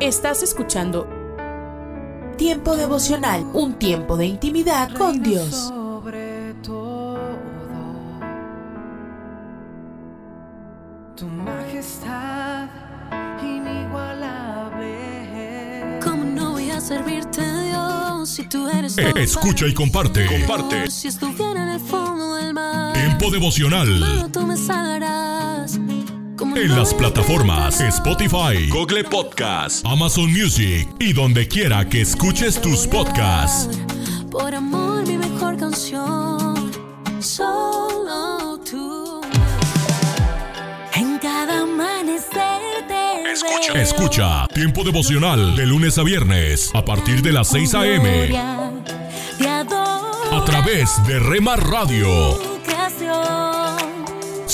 [0.00, 1.08] Estás escuchando
[2.36, 5.54] Tiempo devocional, un tiempo de intimidad con Dios.
[5.54, 7.18] Sobre todo,
[11.16, 12.68] tu majestad
[13.42, 15.98] inigualable.
[16.04, 20.26] ¿Cómo no voy a servirte, Dios, si tú eres Eh, escucha y comparte.
[20.26, 20.90] Comparte.
[20.90, 24.28] Si estuviera en el fondo del mar, Tiempo devocional.
[24.30, 25.25] tú me salvarás.
[26.56, 27.80] ¿Cómo En las plataformas?
[27.82, 33.78] Spotify, Google Podcast, Amazon Music y donde quiera que escuches tus podcasts.
[34.30, 36.70] Por amor, mi mejor canción.
[37.20, 39.20] Solo tú.
[40.94, 43.74] En cada amanecer te Escucha.
[43.74, 43.82] veo.
[43.82, 48.34] Escucha Tiempo devocional de lunes a viernes a partir de las 6 a.m.
[50.32, 52.56] A través de Rema Radio.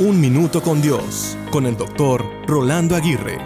[0.00, 3.36] Un minuto con Dios, con el doctor Rolando Aguirre.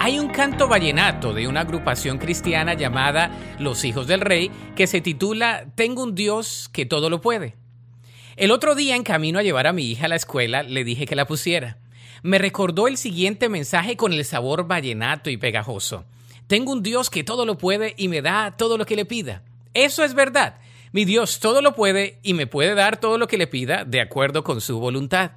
[0.00, 5.02] Hay un canto vallenato de una agrupación cristiana llamada Los Hijos del Rey que se
[5.02, 7.54] titula Tengo un Dios que todo lo puede.
[8.36, 11.04] El otro día en camino a llevar a mi hija a la escuela le dije
[11.04, 11.76] que la pusiera.
[12.22, 16.06] Me recordó el siguiente mensaje con el sabor vallenato y pegajoso.
[16.46, 19.42] Tengo un Dios que todo lo puede y me da todo lo que le pida.
[19.74, 20.56] Eso es verdad.
[20.92, 24.00] Mi Dios todo lo puede y me puede dar todo lo que le pida de
[24.00, 25.32] acuerdo con su voluntad.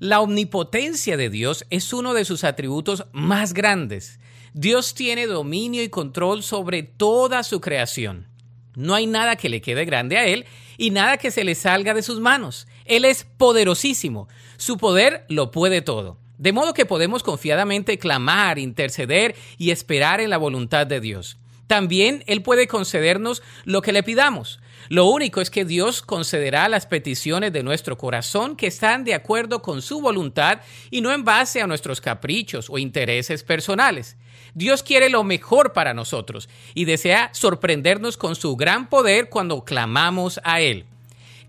[0.00, 4.18] La omnipotencia de Dios es uno de sus atributos más grandes.
[4.54, 8.26] Dios tiene dominio y control sobre toda su creación.
[8.74, 10.46] No hay nada que le quede grande a Él
[10.78, 12.66] y nada que se le salga de sus manos.
[12.86, 14.26] Él es poderosísimo.
[14.56, 16.16] Su poder lo puede todo.
[16.38, 21.36] De modo que podemos confiadamente clamar, interceder y esperar en la voluntad de Dios.
[21.66, 24.60] También Él puede concedernos lo que le pidamos.
[24.90, 29.62] Lo único es que Dios concederá las peticiones de nuestro corazón que están de acuerdo
[29.62, 34.16] con su voluntad y no en base a nuestros caprichos o intereses personales.
[34.52, 40.40] Dios quiere lo mejor para nosotros y desea sorprendernos con su gran poder cuando clamamos
[40.42, 40.86] a Él.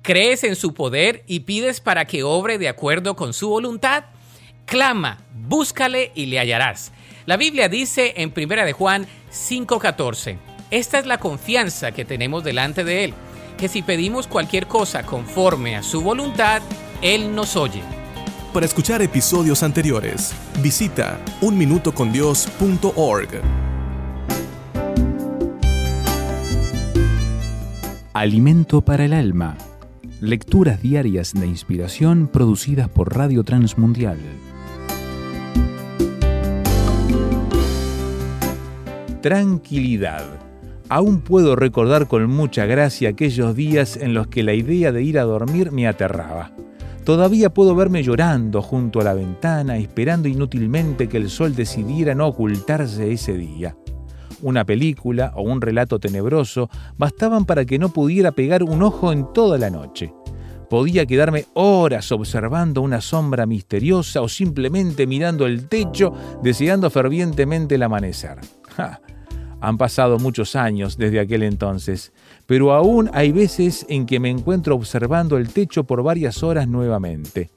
[0.04, 4.04] ¿Crees en su poder y pides para que obre de acuerdo con su voluntad?
[4.68, 6.92] Clama, búscale y le hallarás.
[7.26, 10.38] La Biblia dice en 1 de Juan 5:14,
[10.70, 13.14] esta es la confianza que tenemos delante de Él,
[13.62, 16.64] que si pedimos cualquier cosa conforme a su voluntad,
[17.04, 17.84] Él nos oye.
[18.52, 20.34] Para escuchar episodios anteriores,
[20.64, 23.30] visita unminutocondios.org.
[28.14, 29.56] Alimento para el alma.
[30.22, 34.18] Lecturas diarias de inspiración producidas por Radio Transmundial.
[39.22, 40.41] Tranquilidad.
[40.92, 45.20] Aún puedo recordar con mucha gracia aquellos días en los que la idea de ir
[45.20, 46.52] a dormir me aterraba.
[47.06, 52.28] Todavía puedo verme llorando junto a la ventana, esperando inútilmente que el sol decidiera no
[52.28, 53.78] ocultarse ese día.
[54.42, 59.32] Una película o un relato tenebroso bastaban para que no pudiera pegar un ojo en
[59.32, 60.14] toda la noche.
[60.70, 67.84] Podía quedarme horas observando una sombra misteriosa o simplemente mirando el techo, deseando fervientemente el
[67.84, 68.40] amanecer.
[68.76, 69.00] ¡Ja!
[69.62, 72.12] Han pasado muchos años desde aquel entonces,
[72.48, 77.52] pero aún hay veces en que me encuentro observando el techo por varias horas nuevamente.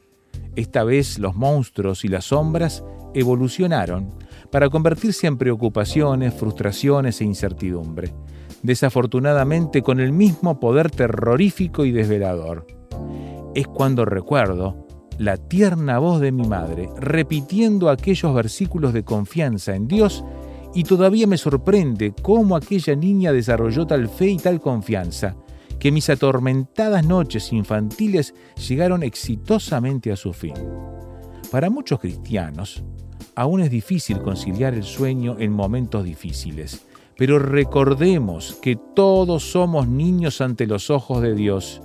[0.55, 2.85] Esta vez los monstruos y las sombras
[3.15, 4.11] evolucionaron
[4.51, 8.13] para convertirse en preocupaciones, frustraciones e incertidumbre,
[8.63, 12.67] desafortunadamente con el mismo poder terrorífico y desvelador.
[13.55, 14.85] es cuando recuerdo
[15.17, 20.25] la tierna voz de mi madre repitiendo aquellos versículos de confianza en Dios
[20.75, 25.37] y todavía me sorprende cómo aquella niña desarrolló tal fe y tal confianza
[25.79, 28.35] que mis atormentadas noches infantiles
[28.69, 30.55] llegaron exitosamente a su fin.
[31.51, 32.83] Para muchos cristianos,
[33.35, 36.87] aún es difícil conciliar el sueño en momentos difíciles,
[37.17, 41.81] pero recordemos que todos somos niños ante los ojos de Dios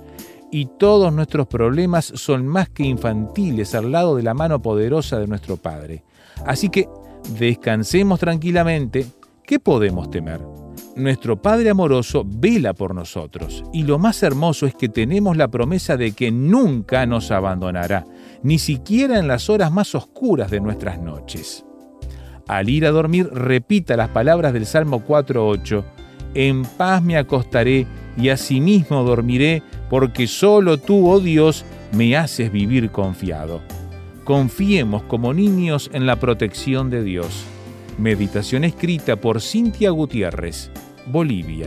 [0.50, 5.28] y todos nuestros problemas son más que infantiles al lado de la mano poderosa de
[5.28, 6.02] nuestro Padre.
[6.44, 6.88] Así que
[7.38, 9.06] descansemos tranquilamente.
[9.44, 10.40] ¿Qué podemos temer?
[10.96, 15.96] Nuestro Padre amoroso vela por nosotros y lo más hermoso es que tenemos la promesa
[15.96, 18.06] de que nunca nos abandonará,
[18.42, 21.64] ni siquiera en las horas más oscuras de nuestras noches.
[22.48, 25.84] Al ir a dormir, repita las palabras del Salmo 4.8,
[26.34, 32.90] En paz me acostaré y asimismo dormiré, porque solo tú, oh Dios, me haces vivir
[32.90, 33.60] confiado.
[34.30, 37.42] Confiemos como niños en la protección de Dios.
[37.98, 40.70] Meditación escrita por Cintia Gutiérrez,
[41.06, 41.66] Bolivia.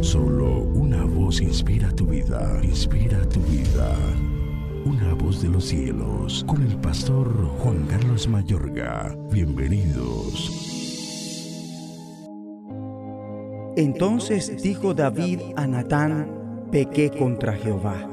[0.00, 3.94] Solo una voz inspira tu vida, inspira tu vida.
[4.84, 7.28] Una voz de los cielos, con el pastor
[7.58, 9.16] Juan Carlos Mayorga.
[9.30, 10.66] Bienvenidos.
[13.76, 18.08] Entonces dijo David a Natán, pequé contra Jehová.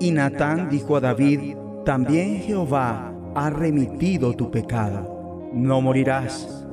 [0.00, 5.50] Y Natán dijo a David, también Jehová ha remitido tu pecado.
[5.52, 6.63] No morirás.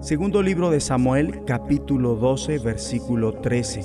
[0.00, 3.82] Segundo libro de Samuel, capítulo 12, versículo 13.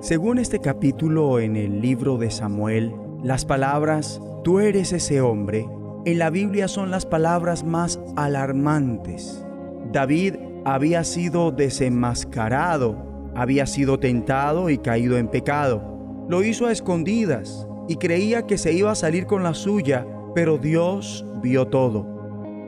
[0.00, 2.92] Según este capítulo en el libro de Samuel,
[3.22, 5.68] las palabras, tú eres ese hombre,
[6.06, 9.46] en la Biblia son las palabras más alarmantes.
[9.92, 10.34] David
[10.64, 16.26] había sido desenmascarado, había sido tentado y caído en pecado.
[16.28, 20.04] Lo hizo a escondidas y creía que se iba a salir con la suya,
[20.34, 22.08] pero Dios vio todo.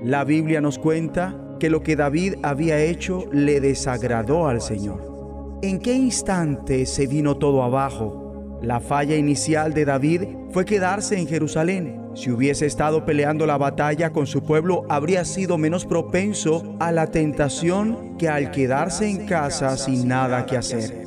[0.04, 5.58] La Biblia nos cuenta que lo que David había hecho le desagradó al Señor.
[5.62, 8.58] ¿En qué instante se vino todo abajo?
[8.62, 12.02] La falla inicial de David fue quedarse en Jerusalén.
[12.14, 17.10] Si hubiese estado peleando la batalla con su pueblo, habría sido menos propenso a la
[17.10, 21.06] tentación que al quedarse en casa sin nada que hacer.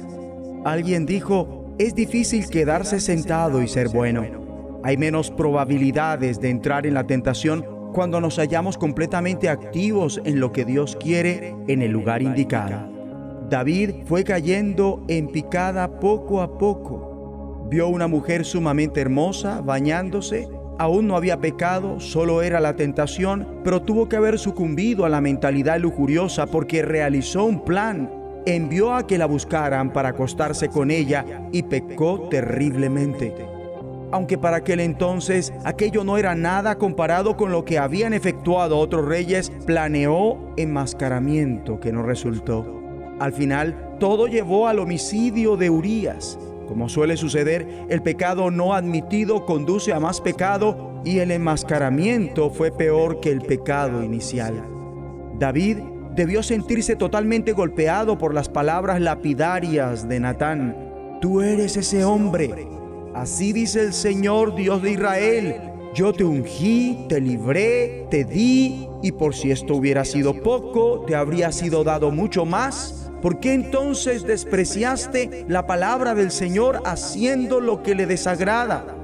[0.65, 4.23] Alguien dijo, es difícil quedarse sentado y ser bueno.
[4.83, 10.51] Hay menos probabilidades de entrar en la tentación cuando nos hallamos completamente activos en lo
[10.51, 12.89] que Dios quiere en el lugar indicado.
[13.49, 17.65] David fue cayendo en picada poco a poco.
[17.69, 20.47] Vio una mujer sumamente hermosa bañándose.
[20.77, 25.19] Aún no había pecado, solo era la tentación, pero tuvo que haber sucumbido a la
[25.19, 28.11] mentalidad lujuriosa porque realizó un plan.
[28.45, 33.48] Envió a que la buscaran para acostarse con ella y pecó terriblemente
[34.11, 39.05] aunque para aquel entonces aquello no era nada comparado con lo que habían efectuado otros
[39.05, 42.65] reyes, planeó enmascaramiento que no resultó.
[43.19, 46.39] Al final, todo llevó al homicidio de Urías.
[46.67, 52.71] Como suele suceder, el pecado no admitido conduce a más pecado y el enmascaramiento fue
[52.71, 54.63] peor que el pecado inicial.
[55.37, 55.77] David
[56.15, 61.17] debió sentirse totalmente golpeado por las palabras lapidarias de Natán.
[61.21, 62.78] Tú eres ese hombre
[63.13, 65.55] Así dice el Señor Dios de Israel.
[65.93, 71.15] Yo te ungí, te libré, te di, y por si esto hubiera sido poco, te
[71.15, 73.11] habría sido dado mucho más.
[73.21, 78.95] ¿Por qué entonces despreciaste la palabra del Señor haciendo lo que le desagrada?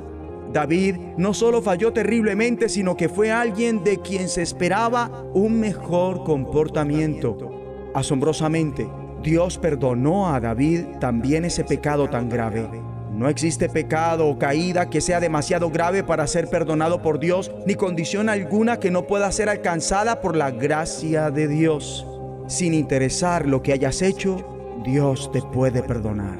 [0.53, 6.23] David no solo falló terriblemente, sino que fue alguien de quien se esperaba un mejor
[6.23, 7.91] comportamiento.
[7.93, 8.87] Asombrosamente,
[9.21, 12.84] Dios perdonó a David también ese pecado tan grave.
[13.15, 17.75] No existe pecado o caída que sea demasiado grave para ser perdonado por Dios, ni
[17.75, 22.05] condición alguna que no pueda ser alcanzada por la gracia de Dios.
[22.47, 24.45] Sin interesar lo que hayas hecho,
[24.83, 26.37] Dios te puede perdonar.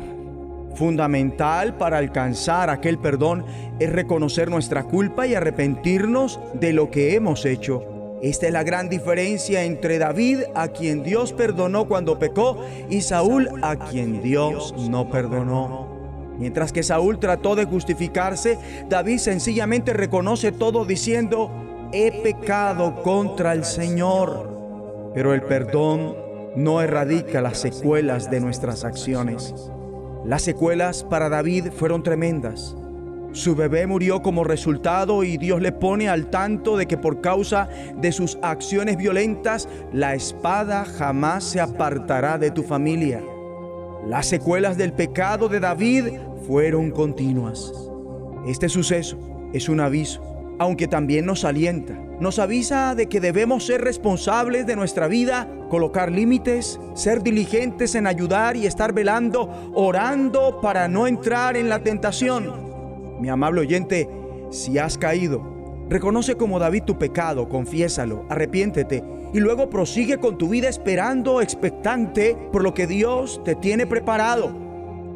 [0.75, 3.45] Fundamental para alcanzar aquel perdón
[3.79, 8.17] es reconocer nuestra culpa y arrepentirnos de lo que hemos hecho.
[8.21, 12.57] Esta es la gran diferencia entre David, a quien Dios perdonó cuando pecó,
[12.89, 15.94] y Saúl, a quien Dios no perdonó.
[16.37, 18.57] Mientras que Saúl trató de justificarse,
[18.89, 21.51] David sencillamente reconoce todo diciendo,
[21.91, 25.11] he pecado contra el Señor.
[25.13, 26.15] Pero el perdón
[26.55, 29.53] no erradica las secuelas de nuestras acciones.
[30.25, 32.75] Las secuelas para David fueron tremendas.
[33.31, 37.67] Su bebé murió como resultado y Dios le pone al tanto de que por causa
[37.97, 43.21] de sus acciones violentas, la espada jamás se apartará de tu familia.
[44.07, 46.05] Las secuelas del pecado de David
[46.47, 47.73] fueron continuas.
[48.47, 49.17] Este suceso
[49.53, 50.21] es un aviso,
[50.59, 51.99] aunque también nos alienta.
[52.19, 58.07] Nos avisa de que debemos ser responsables de nuestra vida colocar límites, ser diligentes en
[58.07, 62.53] ayudar y estar velando, orando para no entrar en la tentación.
[63.19, 64.09] Mi amable oyente,
[64.51, 65.43] si has caído,
[65.89, 72.37] reconoce como David tu pecado, confiésalo, arrepiéntete y luego prosigue con tu vida esperando, expectante
[72.51, 74.64] por lo que Dios te tiene preparado.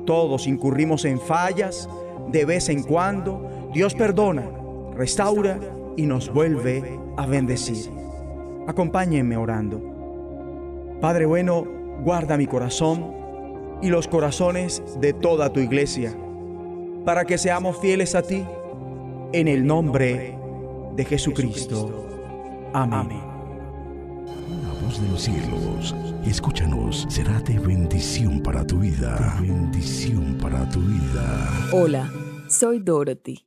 [0.10, 1.88] Todos incurrimos en fallas
[2.32, 3.48] de vez en cuando.
[3.75, 4.42] Dios perdona,
[4.96, 5.60] restaura
[5.98, 7.92] y nos vuelve a bendecir.
[8.66, 9.80] Acompáñenme orando.
[11.00, 11.63] Padre bueno,
[12.04, 13.13] guarda mi corazón
[13.84, 16.12] y los corazones de toda tu iglesia,
[17.06, 18.44] para que seamos fieles a ti,
[19.32, 20.36] en el nombre
[20.96, 22.08] de Jesucristo.
[22.74, 23.29] Amén.
[24.82, 29.38] Voz de los cielos, escúchanos, será de bendición para tu vida.
[29.42, 31.70] Bendición para tu vida.
[31.74, 32.12] Hola,
[32.48, 33.46] soy Dorothy.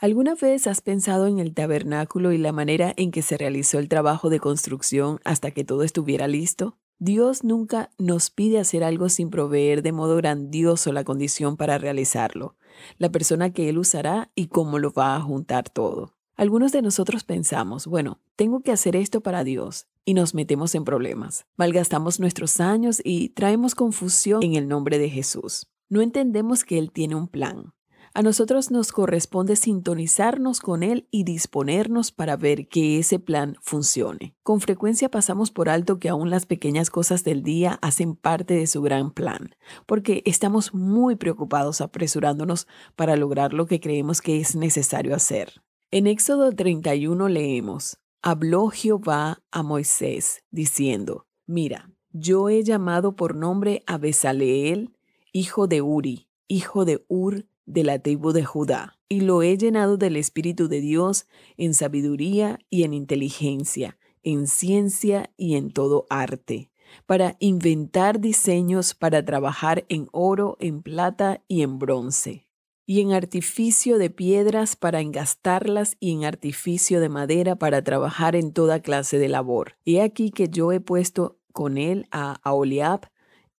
[0.00, 3.88] ¿Alguna vez has pensado en el tabernáculo y la manera en que se realizó el
[3.88, 6.78] trabajo de construcción hasta que todo estuviera listo?
[6.98, 12.56] Dios nunca nos pide hacer algo sin proveer de modo grandioso la condición para realizarlo,
[12.98, 16.14] la persona que Él usará y cómo lo va a juntar todo.
[16.36, 20.84] Algunos de nosotros pensamos, bueno, tengo que hacer esto para Dios, y nos metemos en
[20.84, 21.46] problemas.
[21.56, 25.66] Malgastamos nuestros años y traemos confusión en el nombre de Jesús.
[25.88, 27.72] No entendemos que Él tiene un plan.
[28.16, 34.36] A nosotros nos corresponde sintonizarnos con Él y disponernos para ver que ese plan funcione.
[34.44, 38.68] Con frecuencia pasamos por alto que aún las pequeñas cosas del día hacen parte de
[38.68, 44.54] su gran plan, porque estamos muy preocupados apresurándonos para lograr lo que creemos que es
[44.54, 45.62] necesario hacer.
[45.90, 53.82] En Éxodo 31 leemos, Habló Jehová a Moisés, diciendo, Mira, yo he llamado por nombre
[53.86, 54.96] a Besaleel,
[55.30, 59.98] hijo de Uri, hijo de Ur, de la tribu de Judá, y lo he llenado
[59.98, 61.26] del Espíritu de Dios
[61.58, 66.70] en sabiduría y en inteligencia, en ciencia y en todo arte,
[67.04, 72.43] para inventar diseños para trabajar en oro, en plata y en bronce,
[72.86, 78.52] y en artificio de piedras para engastarlas y en artificio de madera para trabajar en
[78.52, 79.76] toda clase de labor.
[79.84, 83.10] He aquí que yo he puesto con él a Aholiab,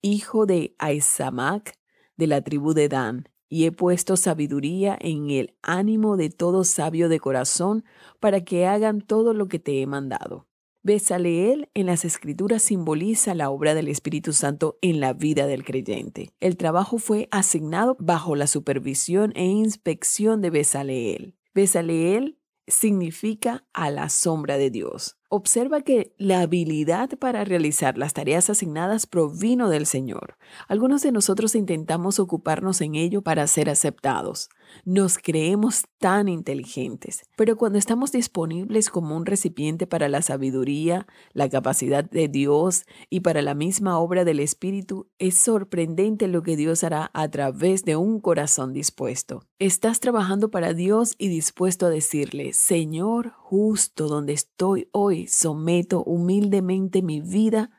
[0.02, 1.80] hijo de Aizamac,
[2.18, 7.10] de la tribu de Dan, y he puesto sabiduría en el ánimo de todo sabio
[7.10, 7.86] de corazón
[8.20, 10.48] para que hagan todo lo que te he mandado.
[10.86, 16.30] Besaleel en las escrituras simboliza la obra del Espíritu Santo en la vida del creyente.
[16.40, 21.36] El trabajo fue asignado bajo la supervisión e inspección de Besaleel.
[21.56, 22.38] Besaleel
[22.68, 25.18] significa a la sombra de Dios.
[25.30, 30.38] Observa que la habilidad para realizar las tareas asignadas provino del Señor.
[30.68, 34.50] Algunos de nosotros intentamos ocuparnos en ello para ser aceptados.
[34.84, 41.50] Nos creemos tan inteligentes, pero cuando estamos disponibles como un recipiente para la sabiduría, la
[41.50, 46.84] capacidad de Dios y para la misma obra del Espíritu, es sorprendente lo que Dios
[46.84, 49.44] hará a través de un corazón dispuesto.
[49.60, 57.02] Estás trabajando para Dios y dispuesto a decirle, Señor, justo donde estoy hoy, someto humildemente
[57.02, 57.72] mi vida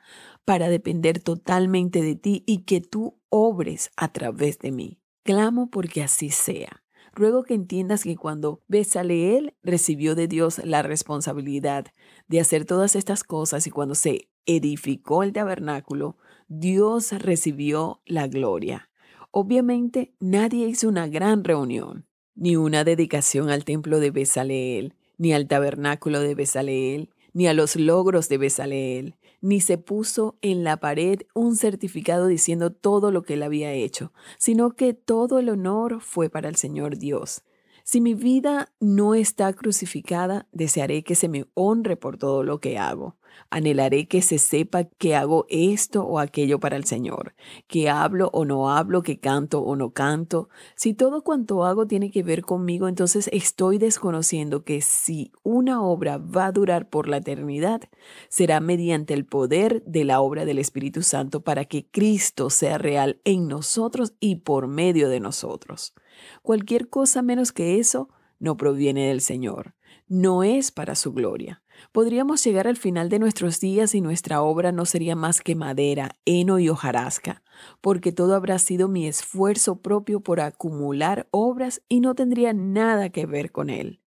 [0.44, 4.98] para depender totalmente de ti y que tú obres a través de mí.
[5.26, 6.84] Clamo porque así sea.
[7.12, 11.86] Ruego que entiendas que cuando Besaleel recibió de Dios la responsabilidad
[12.28, 16.16] de hacer todas estas cosas y cuando se edificó el tabernáculo,
[16.46, 18.88] Dios recibió la gloria.
[19.32, 22.06] Obviamente nadie hizo una gran reunión,
[22.36, 27.74] ni una dedicación al templo de Besaleel, ni al tabernáculo de Besaleel, ni a los
[27.74, 33.34] logros de Besaleel, ni se puso en la pared un certificado diciendo todo lo que
[33.34, 37.42] él había hecho, sino que todo el honor fue para el Señor Dios.
[37.84, 42.78] Si mi vida no está crucificada, desearé que se me honre por todo lo que
[42.78, 43.16] hago.
[43.50, 47.34] Anhelaré que se sepa que hago esto o aquello para el Señor,
[47.68, 50.48] que hablo o no hablo, que canto o no canto.
[50.74, 56.18] Si todo cuanto hago tiene que ver conmigo, entonces estoy desconociendo que si una obra
[56.18, 57.82] va a durar por la eternidad,
[58.28, 63.20] será mediante el poder de la obra del Espíritu Santo para que Cristo sea real
[63.24, 65.94] en nosotros y por medio de nosotros.
[66.42, 69.74] Cualquier cosa menos que eso no proviene del Señor,
[70.08, 71.62] no es para su gloria.
[71.92, 76.16] Podríamos llegar al final de nuestros días y nuestra obra no sería más que madera,
[76.24, 77.42] heno y hojarasca,
[77.80, 83.26] porque todo habrá sido mi esfuerzo propio por acumular obras y no tendría nada que
[83.26, 84.00] ver con él.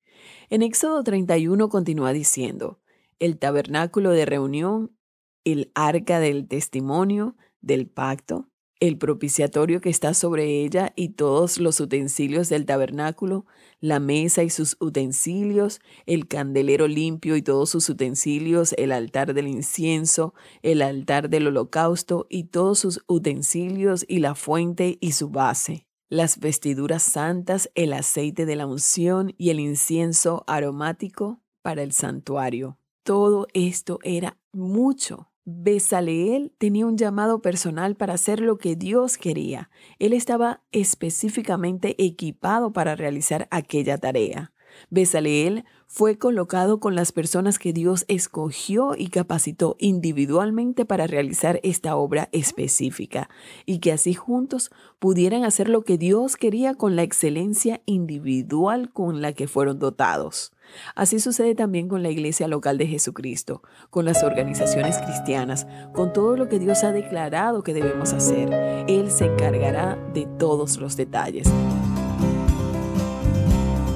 [0.49, 2.79] En Éxodo 31 continúa diciendo,
[3.19, 4.95] el tabernáculo de reunión,
[5.43, 8.48] el arca del testimonio, del pacto,
[8.79, 13.45] el propiciatorio que está sobre ella y todos los utensilios del tabernáculo,
[13.81, 19.47] la mesa y sus utensilios, el candelero limpio y todos sus utensilios, el altar del
[19.47, 25.85] incienso, el altar del holocausto y todos sus utensilios y la fuente y su base,
[26.09, 32.77] las vestiduras santas, el aceite de la unción y el incienso aromático para el santuario.
[33.03, 35.28] Todo esto era mucho.
[35.51, 39.71] Besaleel tenía un llamado personal para hacer lo que Dios quería.
[39.97, 44.51] Él estaba específicamente equipado para realizar aquella tarea.
[44.91, 51.95] Besaleel fue colocado con las personas que Dios escogió y capacitó individualmente para realizar esta
[51.95, 53.27] obra específica
[53.65, 59.23] y que así juntos pudieran hacer lo que Dios quería con la excelencia individual con
[59.23, 60.53] la que fueron dotados.
[60.95, 66.37] Así sucede también con la iglesia local de Jesucristo, con las organizaciones cristianas, con todo
[66.37, 68.49] lo que Dios ha declarado que debemos hacer.
[68.87, 71.47] Él se encargará de todos los detalles.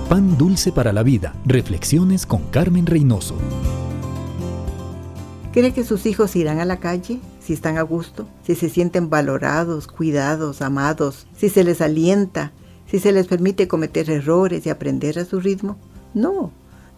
[0.10, 1.34] Pan dulce para la vida.
[1.46, 3.36] Reflexiones con Carmen Reynoso.
[5.54, 8.28] ¿Cree que sus hijos irán a la calle si están a gusto?
[8.46, 12.52] Si se sienten valorados, cuidados, amados, si se les alienta,
[12.88, 15.78] si se les permite cometer errores y aprender a su ritmo?
[16.14, 16.52] No,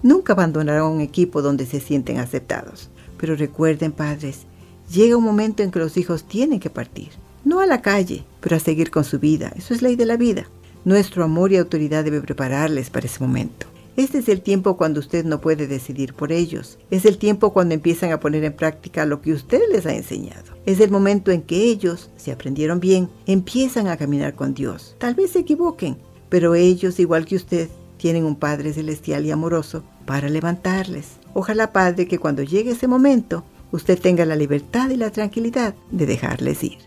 [0.04, 2.90] nunca abandonarán un equipo donde se sienten aceptados.
[3.18, 4.46] Pero recuerden, padres,
[4.92, 7.10] llega un momento en que los hijos tienen que partir.
[7.44, 9.54] No a la calle, pero a seguir con su vida.
[9.56, 10.48] Eso es ley de la vida.
[10.84, 13.68] Nuestro amor y autoridad debe prepararles para ese momento.
[13.98, 16.78] Este es el tiempo cuando usted no puede decidir por ellos.
[16.92, 20.54] Es el tiempo cuando empiezan a poner en práctica lo que usted les ha enseñado.
[20.66, 24.96] Es el momento en que ellos, si aprendieron bien, empiezan a caminar con Dios.
[24.98, 29.84] Tal vez se equivoquen, pero ellos, igual que usted, tienen un Padre celestial y amoroso
[30.06, 31.18] para levantarles.
[31.34, 36.06] Ojalá, Padre, que cuando llegue ese momento, usted tenga la libertad y la tranquilidad de
[36.06, 36.78] dejarles ir.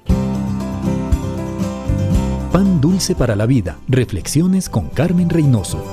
[2.52, 3.78] Pan dulce para la vida.
[3.88, 5.84] Reflexiones con Carmen Reynoso.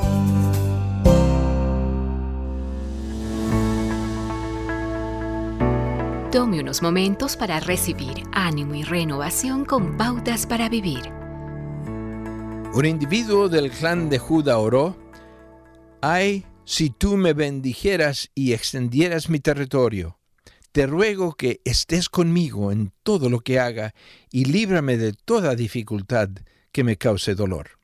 [6.31, 11.11] Tome unos momentos para recibir ánimo y renovación con pautas para vivir.
[12.73, 14.97] Un individuo del clan de Judá oró,
[16.13, 20.19] ay, si tú me bendijeras y extendieras mi territorio
[20.75, 23.95] te ruego que estés conmigo en todo lo que haga
[24.29, 26.27] y líbrame de toda dificultad
[26.73, 27.79] que me cause dolor.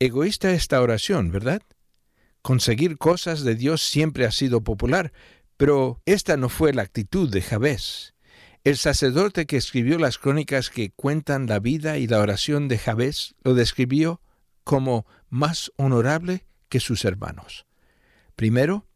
[0.00, 1.62] Egoísta esta oración, ¿verdad?
[2.42, 5.12] Conseguir cosas de Dios siempre ha sido popular,
[5.56, 8.14] pero esta no fue la actitud de Jabez.
[8.64, 13.36] El sacerdote que escribió las crónicas que cuentan la vida y la oración de Jabez
[13.44, 14.20] lo describió
[14.64, 17.66] como más honorable que sus hermanos.
[18.34, 18.86] Primero,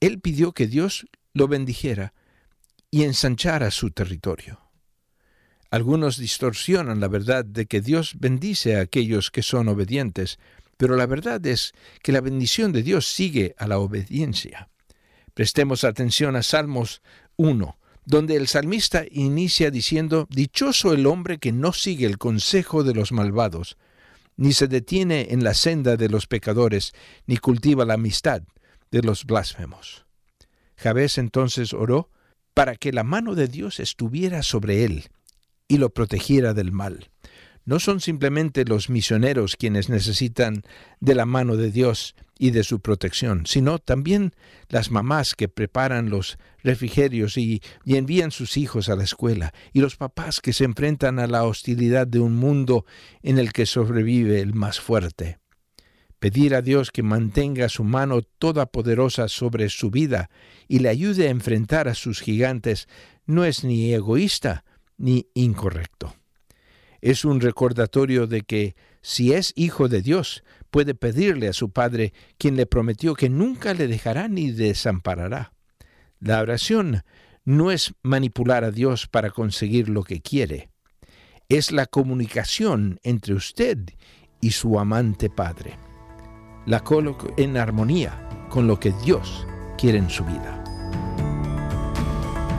[0.00, 2.14] él pidió que Dios lo bendijera
[2.90, 4.60] y ensanchara su territorio.
[5.70, 10.38] Algunos distorsionan la verdad de que Dios bendice a aquellos que son obedientes,
[10.76, 14.68] pero la verdad es que la bendición de Dios sigue a la obediencia.
[15.34, 17.02] Prestemos atención a Salmos
[17.36, 22.94] 1, donde el salmista inicia diciendo, Dichoso el hombre que no sigue el consejo de
[22.94, 23.76] los malvados,
[24.40, 26.94] ni se detiene en la senda de los pecadores,
[27.26, 28.42] ni cultiva la amistad
[28.90, 30.06] de los blasfemos.
[30.76, 32.08] Jabez entonces oró
[32.54, 35.10] para que la mano de Dios estuviera sobre él
[35.68, 37.10] y lo protegiera del mal.
[37.66, 40.62] No son simplemente los misioneros quienes necesitan
[41.00, 44.32] de la mano de Dios y de su protección, sino también
[44.70, 49.80] las mamás que preparan los refrigerios y, y, envían sus hijos a la escuela, y
[49.80, 52.86] los papás que se enfrentan a la hostilidad de un mundo
[53.22, 55.38] en el que sobrevive el más fuerte.
[56.18, 60.30] Pedir a Dios que mantenga su mano todopoderosa sobre su vida
[60.66, 62.88] y le ayude a enfrentar a sus gigantes
[63.26, 64.64] no es ni egoísta
[64.96, 66.14] ni incorrecto.
[67.02, 72.12] Es un recordatorio de que si es hijo de Dios, puede pedirle a su Padre,
[72.38, 75.52] quien le prometió que nunca le dejará ni desamparará.
[76.20, 77.02] La oración
[77.44, 80.70] no es manipular a Dios para conseguir lo que quiere.
[81.48, 83.78] Es la comunicación entre usted
[84.40, 85.76] y su amante Padre.
[86.66, 90.62] La coloca en armonía con lo que Dios quiere en su vida.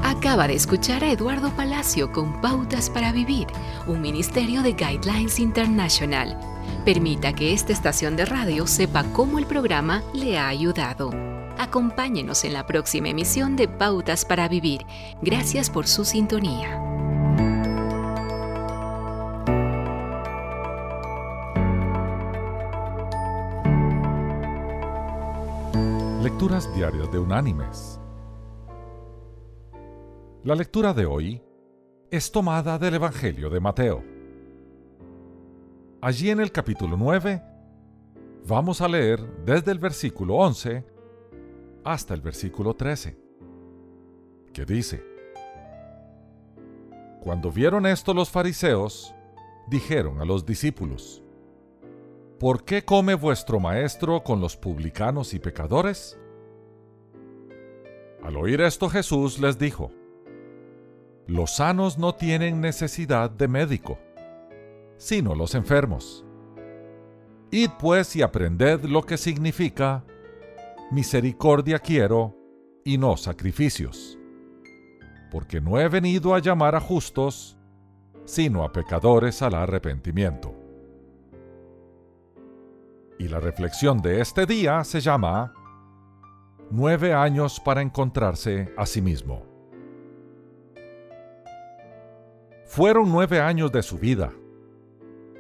[0.04, 3.48] Acaba de escuchar a Eduardo Palacio con Pautas para Vivir,
[3.88, 6.51] un ministerio de Guidelines International.
[6.86, 11.12] Permita que esta estación de radio sepa cómo el programa le ha ayudado.
[11.60, 14.82] Acompáñenos en la próxima emisión de Pautas para Vivir.
[15.22, 16.82] Gracias por su sintonía.
[26.24, 28.00] Lecturas Diarias de Unánimes.
[30.44, 31.44] La lectura de hoy
[32.10, 34.21] es tomada del Evangelio de Mateo.
[36.04, 37.44] Allí en el capítulo 9
[38.48, 40.84] vamos a leer desde el versículo 11
[41.84, 43.16] hasta el versículo 13,
[44.52, 45.04] que dice,
[47.20, 49.14] Cuando vieron esto los fariseos,
[49.68, 51.22] dijeron a los discípulos,
[52.40, 56.18] ¿Por qué come vuestro maestro con los publicanos y pecadores?
[58.24, 59.92] Al oír esto Jesús les dijo,
[61.28, 64.00] Los sanos no tienen necesidad de médico,
[65.02, 66.24] sino los enfermos.
[67.50, 70.06] Id pues y aprended lo que significa,
[70.92, 72.38] misericordia quiero
[72.86, 74.20] y no sacrificios,
[75.32, 77.58] porque no he venido a llamar a justos,
[78.26, 80.54] sino a pecadores al arrepentimiento.
[83.18, 85.52] Y la reflexión de este día se llama
[86.70, 89.48] Nueve años para encontrarse a sí mismo.
[92.66, 94.32] Fueron nueve años de su vida,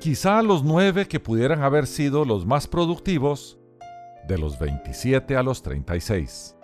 [0.02, 3.60] quizá los nueve que pudieran haber sido los más productivos
[4.28, 6.58] de los 27 a los 36.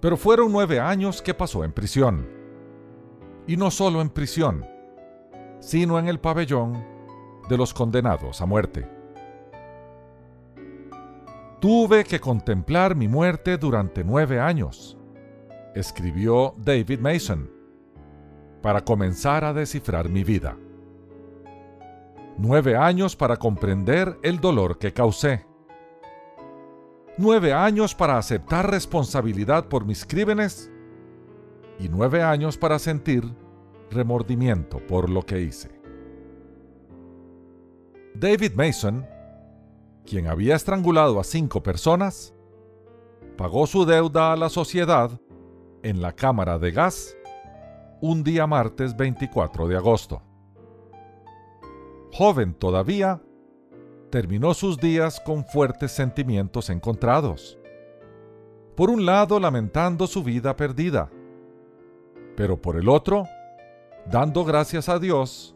[0.00, 2.30] Pero fueron nueve años que pasó en prisión.
[3.48, 4.64] Y no solo en prisión,
[5.58, 6.84] sino en el pabellón
[7.48, 8.88] de los condenados a muerte.
[11.60, 14.96] Tuve que contemplar mi muerte durante nueve años,
[15.74, 17.50] escribió David Mason,
[18.62, 20.56] para comenzar a descifrar mi vida.
[22.38, 25.46] Nueve años para comprender el dolor que causé.
[27.18, 30.70] Nueve años para aceptar responsabilidad por mis crímenes
[31.78, 33.24] y nueve años para sentir
[33.90, 35.80] remordimiento por lo que hice.
[38.14, 39.06] David Mason
[40.06, 42.32] quien había estrangulado a cinco personas,
[43.36, 45.20] pagó su deuda a la sociedad
[45.82, 47.14] en la cámara de gas
[48.00, 50.22] un día martes 24 de agosto.
[52.12, 53.20] Joven todavía,
[54.10, 57.58] terminó sus días con fuertes sentimientos encontrados.
[58.74, 61.10] Por un lado lamentando su vida perdida,
[62.36, 63.26] pero por el otro,
[64.10, 65.54] dando gracias a Dios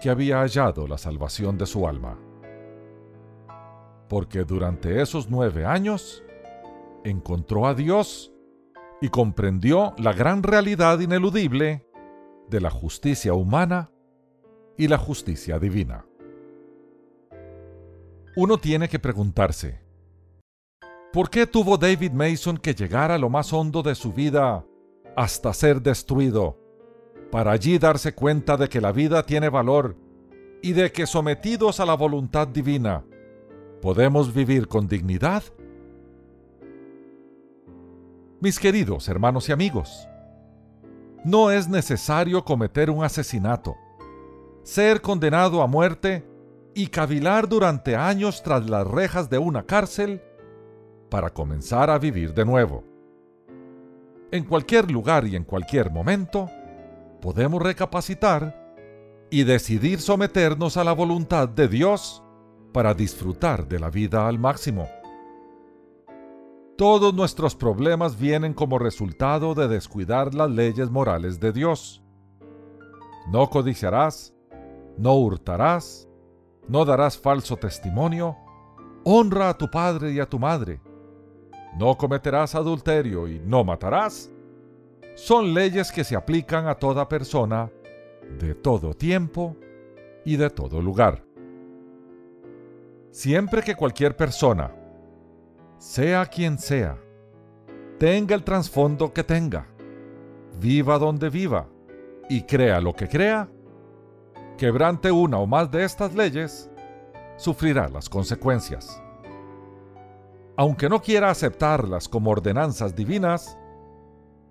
[0.00, 2.18] que había hallado la salvación de su alma
[4.08, 6.22] porque durante esos nueve años
[7.04, 8.32] encontró a Dios
[9.00, 11.86] y comprendió la gran realidad ineludible
[12.48, 13.90] de la justicia humana
[14.76, 16.04] y la justicia divina.
[18.36, 19.80] Uno tiene que preguntarse,
[21.12, 24.64] ¿por qué tuvo David Mason que llegar a lo más hondo de su vida
[25.16, 26.58] hasta ser destruido,
[27.30, 29.96] para allí darse cuenta de que la vida tiene valor
[30.62, 33.04] y de que sometidos a la voluntad divina,
[33.80, 35.44] ¿Podemos vivir con dignidad?
[38.40, 40.08] Mis queridos hermanos y amigos,
[41.24, 43.76] no es necesario cometer un asesinato,
[44.66, 46.28] ser condenado a muerte
[46.74, 50.20] y cavilar durante años tras las rejas de una cárcel
[51.08, 52.82] para comenzar a vivir de nuevo.
[54.32, 56.50] En cualquier lugar y en cualquier momento,
[57.22, 58.74] podemos recapacitar
[59.30, 62.24] y decidir someternos a la voluntad de Dios
[62.72, 64.88] para disfrutar de la vida al máximo.
[66.76, 72.02] Todos nuestros problemas vienen como resultado de descuidar las leyes morales de Dios.
[73.30, 74.35] No codiciarás,
[74.96, 76.08] no hurtarás,
[76.68, 78.36] no darás falso testimonio,
[79.04, 80.80] honra a tu padre y a tu madre,
[81.78, 84.30] no cometerás adulterio y no matarás.
[85.14, 87.70] Son leyes que se aplican a toda persona,
[88.38, 89.56] de todo tiempo
[90.24, 91.22] y de todo lugar.
[93.10, 94.74] Siempre que cualquier persona,
[95.78, 96.98] sea quien sea,
[97.98, 99.66] tenga el trasfondo que tenga,
[100.58, 101.68] viva donde viva
[102.28, 103.48] y crea lo que crea,
[104.56, 106.70] quebrante una o más de estas leyes,
[107.36, 109.02] sufrirá las consecuencias.
[110.56, 113.58] Aunque no quiera aceptarlas como ordenanzas divinas,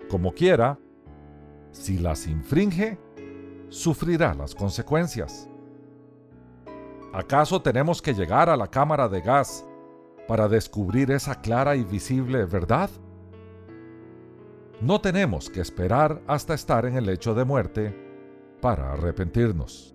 [0.09, 0.77] como quiera,
[1.71, 2.99] si las infringe,
[3.69, 5.49] sufrirá las consecuencias.
[7.11, 9.65] ¿Acaso tenemos que llegar a la cámara de gas
[10.27, 12.89] para descubrir esa clara y visible verdad?
[14.81, 17.95] No tenemos que esperar hasta estar en el lecho de muerte
[18.61, 19.94] para arrepentirnos.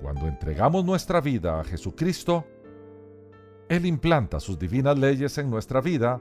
[0.00, 2.46] Cuando entregamos nuestra vida a Jesucristo,
[3.68, 6.20] Él implanta sus divinas leyes en nuestra vida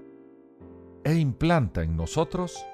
[1.03, 2.65] e implanta en nosotros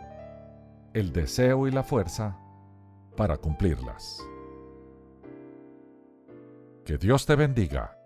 [0.93, 2.37] el deseo y la fuerza
[3.17, 4.25] para cumplirlas.
[6.85, 7.97] Que Dios te bendiga.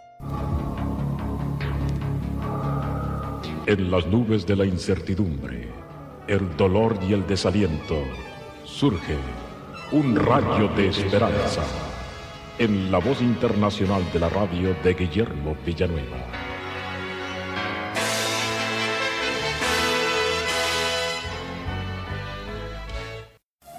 [3.67, 5.69] En las nubes de la incertidumbre,
[6.27, 7.95] el dolor y el desaliento,
[8.63, 9.17] surge
[9.91, 11.63] un rayo de esperanza
[12.57, 16.25] en la voz internacional de la radio de Guillermo Villanueva.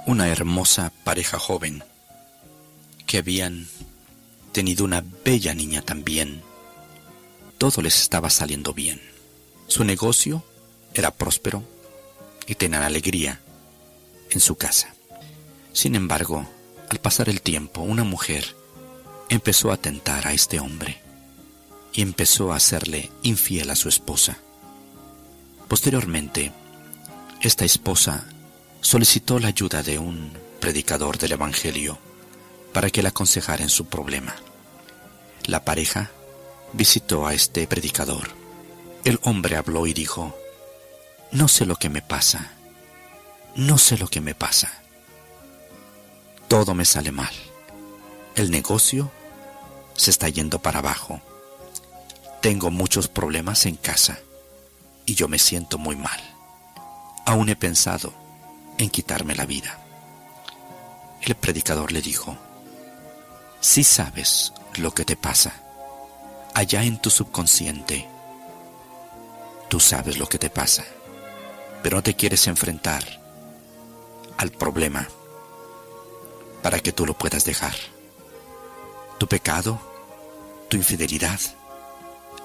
[0.07, 1.83] Una hermosa pareja joven
[3.07, 3.67] que habían
[4.53, 6.43] tenido una bella niña también.
[7.59, 9.01] Todo les estaba saliendo bien.
[9.69, 10.45] Su negocio
[10.95, 11.63] era próspero
[12.47, 13.41] y tenían alegría
[14.31, 14.95] en su casa.
[15.73, 16.47] Sin embargo,
[16.91, 18.56] al pasar el tiempo, una mujer
[19.29, 21.01] empezó a tentar a este hombre
[21.93, 24.39] y empezó a hacerle infiel a su esposa.
[25.69, 26.53] Posteriormente,
[27.41, 28.25] esta esposa
[28.81, 31.99] solicitó la ayuda de un predicador del Evangelio
[32.73, 34.35] para que la aconsejara en su problema.
[35.45, 36.11] La pareja
[36.73, 38.29] visitó a este predicador.
[39.05, 40.37] El hombre habló y dijo,
[41.33, 42.53] no sé lo que me pasa,
[43.55, 44.83] no sé lo que me pasa
[46.49, 47.33] todo me sale mal.
[48.35, 49.11] El negocio
[49.97, 51.21] se está yendo para abajo.
[52.41, 54.19] Tengo muchos problemas en casa
[55.05, 56.21] y yo me siento muy mal.
[57.25, 58.13] Aún he pensado
[58.79, 59.79] en quitarme la vida.
[61.23, 62.37] El predicador le dijo,
[63.61, 65.55] si sabes lo que te pasa,
[66.55, 68.07] allá en tu subconsciente,
[69.69, 70.85] tú sabes lo que te pasa,
[71.83, 73.03] pero no te quieres enfrentar
[74.37, 75.09] al problema
[76.63, 77.75] para que tú lo puedas dejar.
[79.19, 79.81] Tu pecado,
[80.69, 81.41] tu infidelidad,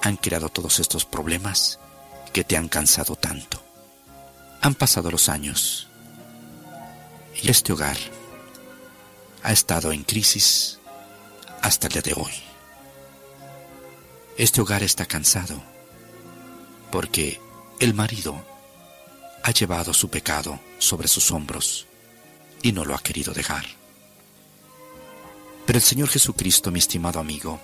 [0.02, 1.78] han creado todos estos problemas
[2.32, 3.62] que te han cansado tanto.
[4.60, 5.88] Han pasado los años
[7.40, 7.96] y este hogar
[9.42, 10.78] ha estado en crisis
[11.60, 12.32] hasta el día de hoy.
[14.36, 15.62] Este hogar está cansado
[16.90, 17.40] porque
[17.80, 18.44] el marido
[19.42, 21.86] ha llevado su pecado sobre sus hombros
[22.62, 23.81] y no lo ha querido dejar.
[25.72, 27.58] Pero el Señor Jesucristo, mi estimado amigo,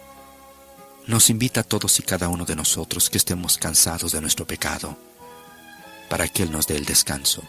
[1.07, 4.97] nos invita a todos y cada uno de nosotros que estemos cansados de nuestro pecado,
[6.09, 7.43] para que Él nos dé el descanso.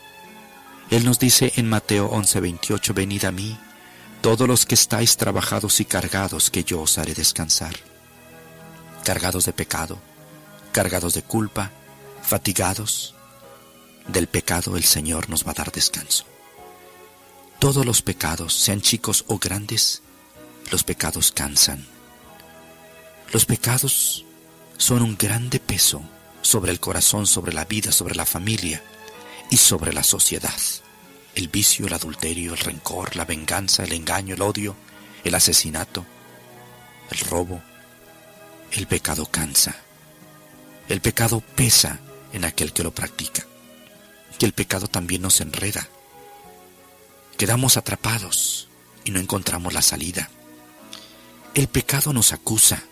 [0.89, 3.57] Él nos dice en Mateo 11:28, venid a mí,
[4.19, 7.77] todos los que estáis trabajados y cargados, que yo os haré descansar.
[9.05, 9.97] Cargados de pecado,
[10.73, 11.71] cargados de culpa,
[12.21, 13.15] fatigados,
[14.09, 16.25] del pecado el Señor nos va a dar descanso.
[17.59, 20.01] Todos los pecados, sean chicos o grandes,
[20.71, 21.85] los pecados cansan.
[23.31, 24.25] Los pecados
[24.77, 26.01] son un grande peso
[26.41, 28.81] sobre el corazón, sobre la vida, sobre la familia
[29.49, 30.59] y sobre la sociedad.
[31.35, 34.75] El vicio, el adulterio, el rencor, la venganza, el engaño, el odio,
[35.23, 36.05] el asesinato,
[37.11, 37.61] el robo.
[38.71, 39.75] El pecado cansa.
[40.87, 41.99] El pecado pesa
[42.33, 43.45] en aquel que lo practica.
[44.39, 45.87] Y el pecado también nos enreda.
[47.37, 48.67] Quedamos atrapados
[49.05, 50.29] y no encontramos la salida.
[51.55, 52.83] El pecado nos acusa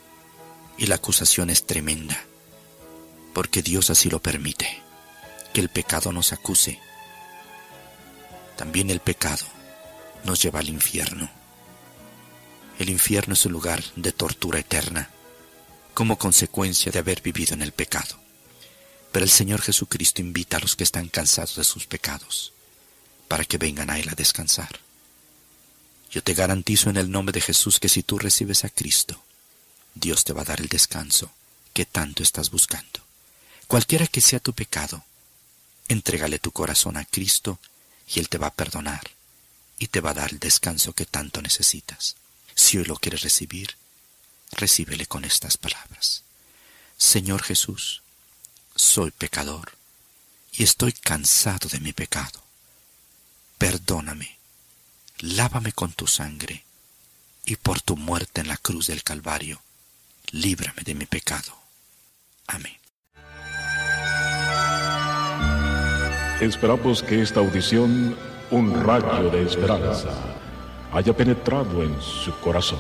[0.80, 2.26] y la acusación es tremenda,
[3.34, 4.82] porque Dios así lo permite,
[5.54, 6.80] que el pecado nos acuse.
[8.58, 9.46] También el pecado
[10.24, 11.30] nos lleva al infierno.
[12.80, 15.12] El infierno es un lugar de tortura eterna,
[15.94, 18.18] como consecuencia de haber vivido en el pecado.
[19.12, 22.54] Pero el Señor Jesucristo invita a los que están cansados de sus pecados,
[23.28, 24.87] para que vengan a Él a descansar.
[26.12, 29.22] Yo te garantizo en el nombre de Jesús que si tú recibes a Cristo,
[29.94, 31.32] Dios te va a dar el descanso
[31.74, 33.02] que tanto estás buscando.
[33.68, 35.04] Cualquiera que sea tu pecado,
[35.88, 37.60] entrégale tu corazón a Cristo
[38.08, 39.12] y Él te va a perdonar
[39.80, 42.16] y te va a dar el descanso que tanto necesitas.
[42.56, 43.76] Si hoy lo quieres recibir,
[44.52, 46.24] recíbele con estas palabras.
[46.98, 48.02] Señor Jesús,
[48.76, 49.74] soy pecador
[50.54, 52.42] y estoy cansado de mi pecado.
[53.58, 54.37] Perdóname
[55.20, 56.64] lávame con tu sangre,
[57.46, 59.62] y por tu muerte en la cruz del Calvario,
[60.32, 61.54] líbrame de mi pecado.
[62.48, 62.74] Amén.
[66.42, 68.16] Esperamos que esta audición,
[68.52, 70.10] un rayo de esperanza,
[70.92, 72.80] haya penetrado en su corazón.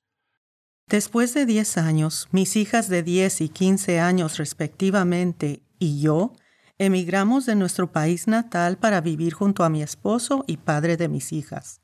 [0.88, 6.34] Después de 10 años, mis hijas de 10 y 15 años respectivamente y yo
[6.76, 11.32] emigramos de nuestro país natal para vivir junto a mi esposo y padre de mis
[11.32, 11.80] hijas.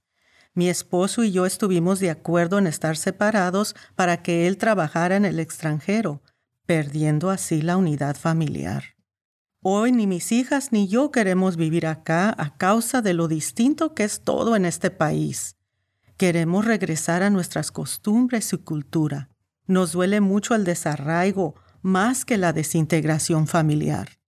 [0.55, 5.25] Mi esposo y yo estuvimos de acuerdo en estar separados para que él trabajara en
[5.25, 6.23] el extranjero,
[6.65, 8.95] perdiendo así la unidad familiar.
[9.61, 14.05] Hoy ni mis hijas ni yo queremos vivir acá a causa de lo distinto que
[14.05, 15.57] es todo en este país.
[16.17, 19.31] Queremos regresar a nuestras costumbres y cultura.
[19.67, 24.21] Nos duele mucho el desarraigo más que la desintegración familiar.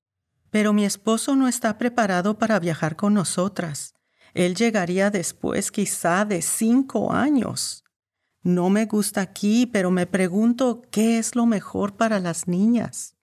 [0.50, 3.95] Pero mi esposo no está preparado para viajar con nosotras.
[4.36, 7.84] Él llegaría después quizá de cinco años.
[8.42, 13.16] No me gusta aquí, pero me pregunto qué es lo mejor para las niñas.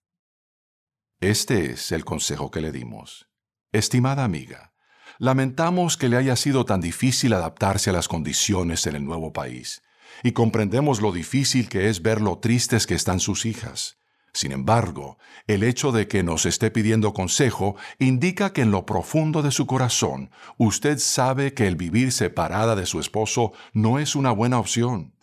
[1.21, 3.30] Este es el consejo que le dimos.
[3.71, 4.73] Estimada amiga,
[5.19, 9.84] lamentamos que le haya sido tan difícil adaptarse a las condiciones en el nuevo país,
[10.23, 13.99] y comprendemos lo difícil que es ver lo tristes que están sus hijas.
[14.34, 19.43] Sin embargo, el hecho de que nos esté pidiendo consejo indica que en lo profundo
[19.43, 24.32] de su corazón usted sabe que el vivir separada de su esposo no es una
[24.32, 25.13] buena opción.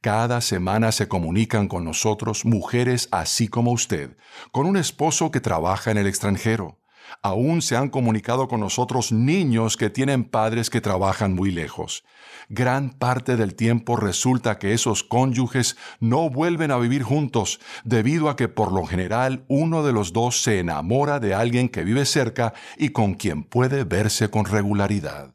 [0.00, 4.16] Cada semana se comunican con nosotros mujeres así como usted,
[4.50, 6.80] con un esposo que trabaja en el extranjero.
[7.22, 12.04] Aún se han comunicado con nosotros niños que tienen padres que trabajan muy lejos.
[12.48, 18.36] Gran parte del tiempo resulta que esos cónyuges no vuelven a vivir juntos debido a
[18.36, 22.54] que por lo general uno de los dos se enamora de alguien que vive cerca
[22.76, 25.34] y con quien puede verse con regularidad.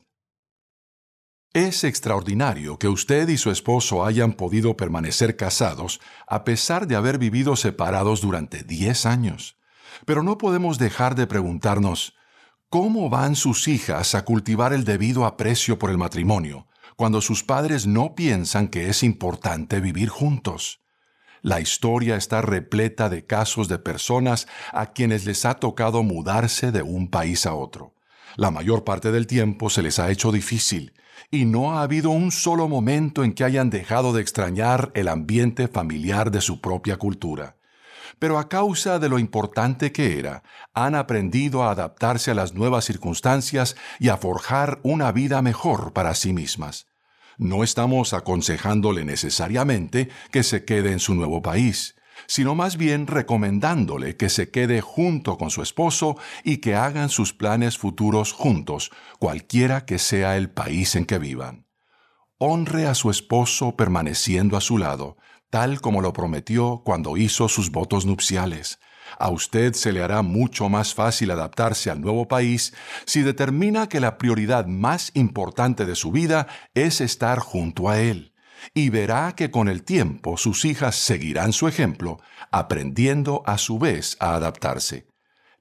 [1.54, 7.18] Es extraordinario que usted y su esposo hayan podido permanecer casados a pesar de haber
[7.18, 9.58] vivido separados durante 10 años.
[10.06, 12.16] Pero no podemos dejar de preguntarnos,
[12.70, 16.68] ¿cómo van sus hijas a cultivar el debido aprecio por el matrimonio
[17.02, 20.82] cuando sus padres no piensan que es importante vivir juntos?
[21.42, 26.84] La historia está repleta de casos de personas a quienes les ha tocado mudarse de
[26.84, 27.96] un país a otro.
[28.36, 30.94] La mayor parte del tiempo se les ha hecho difícil
[31.32, 35.68] y no ha habido un solo momento en que hayan dejado de extrañar el ambiente
[35.68, 37.56] familiar de su propia cultura
[38.20, 40.44] pero a causa de lo importante que era,
[40.76, 46.14] han aprendido a adaptarse a las nuevas circunstancias y a forjar una vida mejor para
[46.14, 46.91] sí mismas.
[47.42, 51.96] No estamos aconsejándole necesariamente que se quede en su nuevo país,
[52.28, 57.34] sino más bien recomendándole que se quede junto con su esposo y que hagan sus
[57.34, 61.66] planes futuros juntos, cualquiera que sea el país en que vivan.
[62.38, 65.18] Honre a su esposo permaneciendo a su lado,
[65.50, 68.78] tal como lo prometió cuando hizo sus votos nupciales.
[69.22, 72.74] A usted se le hará mucho más fácil adaptarse al nuevo país
[73.06, 78.34] si determina que la prioridad más importante de su vida es estar junto a él.
[78.74, 84.18] Y verá que con el tiempo sus hijas seguirán su ejemplo, aprendiendo a su vez
[84.20, 85.06] a adaptarse.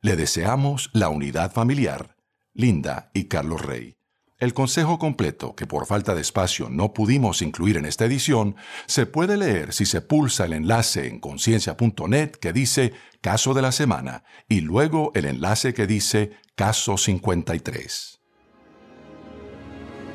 [0.01, 2.17] Le deseamos la unidad familiar.
[2.55, 4.00] Linda y Carlos Rey.
[4.41, 9.05] El consejo completo, que por falta de espacio no pudimos incluir en esta edición, se
[9.05, 14.25] puede leer si se pulsa el enlace en conciencia.net que dice Caso de la Semana
[14.49, 18.19] y luego el enlace que dice Caso 53.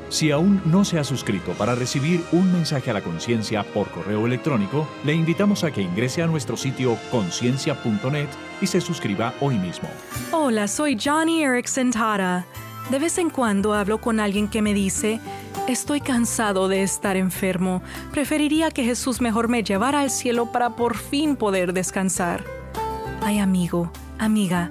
[0.08, 4.26] Si aún no se ha suscrito para recibir un mensaje a la conciencia por correo
[4.26, 8.28] electrónico, le invitamos a que ingrese a nuestro sitio conciencia.net
[8.60, 9.88] y se suscriba hoy mismo.
[10.32, 12.44] Hola, soy Johnny Erickson Tara.
[12.90, 15.20] De vez en cuando hablo con alguien que me dice,
[15.66, 17.82] estoy cansado de estar enfermo,
[18.12, 22.44] preferiría que Jesús mejor me llevara al cielo para por fin poder descansar.
[23.22, 24.70] Ay amigo, amiga,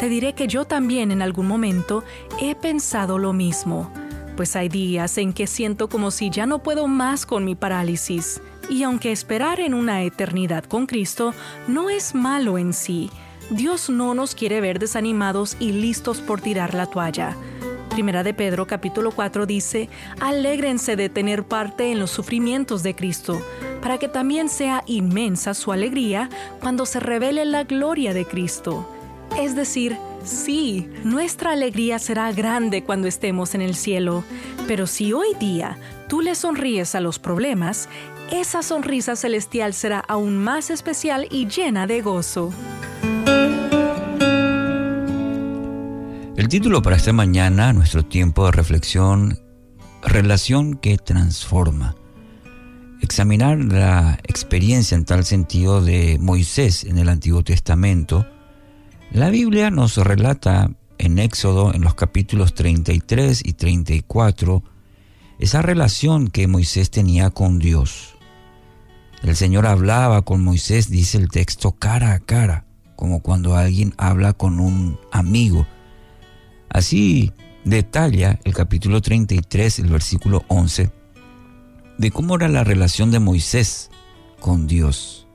[0.00, 2.02] te diré que yo también en algún momento
[2.40, 3.92] he pensado lo mismo.
[4.36, 8.40] pues hay días en que siento como si ya no puedo más con mi parálisis.
[8.70, 11.34] Y aunque esperar en una eternidad con Cristo
[11.68, 13.10] no es malo en sí,
[13.50, 17.36] Dios no nos quiere ver desanimados y listos por tirar la toalla.
[17.92, 23.42] Primera de Pedro capítulo 4 dice, Alégrense de tener parte en los sufrimientos de Cristo,
[23.82, 26.30] para que también sea inmensa su alegría
[26.60, 28.88] cuando se revele la gloria de Cristo.
[29.38, 34.24] Es decir, sí, nuestra alegría será grande cuando estemos en el cielo,
[34.66, 35.76] pero si hoy día
[36.08, 37.90] tú le sonríes a los problemas,
[38.30, 42.54] esa sonrisa celestial será aún más especial y llena de gozo.
[46.34, 49.38] El título para esta mañana, nuestro tiempo de reflexión,
[50.02, 51.94] Relación que transforma.
[53.02, 58.26] Examinar la experiencia en tal sentido de Moisés en el Antiguo Testamento.
[59.10, 64.62] La Biblia nos relata en Éxodo, en los capítulos 33 y 34,
[65.38, 68.14] esa relación que Moisés tenía con Dios.
[69.22, 72.64] El Señor hablaba con Moisés, dice el texto, cara a cara,
[72.96, 75.66] como cuando alguien habla con un amigo
[76.72, 77.32] Así
[77.66, 80.90] detalla el capítulo 33, el versículo 11,
[81.98, 83.90] de cómo era la relación de Moisés
[84.40, 85.26] con Dios.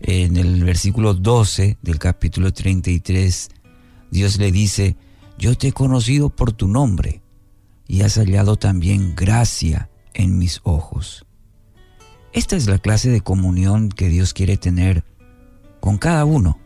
[0.00, 3.50] En el versículo 12 del capítulo 33,
[4.10, 4.96] Dios le dice,
[5.38, 7.22] yo te he conocido por tu nombre
[7.86, 11.26] y has hallado también gracia en mis ojos.
[12.32, 15.04] Esta es la clase de comunión que Dios quiere tener
[15.78, 16.58] con cada uno,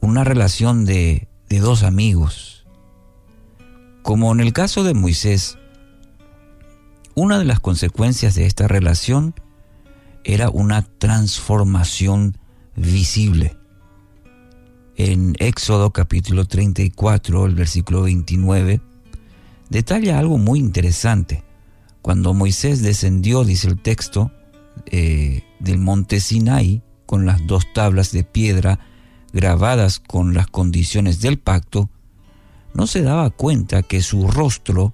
[0.00, 2.64] una relación de de dos amigos.
[4.02, 5.58] Como en el caso de Moisés,
[7.14, 9.34] una de las consecuencias de esta relación
[10.24, 12.38] era una transformación
[12.74, 13.54] visible.
[14.96, 18.80] En Éxodo capítulo 34, el versículo 29,
[19.68, 21.44] detalla algo muy interesante.
[22.00, 24.32] Cuando Moisés descendió, dice el texto,
[24.86, 28.78] eh, del monte Sinai con las dos tablas de piedra
[29.32, 31.90] grabadas con las condiciones del pacto,
[32.74, 34.92] no se daba cuenta que su rostro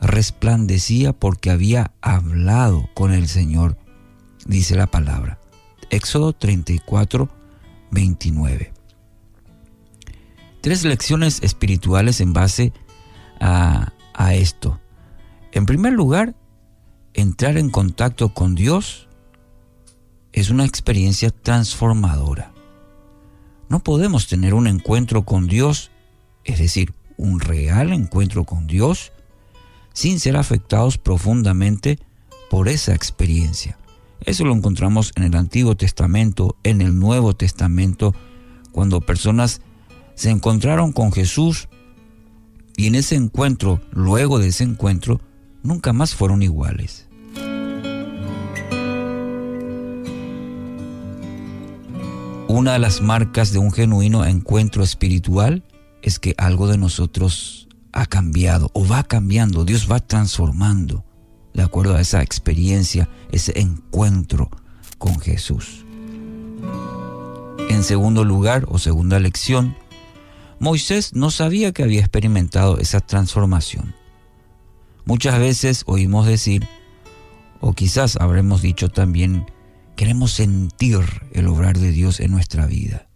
[0.00, 3.78] resplandecía porque había hablado con el Señor,
[4.46, 5.38] dice la palabra.
[5.90, 7.28] Éxodo 34,
[7.90, 8.72] 29.
[10.60, 12.72] Tres lecciones espirituales en base
[13.40, 14.80] a, a esto.
[15.52, 16.34] En primer lugar,
[17.12, 19.08] entrar en contacto con Dios
[20.32, 22.53] es una experiencia transformadora.
[23.74, 25.90] No podemos tener un encuentro con Dios,
[26.44, 29.10] es decir, un real encuentro con Dios,
[29.92, 31.98] sin ser afectados profundamente
[32.50, 33.76] por esa experiencia.
[34.20, 38.14] Eso lo encontramos en el Antiguo Testamento, en el Nuevo Testamento,
[38.70, 39.60] cuando personas
[40.14, 41.68] se encontraron con Jesús
[42.76, 45.20] y en ese encuentro, luego de ese encuentro,
[45.64, 47.03] nunca más fueron iguales.
[52.56, 55.64] Una de las marcas de un genuino encuentro espiritual
[56.02, 61.04] es que algo de nosotros ha cambiado o va cambiando, Dios va transformando
[61.52, 64.50] de acuerdo a esa experiencia, ese encuentro
[64.98, 65.84] con Jesús.
[67.70, 69.76] En segundo lugar o segunda lección,
[70.60, 73.96] Moisés no sabía que había experimentado esa transformación.
[75.06, 76.68] Muchas veces oímos decir,
[77.60, 79.44] o quizás habremos dicho también,
[79.96, 81.00] Queremos sentir
[81.32, 83.08] el obrar de Dios en nuestra vida.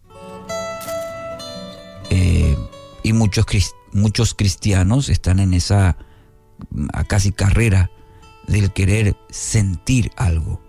[2.11, 2.57] Eh,
[3.03, 3.47] y muchos,
[3.93, 5.97] muchos cristianos están en esa
[7.07, 7.91] casi carrera
[8.47, 10.61] del querer sentir algo,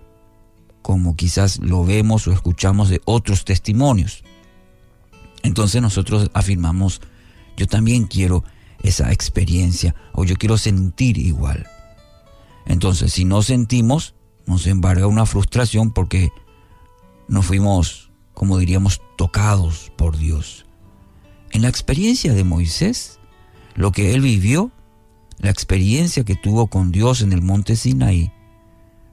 [0.82, 4.24] como quizás lo vemos o escuchamos de otros testimonios.
[5.43, 7.01] Entonces nosotros afirmamos,
[7.55, 8.43] yo también quiero
[8.84, 11.68] esa experiencia o yo quiero sentir igual.
[12.66, 14.14] Entonces, si no sentimos,
[14.49, 16.33] nos embarga una frustración porque
[17.27, 20.65] no fuimos, como diríamos, tocados por Dios.
[21.51, 23.19] En la experiencia de Moisés,
[23.75, 24.71] lo que él vivió,
[25.37, 28.31] la experiencia que tuvo con Dios en el monte Sinaí,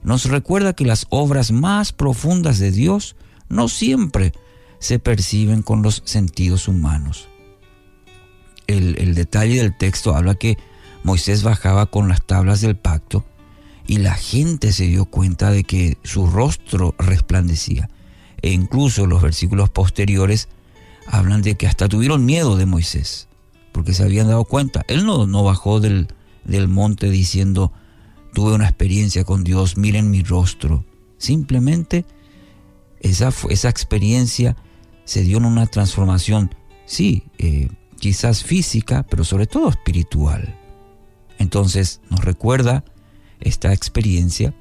[0.01, 3.15] nos recuerda que las obras más profundas de Dios
[3.47, 4.33] no siempre
[4.79, 7.29] se perciben con los sentidos humanos.
[8.65, 10.57] El, el, detalle del texto habla que
[11.03, 13.23] Moisés bajaba con las tablas del pacto
[13.87, 17.89] y la gente se dio cuenta de que su rostro resplandecía.
[18.41, 20.49] E incluso los versículos posteriores
[21.07, 23.27] hablan de que hasta tuvieron miedo de Moisés,
[23.71, 24.83] porque se habían dado cuenta.
[24.87, 26.07] Él no, no bajó del,
[26.43, 27.71] del monte diciendo,
[28.33, 30.83] tuve una experiencia con Dios, miren mi rostro.
[31.17, 32.05] Simplemente
[32.99, 34.57] esa, esa experiencia
[35.05, 36.53] se dio en una transformación,
[36.85, 37.69] sí, eh,
[37.99, 40.55] quizás física, pero sobre todo espiritual.
[41.39, 42.83] Entonces nos recuerda
[43.39, 44.53] esta experiencia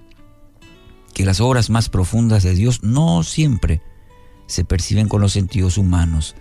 [1.14, 3.80] que las obras más profundas de Dios no siempre
[4.46, 6.34] se perciben con los sentidos humanos,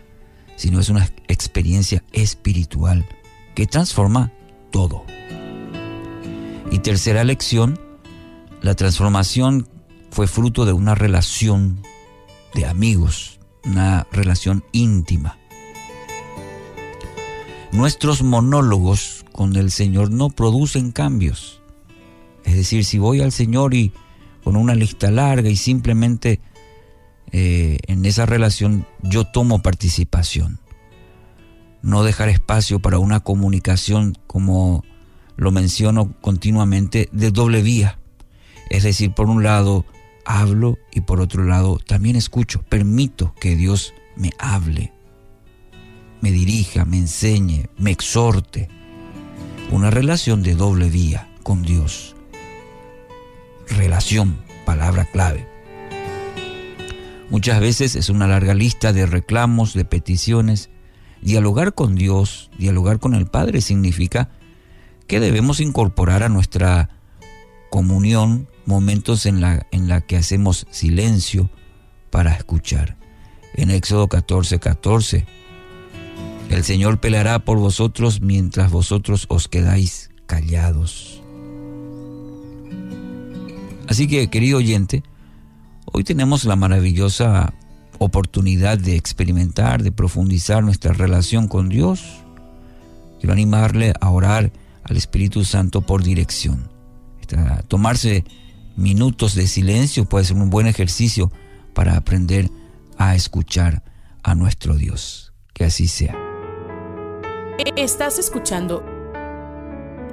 [0.57, 3.07] sino es una experiencia espiritual
[3.55, 4.31] que transforma
[4.71, 5.05] todo.
[6.71, 7.79] Y tercera lección,
[8.61, 9.67] la transformación
[10.11, 11.81] fue fruto de una relación
[12.53, 15.37] de amigos, una relación íntima.
[17.71, 21.61] Nuestros monólogos con el Señor no producen cambios.
[22.45, 23.91] Es decir, si voy al Señor y
[24.43, 26.39] con una lista larga y simplemente
[27.31, 30.59] eh, en esa relación yo tomo participación.
[31.81, 34.83] No dejar espacio para una comunicación, como
[35.35, 37.99] lo menciono continuamente, de doble vía.
[38.69, 39.85] Es decir, por un lado
[40.25, 42.61] hablo y por otro lado también escucho.
[42.63, 44.93] Permito que Dios me hable,
[46.21, 48.69] me dirija, me enseñe, me exhorte.
[49.71, 52.15] Una relación de doble vía con Dios.
[53.75, 55.47] Relación, palabra clave.
[57.29, 60.69] Muchas veces es una larga lista de reclamos, de peticiones.
[61.21, 64.29] Dialogar con Dios, dialogar con el Padre significa
[65.07, 66.89] que debemos incorporar a nuestra
[67.69, 71.49] comunión momentos en la, en la que hacemos silencio
[72.11, 72.95] para escuchar.
[73.55, 75.25] En Éxodo 14, 14,
[76.49, 81.14] el Señor peleará por vosotros mientras vosotros os quedáis callados.
[83.87, 85.03] Así que, querido oyente,
[85.91, 87.53] Hoy tenemos la maravillosa
[87.99, 92.03] oportunidad de experimentar, de profundizar nuestra relación con Dios.
[93.19, 94.51] Quiero animarle a orar
[94.83, 96.67] al Espíritu Santo por dirección.
[97.67, 98.25] Tomarse
[98.75, 101.31] minutos de silencio puede ser un buen ejercicio
[101.73, 102.49] para aprender
[102.97, 103.83] a escuchar
[104.21, 105.31] a nuestro Dios.
[105.53, 106.17] Que así sea.
[107.77, 108.83] Estás escuchando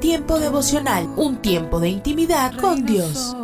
[0.00, 3.36] Tiempo devocional, un tiempo de intimidad con Dios.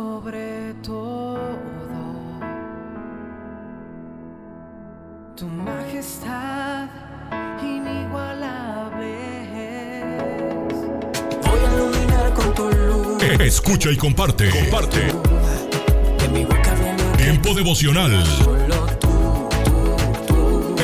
[13.39, 14.49] Escucha y comparte.
[14.49, 15.13] Comparte.
[17.17, 18.21] Tiempo devocional.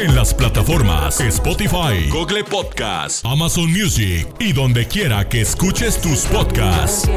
[0.02, 7.10] En las plataformas Spotify, Google Podcast, Amazon Music y donde quiera que escuches tus podcasts.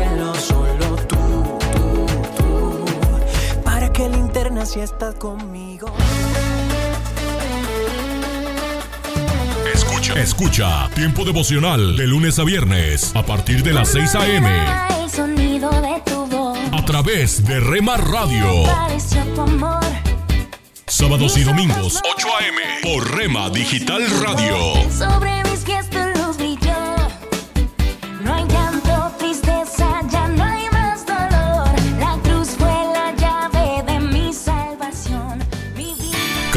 [3.64, 5.94] Para que linterna si estás conmigo.
[9.72, 14.97] Escucha, escucha, tiempo devocional de lunes a viernes a partir de las 6 a.m
[16.72, 18.46] a través de Rema Radio.
[20.86, 22.60] Sábados y domingos, 8 a.m.
[22.82, 24.56] por Rema Digital Radio.
[24.90, 25.27] Sobre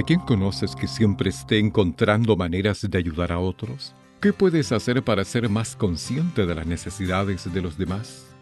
[0.00, 3.94] ¿A quién conoces que siempre esté encontrando maneras de ayudar a otros?
[4.22, 8.34] ¿Qué puedes hacer para ser más consciente de las necesidades de los demás?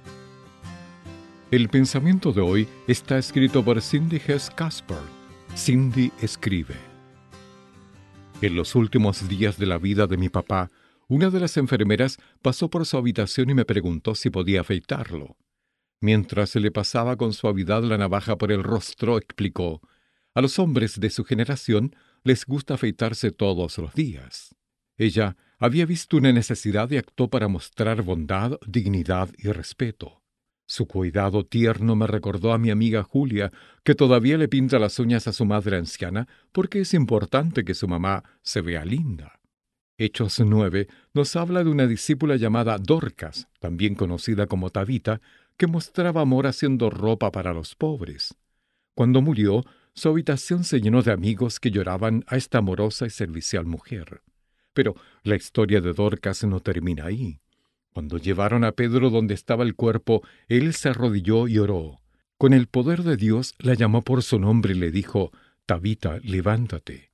[1.51, 5.01] El pensamiento de hoy está escrito por Cindy Hess Casper.
[5.57, 6.77] Cindy escribe.
[8.41, 10.71] En los últimos días de la vida de mi papá,
[11.09, 15.37] una de las enfermeras pasó por su habitación y me preguntó si podía afeitarlo.
[16.01, 19.83] Mientras se le pasaba con suavidad la navaja por el rostro, explicó,
[20.35, 24.55] a los hombres de su generación les gusta afeitarse todos los días.
[24.97, 30.23] Ella había visto una necesidad y actuó para mostrar bondad, dignidad y respeto.
[30.67, 33.51] Su cuidado tierno me recordó a mi amiga Julia,
[33.85, 37.89] que todavía le pinta las uñas a su madre anciana porque es importante que su
[37.89, 39.41] mamá se vea linda.
[39.97, 45.21] Hechos 9 nos habla de una discípula llamada Dorcas, también conocida como Tabita,
[45.57, 48.37] que mostraba amor haciendo ropa para los pobres.
[48.95, 49.65] Cuando murió,
[49.99, 54.23] su habitación se llenó de amigos que lloraban a esta amorosa y servicial mujer.
[54.73, 54.95] Pero
[55.25, 57.41] la historia de Dorcas no termina ahí.
[57.93, 62.01] Cuando llevaron a Pedro donde estaba el cuerpo, él se arrodilló y oró.
[62.39, 65.33] Con el poder de Dios la llamó por su nombre y le dijo,
[65.67, 67.11] Tabita, levántate.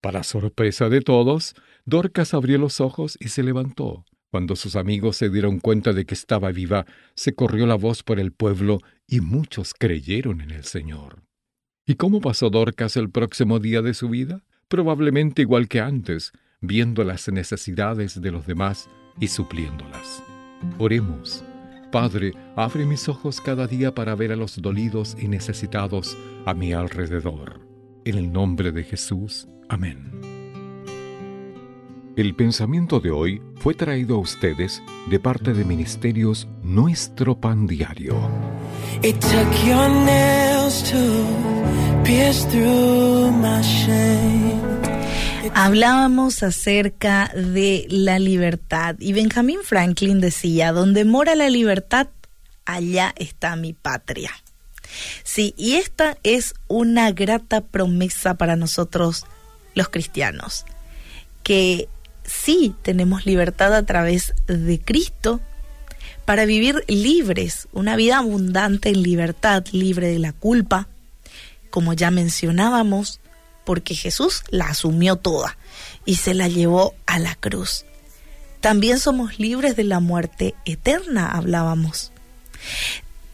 [0.00, 1.54] Para sorpresa de todos,
[1.86, 4.04] Dorcas abrió los ojos y se levantó.
[4.30, 8.20] Cuando sus amigos se dieron cuenta de que estaba viva, se corrió la voz por
[8.20, 11.27] el pueblo y muchos creyeron en el Señor.
[11.88, 14.42] ¿Y cómo pasó Dorcas el próximo día de su vida?
[14.68, 20.22] Probablemente igual que antes, viendo las necesidades de los demás y supliéndolas.
[20.76, 21.42] Oremos.
[21.90, 26.14] Padre, abre mis ojos cada día para ver a los dolidos y necesitados
[26.44, 27.66] a mi alrededor.
[28.04, 29.48] En el nombre de Jesús.
[29.70, 30.37] Amén.
[32.18, 38.16] El pensamiento de hoy fue traído a ustedes de parte de Ministerios Nuestro Pan Diario.
[39.04, 41.24] It took your nails to
[42.02, 44.60] pierce through my shame.
[45.54, 52.08] Hablábamos acerca de la libertad y Benjamin Franklin decía, donde mora la libertad,
[52.64, 54.32] allá está mi patria.
[55.22, 59.24] Sí, y esta es una grata promesa para nosotros
[59.76, 60.64] los cristianos,
[61.44, 61.88] que
[62.28, 65.40] sí tenemos libertad a través de Cristo
[66.24, 70.86] para vivir libres, una vida abundante en libertad, libre de la culpa,
[71.70, 73.20] como ya mencionábamos,
[73.64, 75.56] porque Jesús la asumió toda
[76.04, 77.84] y se la llevó a la cruz.
[78.60, 82.12] También somos libres de la muerte eterna, hablábamos.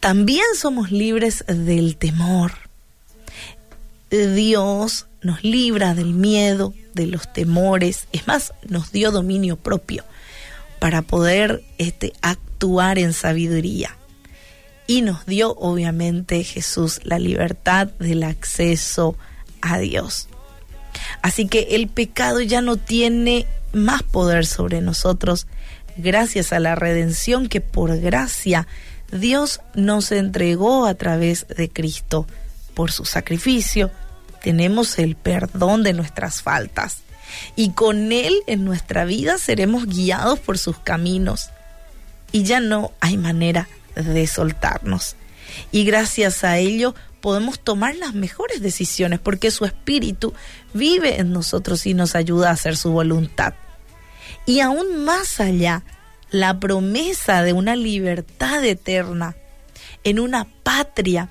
[0.00, 2.52] También somos libres del temor.
[4.10, 10.04] Dios nos libra del miedo, de los temores, es más, nos dio dominio propio
[10.78, 13.96] para poder este, actuar en sabiduría.
[14.86, 19.16] Y nos dio obviamente Jesús la libertad del acceso
[19.62, 20.28] a Dios.
[21.22, 25.46] Así que el pecado ya no tiene más poder sobre nosotros
[25.96, 28.66] gracias a la redención que por gracia
[29.10, 32.26] Dios nos entregó a través de Cristo.
[32.74, 33.90] Por su sacrificio
[34.44, 36.98] tenemos el perdón de nuestras faltas
[37.56, 41.48] y con Él en nuestra vida seremos guiados por sus caminos
[42.30, 45.16] y ya no hay manera de soltarnos.
[45.72, 50.34] Y gracias a ello podemos tomar las mejores decisiones porque su espíritu
[50.74, 53.54] vive en nosotros y nos ayuda a hacer su voluntad.
[54.44, 55.84] Y aún más allá,
[56.30, 59.36] la promesa de una libertad eterna
[60.02, 61.30] en una patria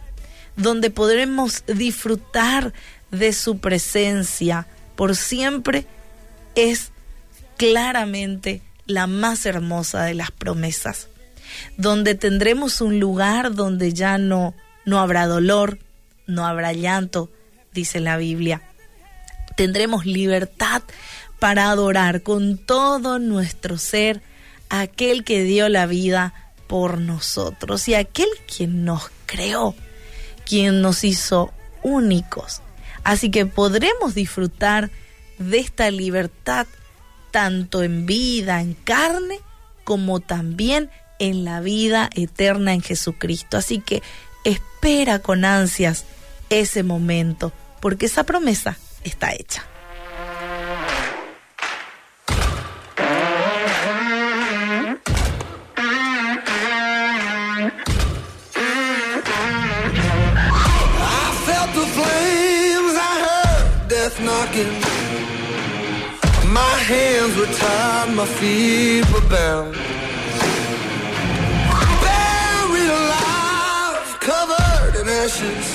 [0.55, 2.73] donde podremos disfrutar
[3.13, 5.85] de su presencia por siempre
[6.55, 6.91] es
[7.55, 11.07] claramente la más hermosa de las promesas,
[11.77, 14.53] donde tendremos un lugar donde ya no
[14.85, 15.79] no habrá dolor,
[16.27, 17.29] no habrá llanto,
[17.73, 18.61] dice la Biblia.
[19.55, 20.81] Tendremos libertad
[21.39, 24.21] para adorar con todo nuestro ser
[24.69, 26.33] a aquel que dio la vida
[26.67, 29.75] por nosotros y aquel quien nos creó,
[30.45, 31.53] quien nos hizo
[31.83, 32.62] únicos.
[33.03, 34.91] Así que podremos disfrutar
[35.37, 36.67] de esta libertad
[37.31, 39.39] tanto en vida, en carne,
[39.83, 40.89] como también
[41.19, 43.57] en la vida eterna en Jesucristo.
[43.57, 44.01] Así que
[44.43, 46.05] espera con ansias
[46.49, 47.51] ese momento,
[47.81, 49.65] porque esa promesa está hecha.
[67.45, 69.73] Were tied, my feet were bound.
[72.03, 75.67] Buried alive, covered in ashes.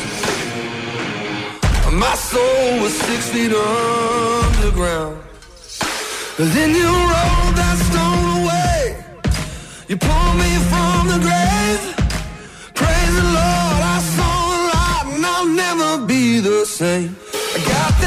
[2.04, 5.18] My soul was six feet underground.
[6.54, 8.80] Then you rolled that stone away.
[9.88, 11.82] You pulled me from the grave.
[12.80, 17.16] Praise the Lord, I saw the light and I'll never be the same.
[17.56, 17.97] I got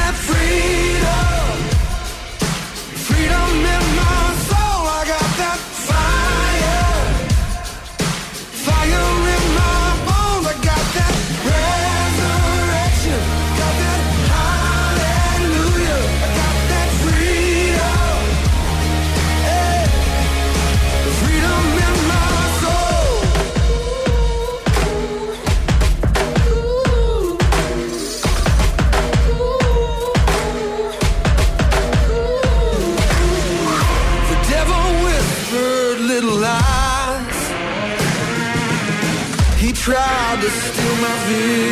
[39.81, 41.70] tried to steal my victory.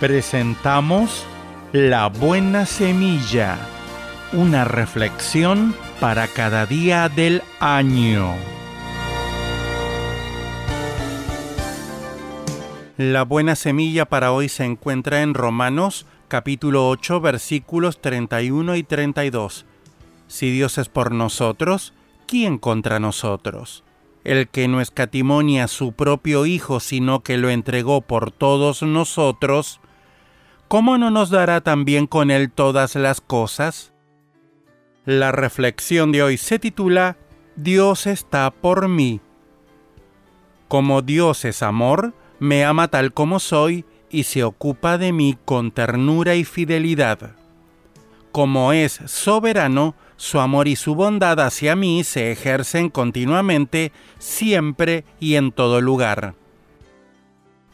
[0.00, 1.26] Presentamos
[1.74, 3.58] La Buena Semilla,
[4.32, 8.34] una reflexión para cada día del año.
[12.96, 19.66] La buena semilla para hoy se encuentra en Romanos capítulo 8 versículos 31 y 32.
[20.28, 21.92] Si Dios es por nosotros,
[22.26, 23.84] ¿quién contra nosotros?
[24.24, 29.78] El que no escatimonia a su propio Hijo, sino que lo entregó por todos nosotros,
[30.70, 33.92] ¿cómo no nos dará también con él todas las cosas?
[35.04, 37.16] La reflexión de hoy se titula
[37.56, 39.20] Dios está por mí.
[40.68, 45.72] Como Dios es amor, me ama tal como soy y se ocupa de mí con
[45.72, 47.32] ternura y fidelidad.
[48.30, 53.90] Como es soberano, su amor y su bondad hacia mí se ejercen continuamente,
[54.20, 56.36] siempre y en todo lugar.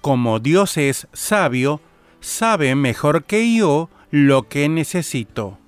[0.01, 1.82] Como Dios es sabio,
[2.20, 5.58] sabe mejor que yo lo que necesito.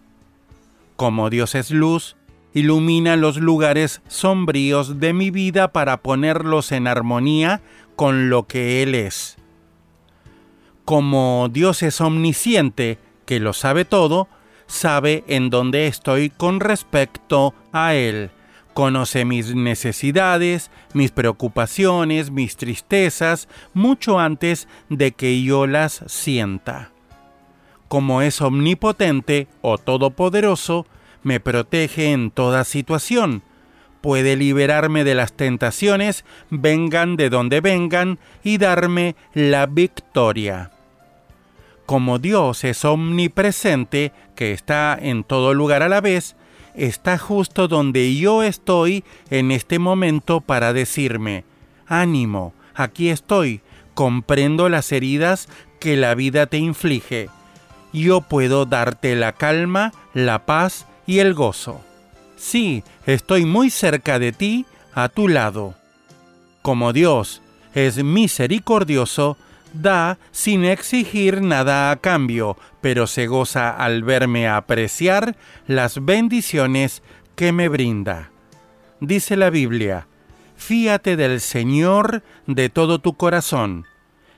[0.97, 2.17] Como Dios es luz,
[2.55, 7.61] ilumina los lugares sombríos de mi vida para ponerlos en armonía
[7.97, 9.37] con lo que Él es.
[10.85, 14.29] Como Dios es omnisciente, que lo sabe todo,
[14.67, 18.31] sabe en dónde estoy con respecto a Él.
[18.79, 26.93] Conoce mis necesidades, mis preocupaciones, mis tristezas, mucho antes de que yo las sienta.
[27.89, 30.87] Como es omnipotente o todopoderoso,
[31.25, 33.43] me protege en toda situación.
[34.01, 40.71] Puede liberarme de las tentaciones, vengan de donde vengan, y darme la victoria
[41.89, 46.37] como Dios es omnipresente, que está en todo lugar a la vez,
[46.75, 51.45] está justo donde yo estoy en este momento para decirme,
[51.87, 53.61] ánimo, aquí estoy,
[53.95, 55.49] comprendo las heridas
[55.81, 57.29] que la vida te inflige.
[57.93, 61.81] Yo puedo darte la calma, la paz y el gozo.
[62.37, 65.75] Sí, estoy muy cerca de ti, a tu lado.
[66.63, 67.43] Como Dios
[67.75, 69.37] es misericordioso,
[69.73, 77.03] da sin exigir nada a cambio, pero se goza al verme apreciar las bendiciones
[77.37, 78.31] que me brinda.
[79.01, 80.07] Dice la Biblia,
[80.57, 83.87] fíate del Señor de todo tu corazón,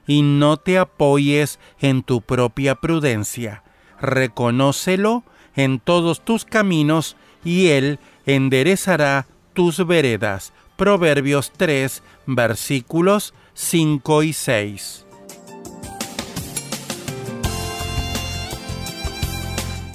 [0.06, 3.62] y no te apoyes en tu propia prudencia.
[4.00, 5.24] Reconócelo
[5.56, 10.52] en todos tus caminos, y Él enderezará tus veredas.
[10.76, 15.06] Proverbios 3, versículos 5 y 6.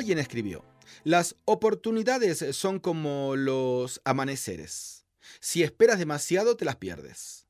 [0.00, 0.64] Alguien escribió,
[1.04, 5.04] las oportunidades son como los amaneceres.
[5.40, 7.46] Si esperas demasiado, te las pierdes.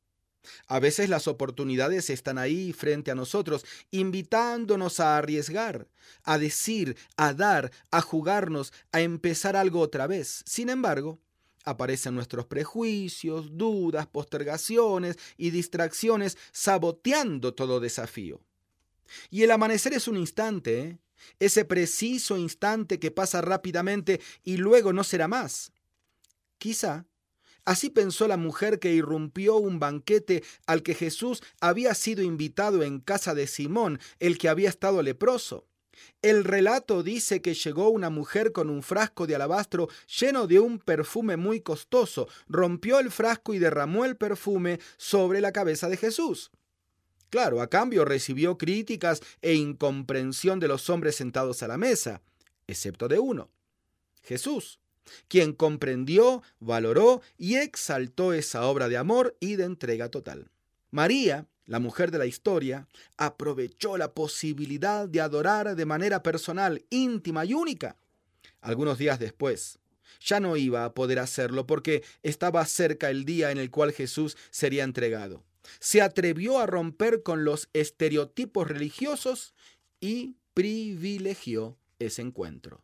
[0.66, 5.86] A veces las oportunidades están ahí frente a nosotros, invitándonos a arriesgar,
[6.24, 10.42] a decir, a dar, a jugarnos, a empezar algo otra vez.
[10.44, 11.20] Sin embargo,
[11.64, 18.40] aparecen nuestros prejuicios, dudas, postergaciones y distracciones saboteando todo desafío.
[19.30, 20.98] Y el amanecer es un instante, ¿eh?
[21.38, 25.72] Ese preciso instante que pasa rápidamente y luego no será más.
[26.58, 27.06] Quizá
[27.64, 33.00] Así pensó la mujer que irrumpió un banquete al que Jesús había sido invitado en
[33.00, 35.66] casa de Simón, el que había estado leproso.
[36.22, 40.78] El relato dice que llegó una mujer con un frasco de alabastro lleno de un
[40.78, 46.50] perfume muy costoso, rompió el frasco y derramó el perfume sobre la cabeza de Jesús.
[47.30, 52.22] Claro, a cambio recibió críticas e incomprensión de los hombres sentados a la mesa,
[52.66, 53.50] excepto de uno,
[54.22, 54.80] Jesús,
[55.28, 60.50] quien comprendió, valoró y exaltó esa obra de amor y de entrega total.
[60.90, 67.44] María, la mujer de la historia, aprovechó la posibilidad de adorar de manera personal, íntima
[67.44, 67.96] y única.
[68.60, 69.78] Algunos días después,
[70.20, 74.36] ya no iba a poder hacerlo porque estaba cerca el día en el cual Jesús
[74.50, 75.44] sería entregado.
[75.78, 79.54] Se atrevió a romper con los estereotipos religiosos
[80.00, 82.82] y privilegió ese encuentro.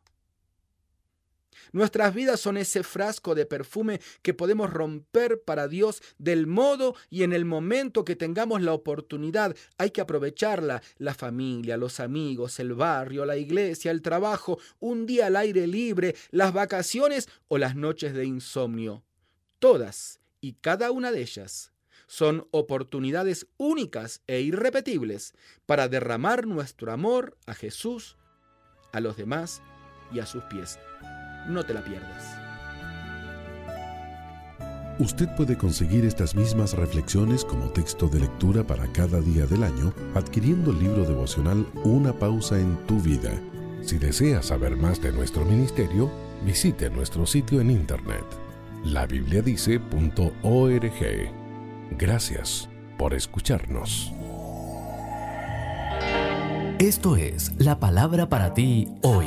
[1.72, 7.22] Nuestras vidas son ese frasco de perfume que podemos romper para Dios del modo y
[7.22, 9.56] en el momento que tengamos la oportunidad.
[9.78, 10.82] Hay que aprovecharla.
[10.98, 16.14] La familia, los amigos, el barrio, la iglesia, el trabajo, un día al aire libre,
[16.30, 19.02] las vacaciones o las noches de insomnio.
[19.58, 21.72] Todas y cada una de ellas
[22.06, 25.34] son oportunidades únicas e irrepetibles
[25.66, 28.16] para derramar nuestro amor a Jesús,
[28.92, 29.62] a los demás
[30.12, 30.78] y a sus pies.
[31.48, 32.46] No te la pierdas.
[34.98, 39.92] Usted puede conseguir estas mismas reflexiones como texto de lectura para cada día del año
[40.14, 43.30] adquiriendo el libro devocional Una pausa en tu vida.
[43.82, 46.10] Si desea saber más de nuestro ministerio,
[46.46, 48.24] visite nuestro sitio en internet
[48.84, 51.45] labibliadice.org.
[51.90, 52.68] Gracias
[52.98, 54.12] por escucharnos.
[56.78, 59.26] Esto es la palabra para ti hoy.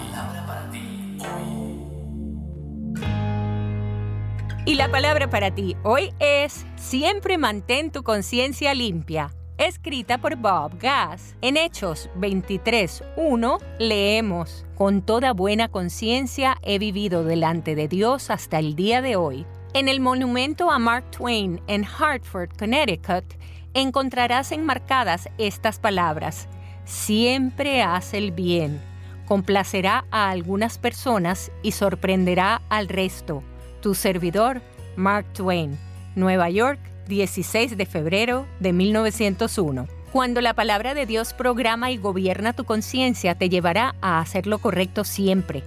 [4.65, 10.77] Y la palabra para ti hoy es Siempre mantén tu conciencia limpia, escrita por Bob
[10.79, 11.35] Gass.
[11.41, 18.75] En Hechos 23.1 leemos, Con toda buena conciencia he vivido delante de Dios hasta el
[18.75, 19.47] día de hoy.
[19.73, 23.25] En el monumento a Mark Twain en Hartford, Connecticut,
[23.73, 26.47] encontrarás enmarcadas estas palabras,
[26.85, 28.81] Siempre haz el bien,
[29.27, 33.43] complacerá a algunas personas y sorprenderá al resto
[33.81, 34.61] tu servidor,
[34.95, 35.77] Mark Twain,
[36.15, 39.87] Nueva York, 16 de febrero de 1901.
[40.11, 44.59] Cuando la palabra de Dios programa y gobierna tu conciencia, te llevará a hacer lo
[44.59, 45.63] correcto siempre.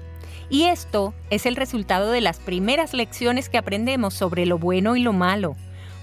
[0.53, 5.01] Y esto es el resultado de las primeras lecciones que aprendemos sobre lo bueno y
[5.01, 5.57] lo malo.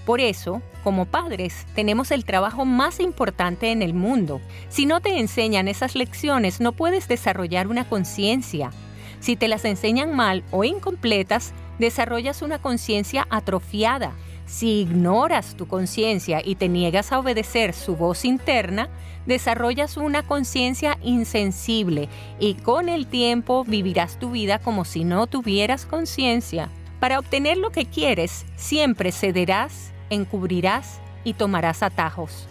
[0.04, 4.40] Por eso, como padres, tenemos el trabajo más importante en el mundo.
[4.68, 8.72] Si no te enseñan esas lecciones, no puedes desarrollar una conciencia.
[9.20, 14.14] Si te las enseñan mal o incompletas, desarrollas una conciencia atrofiada.
[14.50, 18.88] Si ignoras tu conciencia y te niegas a obedecer su voz interna,
[19.24, 22.08] desarrollas una conciencia insensible
[22.40, 26.68] y con el tiempo vivirás tu vida como si no tuvieras conciencia.
[26.98, 32.48] Para obtener lo que quieres, siempre cederás, encubrirás y tomarás atajos.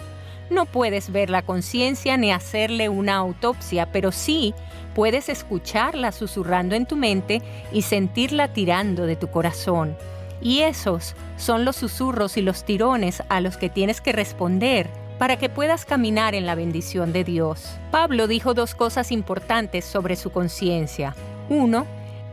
[0.50, 4.54] No puedes ver la conciencia ni hacerle una autopsia, pero sí
[4.96, 7.42] puedes escucharla susurrando en tu mente
[7.74, 9.98] y sentirla tirando de tu corazón.
[10.42, 15.38] Y esos son los susurros y los tirones a los que tienes que responder para
[15.38, 17.78] que puedas caminar en la bendición de Dios.
[17.92, 21.14] Pablo dijo dos cosas importantes sobre su conciencia.
[21.50, 21.86] Uno,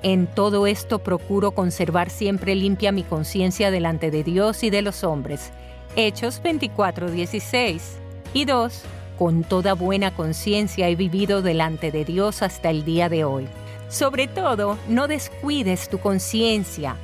[0.03, 5.03] en todo esto procuro conservar siempre limpia mi conciencia delante de Dios y de los
[5.03, 5.51] hombres.
[5.97, 7.99] Hechos 24:16.
[8.33, 8.83] Y dos,
[9.19, 13.49] con toda buena conciencia he vivido delante de Dios hasta el día de hoy.
[13.89, 16.97] Sobre todo, no descuides tu conciencia.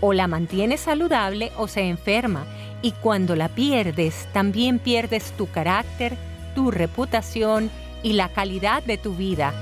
[0.00, 2.44] O la mantienes saludable o se enferma.
[2.82, 6.16] Y cuando la pierdes, también pierdes tu carácter,
[6.54, 7.70] tu reputación
[8.02, 9.52] y la calidad de tu vida.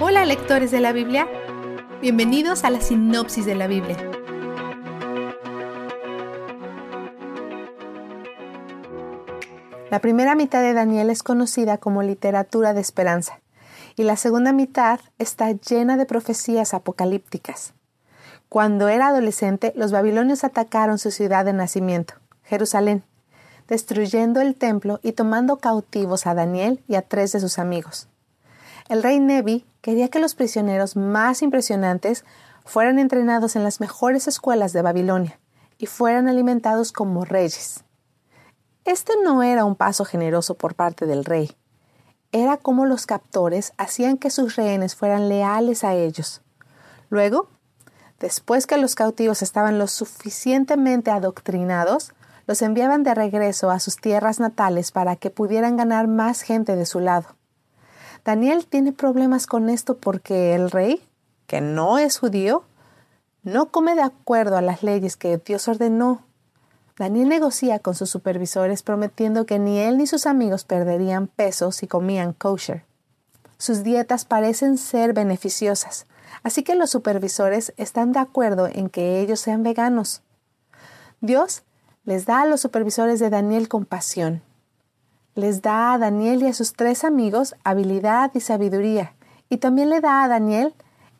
[0.00, 1.28] Hola lectores de la Biblia.
[2.00, 3.96] Bienvenidos a la sinopsis de la Biblia
[9.90, 13.40] La primera mitad de Daniel es conocida como literatura de esperanza
[13.98, 17.74] y la segunda mitad está llena de profecías apocalípticas.
[18.48, 23.02] Cuando era adolescente, los babilonios atacaron su ciudad de nacimiento, Jerusalén,
[23.66, 28.08] destruyendo el templo y tomando cautivos a Daniel y a tres de sus amigos.
[28.88, 32.24] El rey Nebi quería que los prisioneros más impresionantes
[32.64, 35.40] fueran entrenados en las mejores escuelas de Babilonia
[35.76, 37.82] y fueran alimentados como reyes.
[38.84, 41.56] Este no era un paso generoso por parte del rey.
[42.32, 46.42] Era como los captores hacían que sus rehenes fueran leales a ellos.
[47.08, 47.48] Luego,
[48.20, 52.12] después que los cautivos estaban lo suficientemente adoctrinados,
[52.46, 56.86] los enviaban de regreso a sus tierras natales para que pudieran ganar más gente de
[56.86, 57.36] su lado.
[58.24, 61.02] Daniel tiene problemas con esto porque el rey,
[61.46, 62.64] que no es judío,
[63.42, 66.24] no come de acuerdo a las leyes que Dios ordenó.
[66.98, 71.86] Daniel negocia con sus supervisores prometiendo que ni él ni sus amigos perderían peso si
[71.86, 72.84] comían kosher.
[73.56, 76.06] Sus dietas parecen ser beneficiosas,
[76.42, 80.22] así que los supervisores están de acuerdo en que ellos sean veganos.
[81.20, 81.62] Dios
[82.04, 84.42] les da a los supervisores de Daniel compasión.
[85.36, 89.14] Les da a Daniel y a sus tres amigos habilidad y sabiduría,
[89.48, 90.74] y también le da a Daniel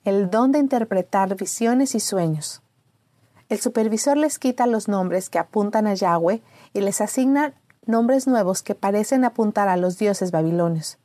[0.05, 2.63] el don de interpretar visiones y sueños.
[3.49, 6.43] El supervisor les quita los nombres que apuntan a Yahweh
[6.75, 7.55] y les asigna
[7.87, 10.99] nombres nuevos que parecen apuntar a los dioses babilonios.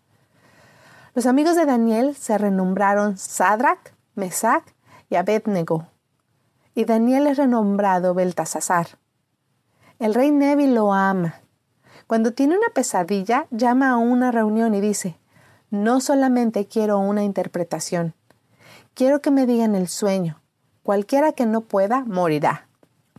[1.15, 4.65] Los amigos de Daniel se renombraron Sadrach, Mesach
[5.09, 5.87] y Abednego,
[6.75, 8.99] y Daniel es renombrado Beltasazar.
[9.99, 11.35] El rey Nevi lo ama.
[12.07, 15.17] Cuando tiene una pesadilla, llama a una reunión y dice,
[15.69, 18.15] no solamente quiero una interpretación,
[18.93, 20.42] quiero que me digan el sueño.
[20.84, 22.67] Cualquiera que no pueda, morirá.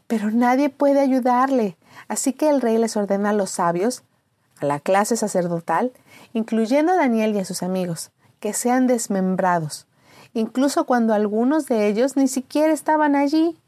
[0.06, 1.76] Pero nadie puede ayudarle,
[2.08, 4.02] así que el rey les ordena a los sabios,
[4.60, 5.92] a la clase sacerdotal,
[6.32, 9.86] incluyendo a Daniel y a sus amigos, que sean desmembrados,
[10.34, 13.58] incluso cuando algunos de ellos ni siquiera estaban allí.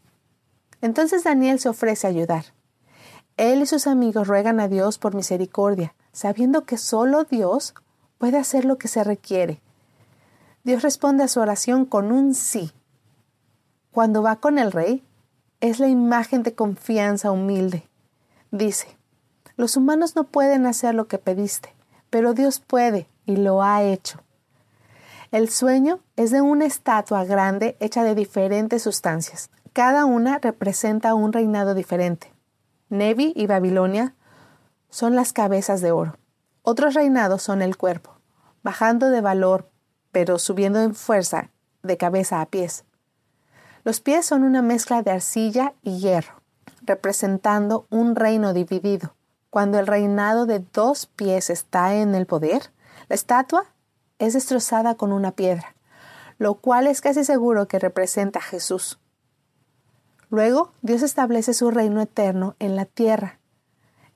[0.82, 2.44] Entonces Daniel se ofrece a ayudar.
[3.36, 7.74] Él y sus amigos ruegan a Dios por misericordia, sabiendo que solo Dios
[8.18, 9.60] puede hacer lo que se requiere.
[10.64, 12.72] Dios responde a su oración con un sí.
[13.96, 15.02] Cuando va con el rey,
[15.60, 17.88] es la imagen de confianza humilde.
[18.50, 18.98] Dice,
[19.56, 21.74] los humanos no pueden hacer lo que pediste,
[22.10, 24.20] pero Dios puede y lo ha hecho.
[25.32, 29.48] El sueño es de una estatua grande hecha de diferentes sustancias.
[29.72, 32.34] Cada una representa un reinado diferente.
[32.90, 34.14] Nevi y Babilonia
[34.90, 36.18] son las cabezas de oro.
[36.60, 38.10] Otros reinados son el cuerpo,
[38.62, 39.70] bajando de valor,
[40.12, 41.50] pero subiendo en fuerza
[41.82, 42.85] de cabeza a pies.
[43.86, 46.42] Los pies son una mezcla de arcilla y hierro,
[46.82, 49.14] representando un reino dividido.
[49.48, 52.72] Cuando el reinado de dos pies está en el poder,
[53.08, 53.66] la estatua
[54.18, 55.76] es destrozada con una piedra,
[56.38, 58.98] lo cual es casi seguro que representa a Jesús.
[60.30, 63.38] Luego, Dios establece su reino eterno en la tierra.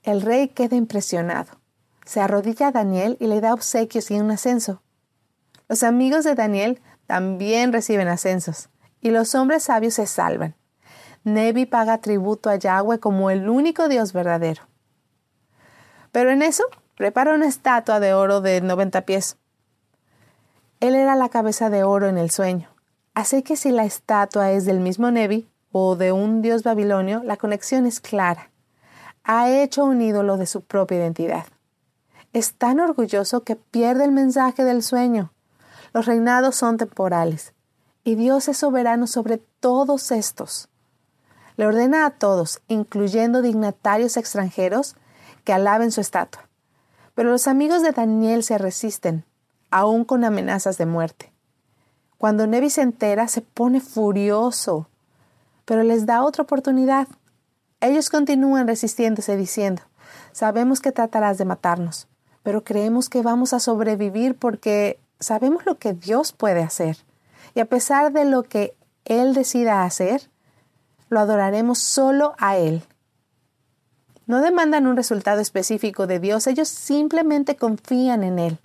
[0.03, 1.61] El rey queda impresionado.
[2.05, 4.83] Se arrodilla a Daniel y le da obsequios y un ascenso.
[5.69, 8.69] Los amigos de Daniel también reciben ascensos,
[9.01, 10.55] y los hombres sabios se salvan.
[11.25, 14.63] Nebi paga tributo a Yahweh como el único Dios verdadero.
[16.13, 16.65] Pero en eso
[16.97, 19.37] prepara una estatua de oro de 90 pies.
[20.81, 22.69] Él era la cabeza de oro en el sueño.
[23.15, 27.37] Así que si la estatua es del mismo Nebi, o de un dios babilonio, la
[27.37, 28.51] conexión es clara.
[29.23, 31.47] Ha hecho un ídolo de su propia identidad.
[32.33, 35.33] Es tan orgulloso que pierde el mensaje del sueño.
[35.93, 37.53] Los reinados son temporales
[38.05, 40.69] y Dios es soberano sobre todos estos.
[41.57, 44.97] Le ordena a todos, incluyendo dignatarios extranjeros,
[45.45, 46.49] que alaben su estatua.
[47.15, 49.25] Pero los amigos de Daniel se resisten,
[49.71, 51.33] aún con amenazas de muerte.
[52.19, 54.91] Cuando Nevi se entera, se pone furioso
[55.71, 57.07] pero les da otra oportunidad.
[57.81, 59.83] Ellos continúan resistiéndose diciendo,
[60.33, 62.09] sabemos que tratarás de matarnos,
[62.43, 66.97] pero creemos que vamos a sobrevivir porque sabemos lo que Dios puede hacer.
[67.55, 68.75] Y a pesar de lo que
[69.05, 70.31] Él decida hacer,
[71.09, 72.83] lo adoraremos solo a Él.
[74.27, 78.59] No demandan un resultado específico de Dios, ellos simplemente confían en Él.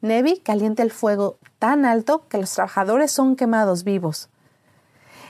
[0.00, 4.28] Nevi calienta el fuego tan alto que los trabajadores son quemados vivos.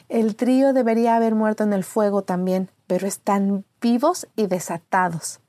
[0.08, 5.40] El trío debería haber muerto en el fuego también, pero están vivos y desatados.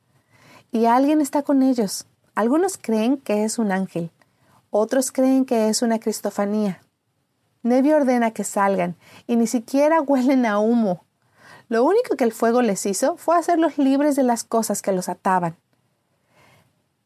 [0.71, 2.05] Y alguien está con ellos.
[2.35, 4.11] Algunos creen que es un ángel,
[4.69, 6.81] otros creen que es una cristofanía.
[7.63, 8.95] Nevi ordena que salgan
[9.27, 11.03] y ni siquiera huelen a humo.
[11.69, 15.09] Lo único que el fuego les hizo fue hacerlos libres de las cosas que los
[15.09, 15.57] ataban.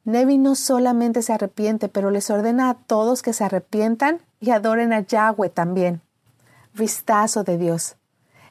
[0.03, 4.93] Nevi no solamente se arrepiente, pero les ordena a todos que se arrepientan y adoren
[4.93, 6.01] a Yahweh también
[6.73, 7.95] vistazo de Dios.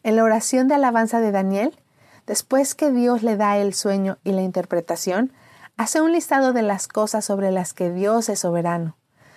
[0.02, 1.78] En la oración de alabanza de Daniel,
[2.26, 5.32] después que Dios le da el sueño y la interpretación,
[5.76, 8.96] hace un listado de las cosas sobre las que Dios es soberano.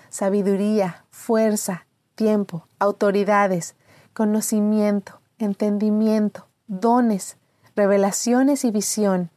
[0.09, 1.85] Sabiduría, fuerza,
[2.15, 3.75] tiempo, autoridades,
[4.13, 7.37] conocimiento, entendimiento, dones,
[7.75, 9.31] revelaciones y visión.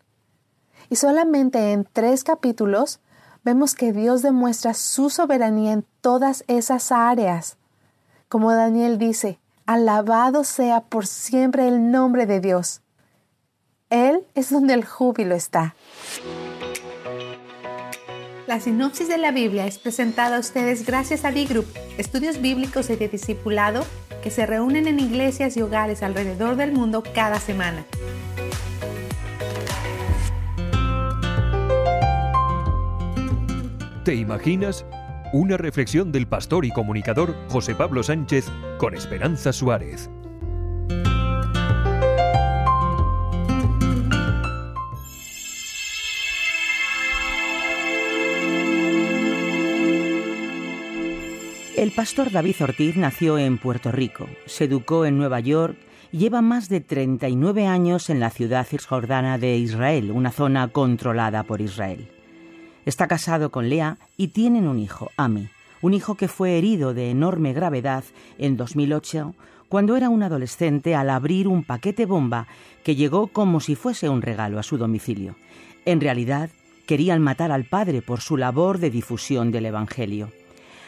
[0.88, 3.00] Y solamente en tres capítulos
[3.44, 7.56] vemos que Dios demuestra su soberanía en todas esas áreas.
[8.28, 12.82] Como Daniel dice, alabado sea por siempre el nombre de Dios.
[13.90, 15.74] Él es donde el júbilo está.
[18.46, 21.66] La sinopsis de la Biblia es presentada a ustedes gracias a D-Group,
[21.98, 23.84] estudios bíblicos y de discipulado
[24.22, 27.84] que se reúnen en iglesias y hogares alrededor del mundo cada semana.
[34.04, 34.86] ¿Te imaginas?
[35.32, 38.46] Una reflexión del pastor y comunicador José Pablo Sánchez
[38.78, 40.08] con Esperanza Suárez.
[51.86, 55.76] El pastor David Ortiz nació en Puerto Rico, se educó en Nueva York
[56.10, 61.60] lleva más de 39 años en la ciudad cisjordana de Israel, una zona controlada por
[61.60, 62.08] Israel.
[62.86, 65.48] Está casado con Lea y tienen un hijo, Ami,
[65.80, 68.02] un hijo que fue herido de enorme gravedad
[68.36, 69.36] en 2008
[69.68, 72.48] cuando era un adolescente al abrir un paquete bomba
[72.82, 75.36] que llegó como si fuese un regalo a su domicilio.
[75.84, 76.50] En realidad,
[76.84, 80.32] querían matar al padre por su labor de difusión del Evangelio.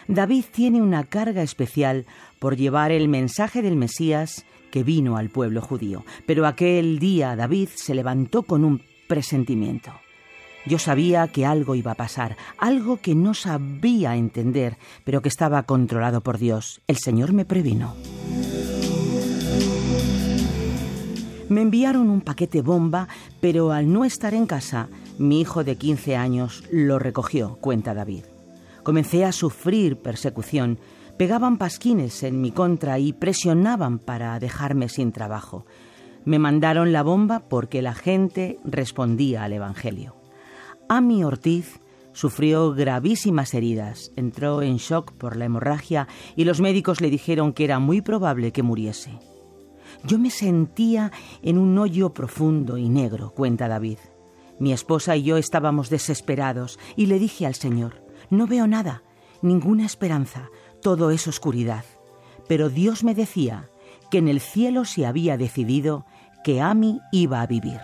[0.09, 2.07] David tiene una carga especial
[2.39, 6.03] por llevar el mensaje del Mesías que vino al pueblo judío.
[6.27, 9.93] Pero aquel día David se levantó con un presentimiento.
[10.65, 15.63] Yo sabía que algo iba a pasar, algo que no sabía entender, pero que estaba
[15.65, 16.81] controlado por Dios.
[16.87, 17.95] El Señor me previno.
[21.51, 23.09] Me enviaron un paquete bomba,
[23.41, 24.89] pero al no estar en casa,
[25.19, 28.25] mi hijo de 15 años lo recogió, cuenta David.
[28.89, 30.79] Comencé a sufrir persecución.
[31.19, 35.67] Pegaban pasquines en mi contra y presionaban para dejarme sin trabajo.
[36.25, 40.17] Me mandaron la bomba porque la gente respondía al Evangelio.
[40.89, 41.81] Ami Ortiz
[42.15, 47.65] sufrió gravísimas heridas, entró en shock por la hemorragia y los médicos le dijeron que
[47.65, 49.19] era muy probable que muriese.
[50.05, 51.13] Yo me sentía
[51.43, 53.99] en un hoyo profundo y negro, cuenta David.
[54.59, 59.03] Mi esposa y yo estábamos desesperados y le dije al Señor, no veo nada,
[59.43, 60.51] ninguna esperanza,
[60.83, 61.85] todo es oscuridad.
[62.49, 63.69] Pero Dios me decía
[64.11, 66.07] que en el cielo se había decidido
[66.45, 67.81] que Ami iba a vivir.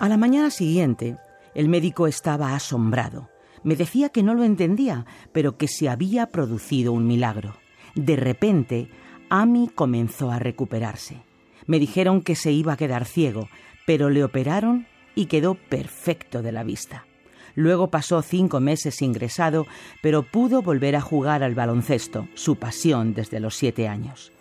[0.00, 1.16] A la mañana siguiente,
[1.54, 3.30] el médico estaba asombrado.
[3.62, 7.56] Me decía que no lo entendía, pero que se había producido un milagro.
[7.94, 8.90] De repente,
[9.30, 11.22] Ami comenzó a recuperarse.
[11.66, 13.48] Me dijeron que se iba a quedar ciego,
[13.86, 17.06] pero le operaron y quedó perfecto de la vista.
[17.54, 19.66] Luego pasó cinco meses ingresado,
[20.02, 24.32] pero pudo volver a jugar al baloncesto, su pasión desde los siete años.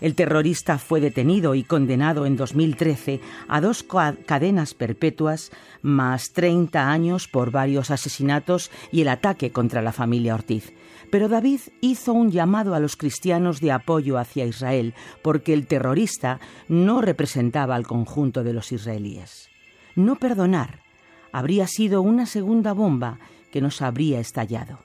[0.00, 3.84] El terrorista fue detenido y condenado en 2013 a dos
[4.24, 5.50] cadenas perpetuas
[5.82, 10.72] más 30 años por varios asesinatos y el ataque contra la familia Ortiz.
[11.10, 16.40] Pero David hizo un llamado a los cristianos de apoyo hacia Israel porque el terrorista
[16.68, 19.50] no representaba al conjunto de los israelíes.
[19.96, 20.89] No perdonar
[21.32, 23.18] habría sido una segunda bomba
[23.52, 24.78] que nos habría estallado.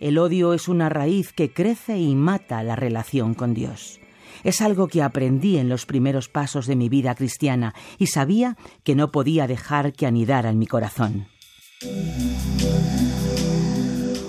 [0.00, 4.00] El odio es una raíz que crece y mata la relación con Dios.
[4.44, 8.94] Es algo que aprendí en los primeros pasos de mi vida cristiana y sabía que
[8.94, 11.26] no podía dejar que anidara en mi corazón.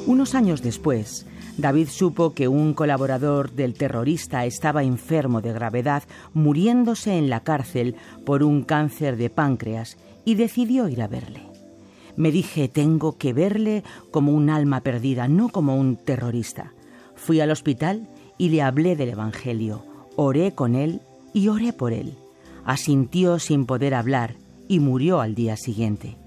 [0.05, 1.25] Unos años después,
[1.57, 6.03] David supo que un colaborador del terrorista estaba enfermo de gravedad,
[6.33, 7.95] muriéndose en la cárcel
[8.25, 11.50] por un cáncer de páncreas, y decidió ir a verle.
[12.15, 16.73] Me dije, tengo que verle como un alma perdida, no como un terrorista.
[17.15, 19.83] Fui al hospital y le hablé del Evangelio.
[20.15, 21.01] Oré con él
[21.33, 22.15] y oré por él.
[22.65, 24.35] Asintió sin poder hablar
[24.67, 26.17] y murió al día siguiente.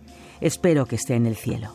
[0.41, 1.71] Espero que esté en el cielo.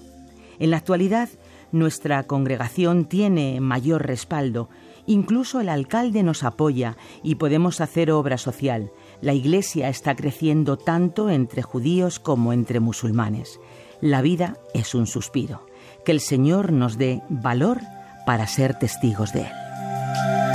[0.60, 1.30] En la actualidad,
[1.72, 4.70] nuestra congregación tiene mayor respaldo.
[5.06, 8.92] Incluso el alcalde nos apoya y podemos hacer obra social.
[9.22, 13.60] La iglesia está creciendo tanto entre judíos como entre musulmanes.
[14.02, 15.66] La vida es un suspiro.
[16.06, 17.80] Que el Señor nos dé valor
[18.26, 20.49] para ser testigos de Él.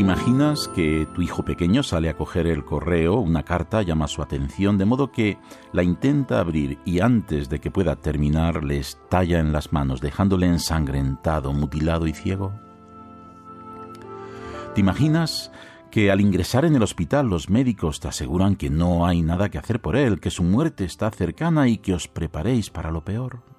[0.00, 4.78] Imaginas que tu hijo pequeño sale a coger el correo, una carta llama su atención,
[4.78, 5.38] de modo que
[5.72, 10.46] la intenta abrir y antes de que pueda terminar le estalla en las manos, dejándole
[10.46, 12.52] ensangrentado, mutilado y ciego?
[14.74, 15.52] ¿Te imaginas
[15.90, 19.58] que al ingresar en el hospital los médicos te aseguran que no hay nada que
[19.58, 23.49] hacer por él, que su muerte está cercana y que os preparéis para lo peor?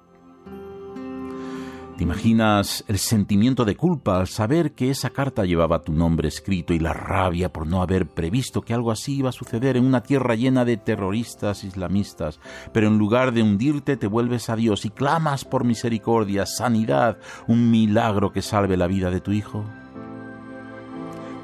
[2.02, 6.74] ¿Te imaginas el sentimiento de culpa al saber que esa carta llevaba tu nombre escrito
[6.74, 10.02] y la rabia por no haber previsto que algo así iba a suceder en una
[10.02, 12.40] tierra llena de terroristas islamistas?
[12.72, 17.70] Pero en lugar de hundirte te vuelves a Dios y clamas por misericordia, sanidad, un
[17.70, 19.64] milagro que salve la vida de tu hijo.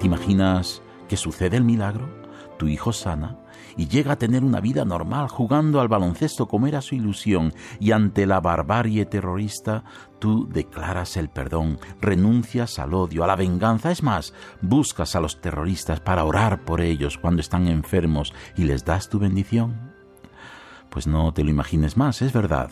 [0.00, 2.08] ¿Te imaginas que sucede el milagro?
[2.58, 3.38] Tu hijo sana
[3.78, 7.92] y llega a tener una vida normal jugando al baloncesto como era su ilusión y
[7.92, 9.84] ante la barbarie terrorista
[10.18, 15.40] tú declaras el perdón, renuncias al odio, a la venganza, es más, buscas a los
[15.40, 19.94] terroristas para orar por ellos cuando están enfermos y les das tu bendición.
[20.90, 22.70] Pues no te lo imagines más, es verdad,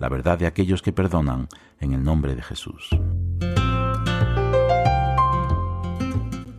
[0.00, 1.48] la verdad de aquellos que perdonan
[1.78, 2.90] en el nombre de Jesús.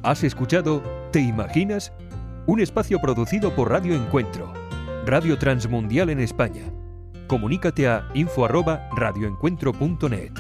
[0.02, 0.82] Has escuchado
[1.12, 1.92] ¿Te imaginas?
[2.50, 4.52] Un espacio producido por Radio Encuentro,
[5.06, 6.64] Radio Transmundial en España.
[7.28, 10.32] Comunícate a info@radioencuentro.net.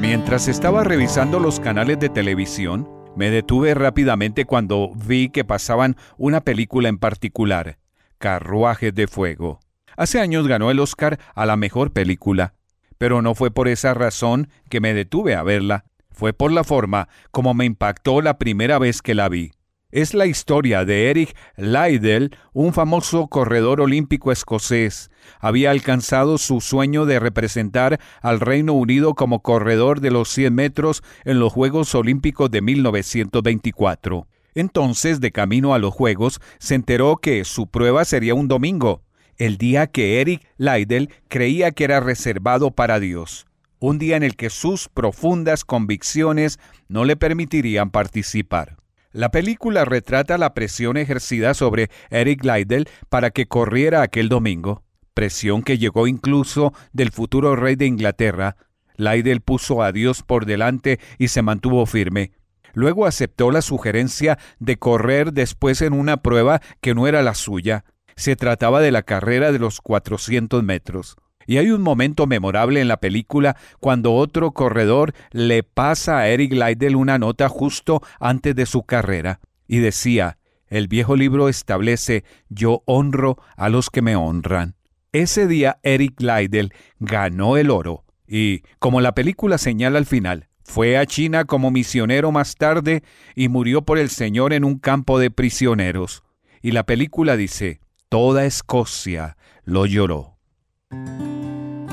[0.00, 6.40] Mientras estaba revisando los canales de televisión, me detuve rápidamente cuando vi que pasaban una
[6.40, 7.76] película en particular,
[8.16, 9.60] Carruajes de Fuego.
[9.94, 12.54] Hace años ganó el Oscar a la mejor película,
[12.98, 17.08] pero no fue por esa razón que me detuve a verla, fue por la forma
[17.30, 19.52] como me impactó la primera vez que la vi.
[19.92, 25.10] Es la historia de Eric Lydell, un famoso corredor olímpico escocés.
[25.38, 31.02] Había alcanzado su sueño de representar al Reino Unido como corredor de los 100 metros
[31.24, 34.26] en los Juegos Olímpicos de 1924.
[34.54, 39.02] Entonces, de camino a los Juegos, se enteró que su prueba sería un domingo,
[39.38, 43.46] el día que Eric Lydell creía que era reservado para Dios,
[43.78, 46.58] un día en el que sus profundas convicciones
[46.88, 48.76] no le permitirían participar.
[49.12, 54.82] La película retrata la presión ejercida sobre Eric Lydell para que corriera aquel domingo,
[55.14, 58.56] presión que llegó incluso del futuro rey de Inglaterra.
[58.96, 62.32] Lydell puso a Dios por delante y se mantuvo firme.
[62.74, 67.86] Luego aceptó la sugerencia de correr después en una prueba que no era la suya,
[68.16, 71.16] se trataba de la carrera de los 400 metros.
[71.46, 76.52] Y hay un momento memorable en la película cuando otro corredor le pasa a Eric
[76.52, 82.82] Lydell una nota justo antes de su carrera y decía, el viejo libro establece, yo
[82.86, 84.74] honro a los que me honran.
[85.12, 90.98] Ese día Eric Lydell ganó el oro y, como la película señala al final, fue
[90.98, 93.04] a China como misionero más tarde
[93.36, 96.24] y murió por el Señor en un campo de prisioneros.
[96.60, 97.80] Y la película dice,
[98.16, 99.36] toda Escocia
[99.66, 100.38] lo lloró.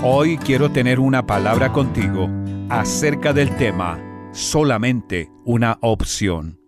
[0.02, 2.30] Hoy quiero tener una palabra contigo
[2.70, 4.00] acerca del tema
[4.32, 6.62] solamente una opción.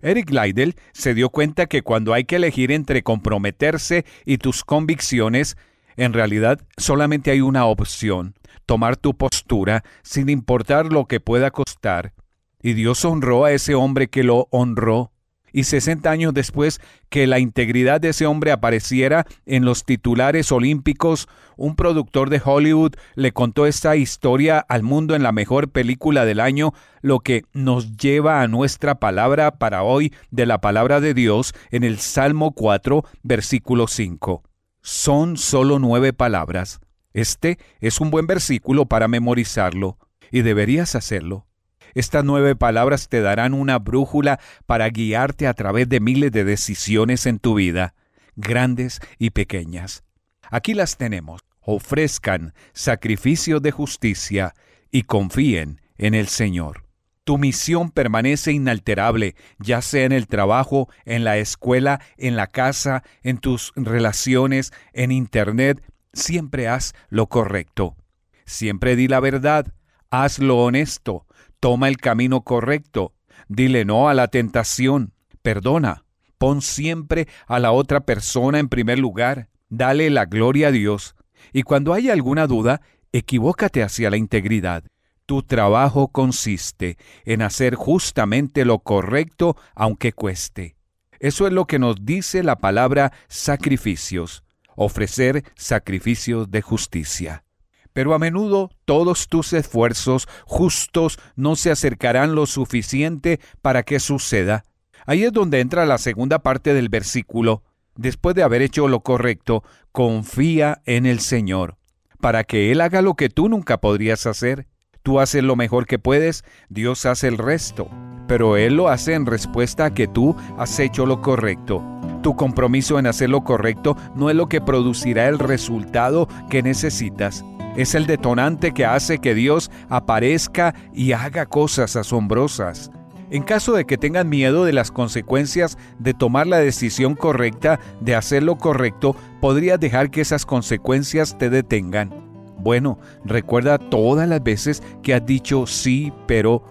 [0.00, 5.56] Eric Lydell se dio cuenta que cuando hay que elegir entre comprometerse y tus convicciones,
[5.96, 8.34] en realidad solamente hay una opción,
[8.66, 12.12] tomar tu postura sin importar lo que pueda costar.
[12.60, 15.11] Y Dios honró a ese hombre que lo honró
[15.52, 21.28] y 60 años después que la integridad de ese hombre apareciera en los titulares olímpicos,
[21.56, 26.40] un productor de Hollywood le contó esta historia al mundo en la mejor película del
[26.40, 26.72] año,
[27.02, 31.84] lo que nos lleva a nuestra palabra para hoy de la palabra de Dios en
[31.84, 34.42] el Salmo 4, versículo 5.
[34.80, 36.80] Son solo nueve palabras.
[37.12, 39.98] Este es un buen versículo para memorizarlo,
[40.30, 41.46] y deberías hacerlo.
[41.94, 47.26] Estas nueve palabras te darán una brújula para guiarte a través de miles de decisiones
[47.26, 47.94] en tu vida,
[48.36, 50.04] grandes y pequeñas.
[50.50, 51.42] Aquí las tenemos.
[51.60, 54.54] Ofrezcan sacrificios de justicia
[54.90, 56.84] y confíen en el Señor.
[57.24, 63.04] Tu misión permanece inalterable, ya sea en el trabajo, en la escuela, en la casa,
[63.22, 65.80] en tus relaciones, en Internet.
[66.12, 67.96] Siempre haz lo correcto.
[68.44, 69.72] Siempre di la verdad.
[70.10, 71.26] Haz lo honesto.
[71.62, 73.14] Toma el camino correcto.
[73.46, 75.12] Dile no a la tentación.
[75.42, 76.02] Perdona.
[76.36, 79.48] Pon siempre a la otra persona en primer lugar.
[79.68, 81.14] Dale la gloria a Dios.
[81.52, 82.80] Y cuando haya alguna duda,
[83.12, 84.82] equivócate hacia la integridad.
[85.24, 90.74] Tu trabajo consiste en hacer justamente lo correcto aunque cueste.
[91.20, 94.42] Eso es lo que nos dice la palabra sacrificios,
[94.74, 97.44] ofrecer sacrificios de justicia.
[97.92, 104.64] Pero a menudo todos tus esfuerzos justos no se acercarán lo suficiente para que suceda.
[105.06, 107.62] Ahí es donde entra la segunda parte del versículo.
[107.96, 111.76] Después de haber hecho lo correcto, confía en el Señor,
[112.20, 114.66] para que Él haga lo que tú nunca podrías hacer.
[115.02, 117.88] Tú haces lo mejor que puedes, Dios hace el resto,
[118.28, 121.82] pero Él lo hace en respuesta a que tú has hecho lo correcto.
[122.22, 127.44] Tu compromiso en hacer lo correcto no es lo que producirá el resultado que necesitas.
[127.76, 132.90] Es el detonante que hace que Dios aparezca y haga cosas asombrosas.
[133.30, 138.14] En caso de que tengan miedo de las consecuencias de tomar la decisión correcta, de
[138.14, 142.10] hacer lo correcto, podrías dejar que esas consecuencias te detengan.
[142.58, 146.62] Bueno, recuerda todas las veces que has dicho sí, pero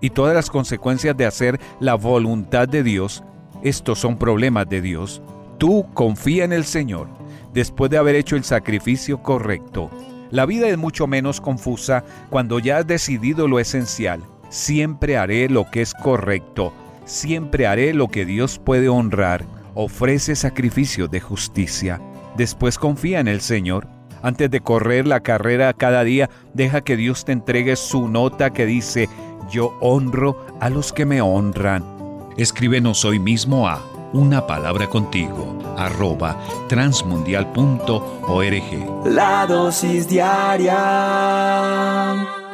[0.00, 3.22] y todas las consecuencias de hacer la voluntad de Dios.
[3.62, 5.22] Estos son problemas de Dios.
[5.58, 7.08] Tú confía en el Señor
[7.52, 9.90] después de haber hecho el sacrificio correcto.
[10.30, 14.22] La vida es mucho menos confusa cuando ya has decidido lo esencial.
[14.48, 16.72] Siempre haré lo que es correcto.
[17.04, 19.44] Siempre haré lo que Dios puede honrar.
[19.74, 22.00] Ofrece sacrificio de justicia.
[22.36, 23.88] Después confía en el Señor.
[24.22, 28.66] Antes de correr la carrera cada día, deja que Dios te entregue su nota que
[28.66, 29.08] dice,
[29.50, 31.97] yo honro a los que me honran.
[32.38, 33.82] Escríbenos hoy mismo a
[34.12, 36.38] una palabra contigo, arroba
[36.68, 39.06] transmundial.org.
[39.06, 40.76] La dosis diaria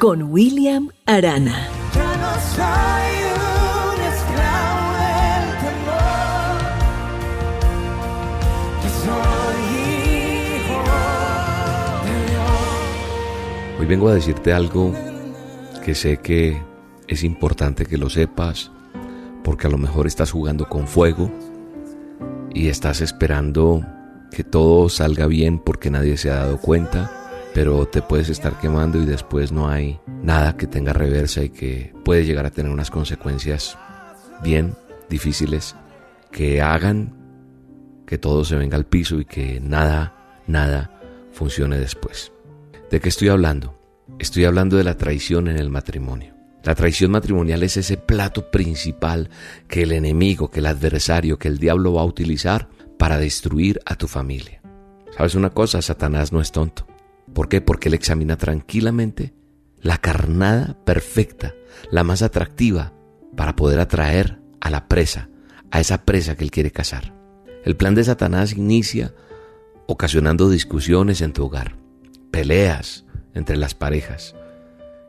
[0.01, 1.69] con William Arana.
[1.95, 6.57] Ya no soy un esclavo del temor.
[8.83, 9.61] Yo soy
[10.65, 10.81] hijo
[12.07, 13.81] de Dios.
[13.81, 14.95] Hoy vengo a decirte algo
[15.85, 16.63] que sé que
[17.07, 18.71] es importante que lo sepas,
[19.45, 21.31] porque a lo mejor estás jugando con fuego
[22.53, 23.87] y estás esperando
[24.33, 27.11] que todo salga bien porque nadie se ha dado cuenta,
[27.53, 31.93] pero te puedes estar quemando y después no hay nada que tenga reversa y que
[32.05, 33.79] puede llegar a tener unas consecuencias
[34.43, 34.75] bien
[35.09, 35.77] difíciles
[36.33, 37.15] que hagan
[38.07, 40.91] que todo se venga al piso y que nada, nada
[41.33, 42.33] funcione después.
[42.91, 43.79] ¿De qué estoy hablando?
[44.19, 46.34] Estoy hablando de la traición en el matrimonio.
[46.65, 49.29] La traición matrimonial es ese plato principal
[49.69, 52.69] que el enemigo, que el adversario, que el diablo va a utilizar
[52.99, 54.63] para destruir a tu familia.
[55.17, 55.83] ¿Sabes una cosa?
[55.83, 56.87] Satanás no es tonto.
[57.35, 57.61] ¿Por qué?
[57.61, 59.35] Porque él examina tranquilamente
[59.81, 61.55] la carnada perfecta,
[61.91, 62.95] la más atractiva,
[63.37, 65.29] para poder atraer a la presa,
[65.71, 67.15] a esa presa que él quiere cazar.
[67.65, 69.15] El plan de Satanás inicia
[69.87, 71.77] ocasionando discusiones en tu hogar,
[72.31, 73.05] peleas
[73.35, 74.35] entre las parejas,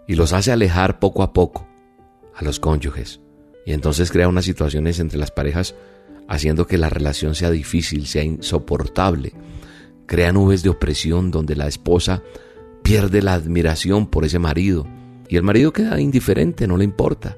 [0.07, 1.67] y los hace alejar poco a poco
[2.35, 3.21] a los cónyuges.
[3.65, 5.75] Y entonces crea unas situaciones entre las parejas
[6.27, 9.33] haciendo que la relación sea difícil, sea insoportable.
[10.05, 12.21] Crea nubes de opresión donde la esposa
[12.83, 14.85] pierde la admiración por ese marido
[15.27, 17.37] y el marido queda indiferente, no le importa.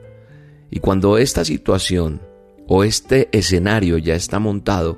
[0.69, 2.21] Y cuando esta situación
[2.67, 4.97] o este escenario ya está montado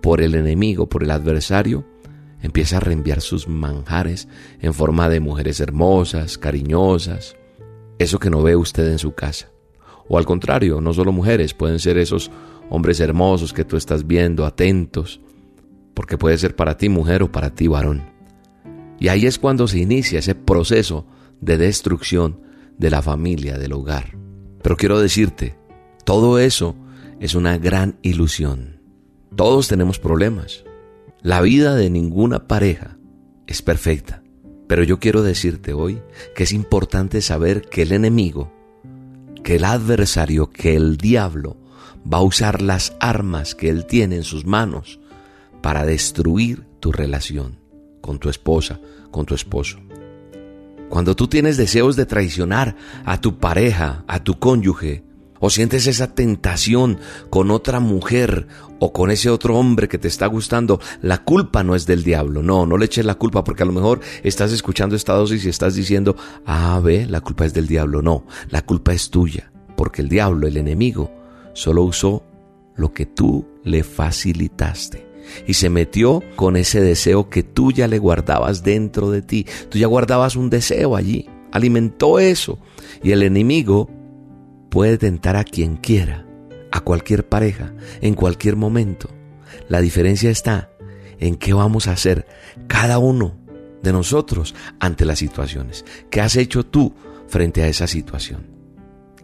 [0.00, 1.84] por el enemigo, por el adversario,
[2.42, 4.28] empieza a reenviar sus manjares
[4.60, 7.36] en forma de mujeres hermosas, cariñosas,
[7.98, 9.50] eso que no ve usted en su casa.
[10.08, 12.30] O al contrario, no solo mujeres, pueden ser esos
[12.70, 15.20] hombres hermosos que tú estás viendo, atentos,
[15.94, 18.02] porque puede ser para ti mujer o para ti varón.
[18.98, 21.06] Y ahí es cuando se inicia ese proceso
[21.40, 22.40] de destrucción
[22.78, 24.16] de la familia, del hogar.
[24.62, 25.56] Pero quiero decirte,
[26.04, 26.74] todo eso
[27.18, 28.80] es una gran ilusión.
[29.36, 30.64] Todos tenemos problemas.
[31.22, 32.96] La vida de ninguna pareja
[33.46, 34.22] es perfecta,
[34.66, 36.00] pero yo quiero decirte hoy
[36.34, 38.50] que es importante saber que el enemigo,
[39.44, 41.58] que el adversario, que el diablo
[42.10, 44.98] va a usar las armas que él tiene en sus manos
[45.60, 47.58] para destruir tu relación
[48.00, 48.80] con tu esposa,
[49.10, 49.78] con tu esposo.
[50.88, 55.04] Cuando tú tienes deseos de traicionar a tu pareja, a tu cónyuge,
[55.40, 56.98] o sientes esa tentación
[57.30, 58.46] con otra mujer
[58.78, 62.42] o con ese otro hombre que te está gustando, la culpa no es del diablo.
[62.42, 65.48] No, no le eches la culpa porque a lo mejor estás escuchando esta dosis y
[65.48, 68.02] estás diciendo, ah, ve, la culpa es del diablo.
[68.02, 69.50] No, la culpa es tuya
[69.80, 71.10] porque el diablo, el enemigo,
[71.54, 72.22] solo usó
[72.76, 75.06] lo que tú le facilitaste.
[75.46, 79.46] Y se metió con ese deseo que tú ya le guardabas dentro de ti.
[79.70, 81.30] Tú ya guardabas un deseo allí.
[81.50, 82.58] Alimentó eso.
[83.02, 83.88] Y el enemigo
[84.70, 86.24] puede tentar a quien quiera,
[86.72, 89.10] a cualquier pareja, en cualquier momento.
[89.68, 90.70] La diferencia está
[91.18, 92.26] en qué vamos a hacer
[92.66, 93.36] cada uno
[93.82, 95.84] de nosotros ante las situaciones.
[96.10, 96.94] ¿Qué has hecho tú
[97.28, 98.46] frente a esa situación?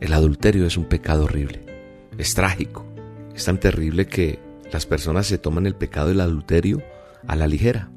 [0.00, 1.64] El adulterio es un pecado horrible,
[2.18, 2.84] es trágico,
[3.34, 4.40] es tan terrible que
[4.72, 6.82] las personas se toman el pecado del adulterio
[7.26, 7.90] a la ligera.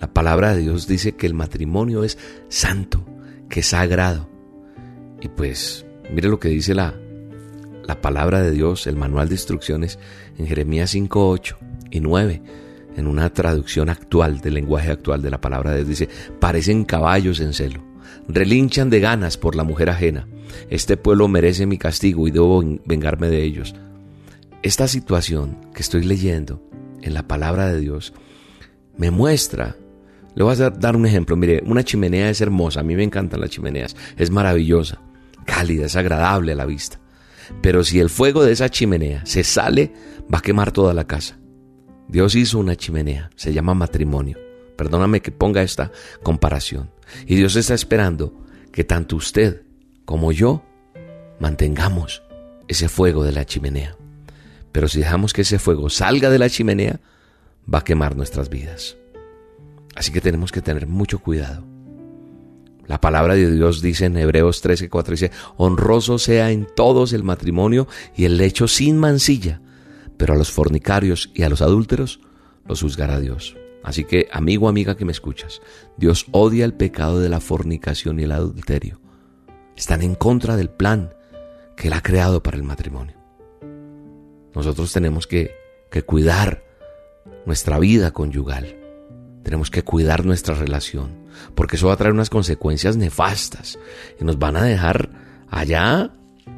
[0.00, 3.04] La palabra de Dios dice que el matrimonio es santo,
[3.48, 4.28] que es sagrado.
[5.20, 6.94] Y pues, mire lo que dice la,
[7.86, 9.98] la palabra de Dios, el manual de instrucciones
[10.38, 11.58] en Jeremías 5, 8
[11.90, 12.42] y 9,
[12.96, 16.08] en una traducción actual del lenguaje actual de la palabra de Dios, dice,
[16.38, 17.82] parecen caballos en celo,
[18.28, 20.28] relinchan de ganas por la mujer ajena.
[20.70, 23.74] Este pueblo merece mi castigo y debo vengarme de ellos.
[24.62, 26.62] Esta situación que estoy leyendo
[27.00, 28.12] en la palabra de Dios
[28.96, 29.76] me muestra,
[30.34, 33.40] le voy a dar un ejemplo, mire, una chimenea es hermosa, a mí me encantan
[33.40, 35.00] las chimeneas, es maravillosa,
[35.48, 37.00] cálida, es agradable a la vista.
[37.62, 39.92] Pero si el fuego de esa chimenea se sale,
[40.32, 41.38] va a quemar toda la casa.
[42.06, 44.38] Dios hizo una chimenea, se llama matrimonio.
[44.76, 45.90] Perdóname que ponga esta
[46.22, 46.90] comparación.
[47.26, 49.62] Y Dios está esperando que tanto usted
[50.04, 50.62] como yo
[51.40, 52.22] mantengamos
[52.68, 53.96] ese fuego de la chimenea.
[54.72, 57.00] Pero si dejamos que ese fuego salga de la chimenea,
[57.72, 58.96] va a quemar nuestras vidas.
[59.96, 61.67] Así que tenemos que tener mucho cuidado.
[62.88, 67.22] La palabra de Dios dice en Hebreos 13, 4, dice, honroso sea en todos el
[67.22, 67.86] matrimonio
[68.16, 69.60] y el lecho sin mancilla,
[70.16, 72.20] pero a los fornicarios y a los adúlteros
[72.66, 73.56] los juzgará Dios.
[73.84, 75.60] Así que, amigo, amiga que me escuchas,
[75.98, 79.00] Dios odia el pecado de la fornicación y el adulterio.
[79.76, 81.14] Están en contra del plan
[81.76, 83.16] que Él ha creado para el matrimonio.
[84.54, 85.52] Nosotros tenemos que,
[85.90, 86.64] que cuidar
[87.46, 88.76] nuestra vida conyugal.
[89.42, 93.78] Tenemos que cuidar nuestra relación, porque eso va a traer unas consecuencias nefastas
[94.20, 95.10] y nos van a dejar
[95.50, 96.12] allá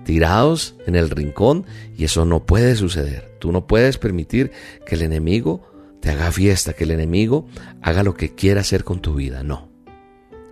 [0.05, 1.66] tirados en el rincón
[1.97, 3.36] y eso no puede suceder.
[3.39, 4.51] Tú no puedes permitir
[4.86, 5.62] que el enemigo
[6.01, 7.47] te haga fiesta, que el enemigo
[7.82, 9.43] haga lo que quiera hacer con tu vida.
[9.43, 9.70] No.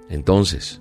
[0.08, 0.80] Entonces,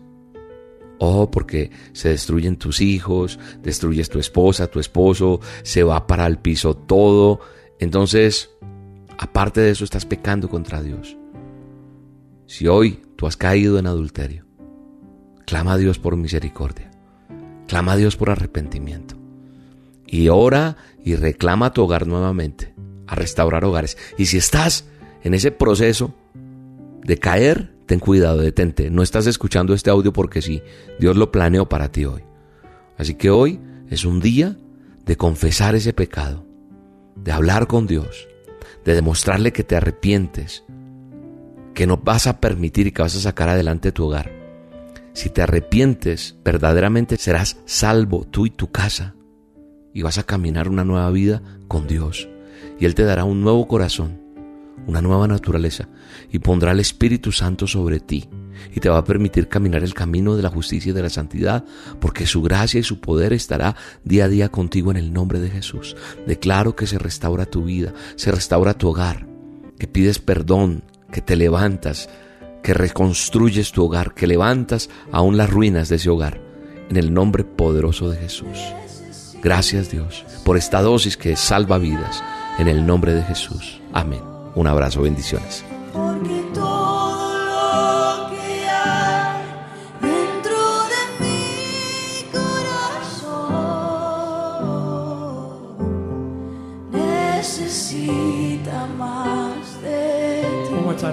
[0.99, 6.37] ojo porque se destruyen tus hijos, destruyes tu esposa, tu esposo, se va para el
[6.37, 7.39] piso todo.
[7.79, 8.51] Entonces,
[9.17, 11.17] aparte de eso, estás pecando contra Dios.
[12.47, 14.45] Si hoy tú has caído en adulterio,
[15.45, 16.89] clama a Dios por misericordia.
[17.67, 19.15] Clama a Dios por arrepentimiento.
[20.05, 22.73] Y ora y reclama tu hogar nuevamente,
[23.05, 23.97] a restaurar hogares.
[24.17, 24.85] Y si estás
[25.23, 26.15] en ese proceso
[27.03, 28.89] de caer, ten cuidado, detente.
[28.89, 30.63] No estás escuchando este audio porque sí,
[30.99, 32.23] Dios lo planeó para ti hoy.
[32.97, 33.59] Así que hoy
[33.89, 34.57] es un día
[35.05, 36.45] de confesar ese pecado,
[37.17, 38.29] de hablar con Dios,
[38.85, 40.63] de demostrarle que te arrepientes,
[41.77, 44.31] que no vas a permitir y que vas a sacar adelante tu hogar.
[45.13, 49.13] Si te arrepientes, verdaderamente serás salvo tú y tu casa.
[49.93, 52.27] Y vas a caminar una nueva vida con Dios.
[52.79, 54.19] Y Él te dará un nuevo corazón,
[54.87, 55.87] una nueva naturaleza.
[56.31, 58.27] Y pondrá el Espíritu Santo sobre ti.
[58.73, 61.63] Y te va a permitir caminar el camino de la justicia y de la santidad.
[61.99, 65.51] Porque su gracia y su poder estará día a día contigo en el nombre de
[65.51, 65.95] Jesús.
[66.25, 69.27] Declaro que se restaura tu vida, se restaura tu hogar.
[69.77, 70.81] Que pides perdón,
[71.11, 72.09] que te levantas
[72.63, 76.41] que reconstruyes tu hogar, que levantas aún las ruinas de ese hogar,
[76.89, 78.57] en el nombre poderoso de Jesús.
[79.41, 82.23] Gracias Dios por esta dosis que salva vidas,
[82.59, 83.81] en el nombre de Jesús.
[83.93, 84.21] Amén.
[84.55, 85.63] Un abrazo, bendiciones.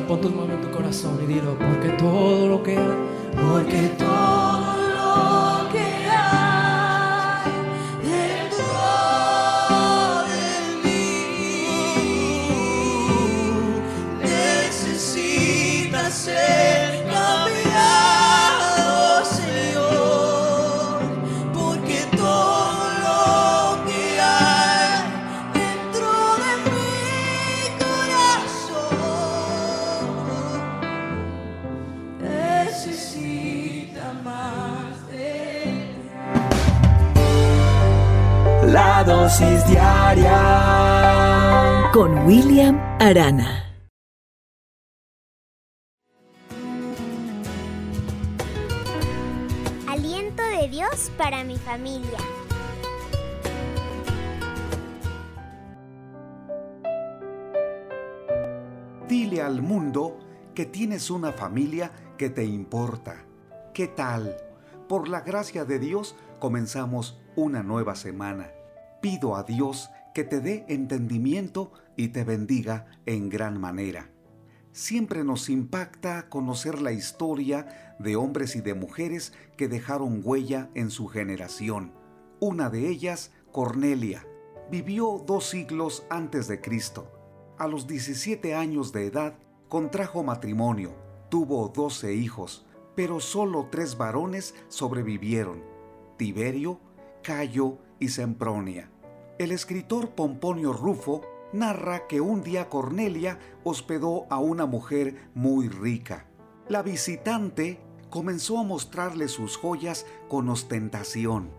[0.03, 2.79] Pon tus manos en tu corazón y dilo, porque todo lo que
[3.35, 4.84] porque todo
[39.07, 40.41] dosis diaria
[41.93, 43.63] con William Arana.
[49.87, 52.19] Aliento de Dios para mi familia.
[59.07, 60.19] Dile al mundo
[60.55, 63.17] que tienes una familia que te importa.
[63.75, 64.35] ¿Qué tal?
[64.89, 68.49] Por la gracia de Dios comenzamos una nueva semana.
[69.05, 74.09] Pido a Dios que te dé entendimiento y te bendiga en gran manera.
[74.73, 80.91] Siempre nos impacta conocer la historia de hombres y de mujeres que dejaron huella en
[80.91, 81.93] su generación.
[82.41, 84.27] Una de ellas, Cornelia,
[84.71, 87.13] vivió dos siglos antes de Cristo.
[87.59, 89.35] A los 17 años de edad,
[89.69, 90.95] Contrajo matrimonio,
[91.29, 92.65] tuvo doce hijos,
[92.97, 95.63] pero solo tres varones sobrevivieron,
[96.17, 96.81] Tiberio,
[97.23, 98.94] Cayo y Sempronia.
[99.37, 106.27] El escritor Pomponio Rufo narra que un día Cornelia hospedó a una mujer muy rica.
[106.69, 107.81] La visitante
[108.11, 111.51] comenzó a mostrarle sus joyas con ostentación.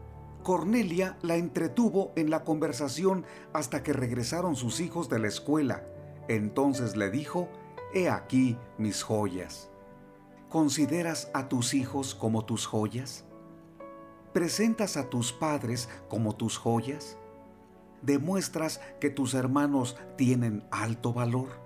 [0.42, 5.84] Cornelia la entretuvo en la conversación hasta que regresaron sus hijos de la escuela.
[6.30, 7.50] Entonces le dijo,
[7.94, 9.70] He aquí mis joyas.
[10.48, 13.26] ¿Consideras a tus hijos como tus joyas?
[14.32, 17.18] ¿Presentas a tus padres como tus joyas?
[18.02, 21.66] ¿Demuestras que tus hermanos tienen alto valor?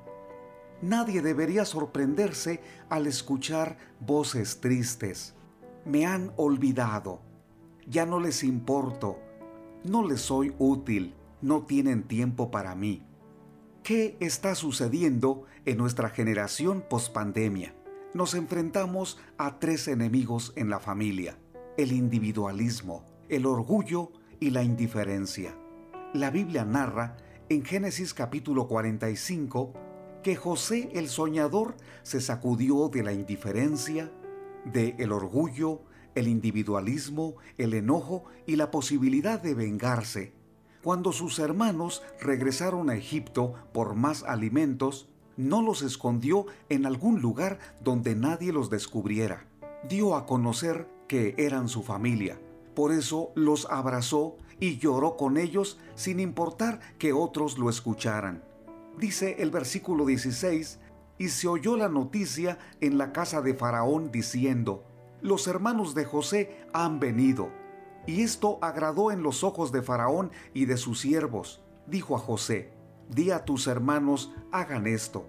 [0.81, 5.35] Nadie debería sorprenderse al escuchar voces tristes.
[5.85, 7.21] Me han olvidado.
[7.85, 9.19] Ya no les importo.
[9.83, 11.15] No les soy útil.
[11.41, 13.05] No tienen tiempo para mí.
[13.83, 17.75] ¿Qué está sucediendo en nuestra generación pospandemia?
[18.13, 21.37] Nos enfrentamos a tres enemigos en la familia.
[21.77, 25.55] El individualismo, el orgullo y la indiferencia.
[26.13, 27.17] La Biblia narra
[27.49, 29.73] en Génesis capítulo 45
[30.23, 34.11] que José el soñador se sacudió de la indiferencia,
[34.65, 35.81] de el orgullo,
[36.15, 40.33] el individualismo, el enojo y la posibilidad de vengarse.
[40.81, 47.59] Cuando sus hermanos regresaron a Egipto por más alimentos, no los escondió en algún lugar
[47.83, 49.45] donde nadie los descubriera.
[49.87, 52.41] Dio a conocer que eran su familia.
[52.73, 58.49] Por eso los abrazó y lloró con ellos sin importar que otros lo escucharan
[58.99, 60.79] dice el versículo 16,
[61.17, 64.83] y se oyó la noticia en la casa de Faraón diciendo,
[65.21, 67.49] los hermanos de José han venido.
[68.07, 71.61] Y esto agradó en los ojos de Faraón y de sus siervos.
[71.87, 72.71] Dijo a José,
[73.09, 75.27] di a tus hermanos, hagan esto,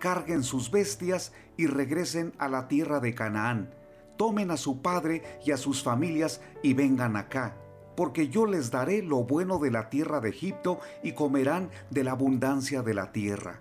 [0.00, 3.72] carguen sus bestias y regresen a la tierra de Canaán,
[4.16, 7.56] tomen a su padre y a sus familias y vengan acá
[7.98, 12.12] porque yo les daré lo bueno de la tierra de Egipto y comerán de la
[12.12, 13.60] abundancia de la tierra.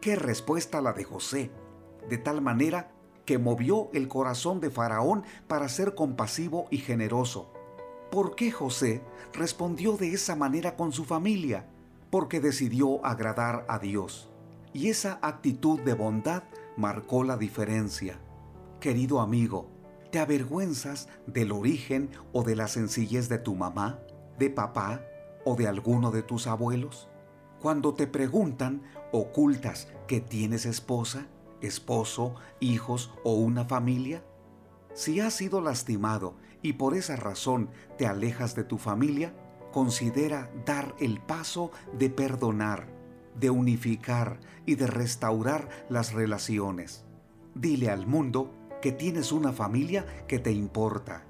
[0.00, 1.52] Qué respuesta la de José,
[2.08, 2.90] de tal manera
[3.24, 7.52] que movió el corazón de Faraón para ser compasivo y generoso.
[8.10, 11.68] ¿Por qué José respondió de esa manera con su familia?
[12.10, 14.28] Porque decidió agradar a Dios.
[14.72, 16.42] Y esa actitud de bondad
[16.76, 18.18] marcó la diferencia.
[18.80, 19.70] Querido amigo,
[20.10, 23.98] ¿Te avergüenzas del origen o de la sencillez de tu mamá,
[24.38, 25.02] de papá
[25.44, 27.08] o de alguno de tus abuelos?
[27.60, 31.26] Cuando te preguntan, ¿ocultas que tienes esposa,
[31.60, 34.22] esposo, hijos o una familia?
[34.94, 39.34] Si has sido lastimado y por esa razón te alejas de tu familia,
[39.72, 42.86] considera dar el paso de perdonar,
[43.38, 47.04] de unificar y de restaurar las relaciones.
[47.54, 51.24] Dile al mundo que tienes una familia que te importa.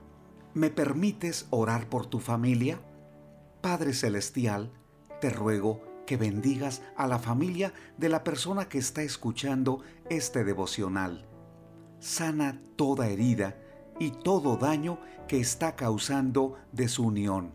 [0.55, 2.81] ¿Me permites orar por tu familia?
[3.61, 4.73] Padre Celestial,
[5.21, 11.27] te ruego que bendigas a la familia de la persona que está escuchando este devocional.
[11.99, 13.57] Sana toda herida
[13.99, 17.55] y todo daño que está causando desunión.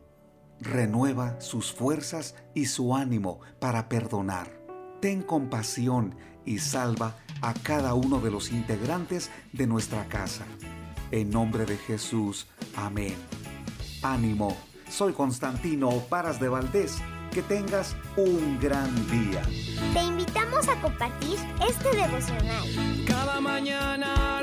[0.60, 4.62] Renueva sus fuerzas y su ánimo para perdonar.
[5.00, 6.16] Ten compasión
[6.46, 10.46] y salva a cada uno de los integrantes de nuestra casa.
[11.12, 13.16] En nombre de Jesús, amén.
[14.02, 14.56] Ánimo,
[14.90, 16.98] soy Constantino Paras de Valdés.
[17.32, 19.42] Que tengas un gran día.
[19.94, 22.68] Te invitamos a compartir este devocional.
[23.08, 24.42] Cada mañana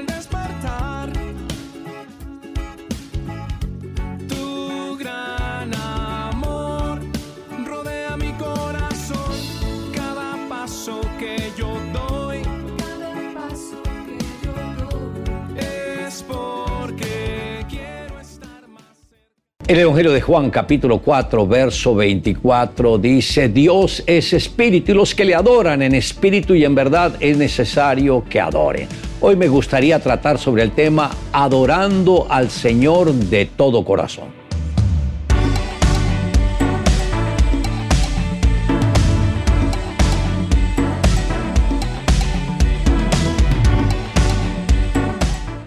[19.69, 25.27] El Evangelio de Juan capítulo 4 verso 24 dice, Dios es espíritu y los que
[25.27, 28.89] le adoran en espíritu y en verdad es necesario que adoren.
[29.21, 34.48] Hoy me gustaría tratar sobre el tema adorando al Señor de todo corazón.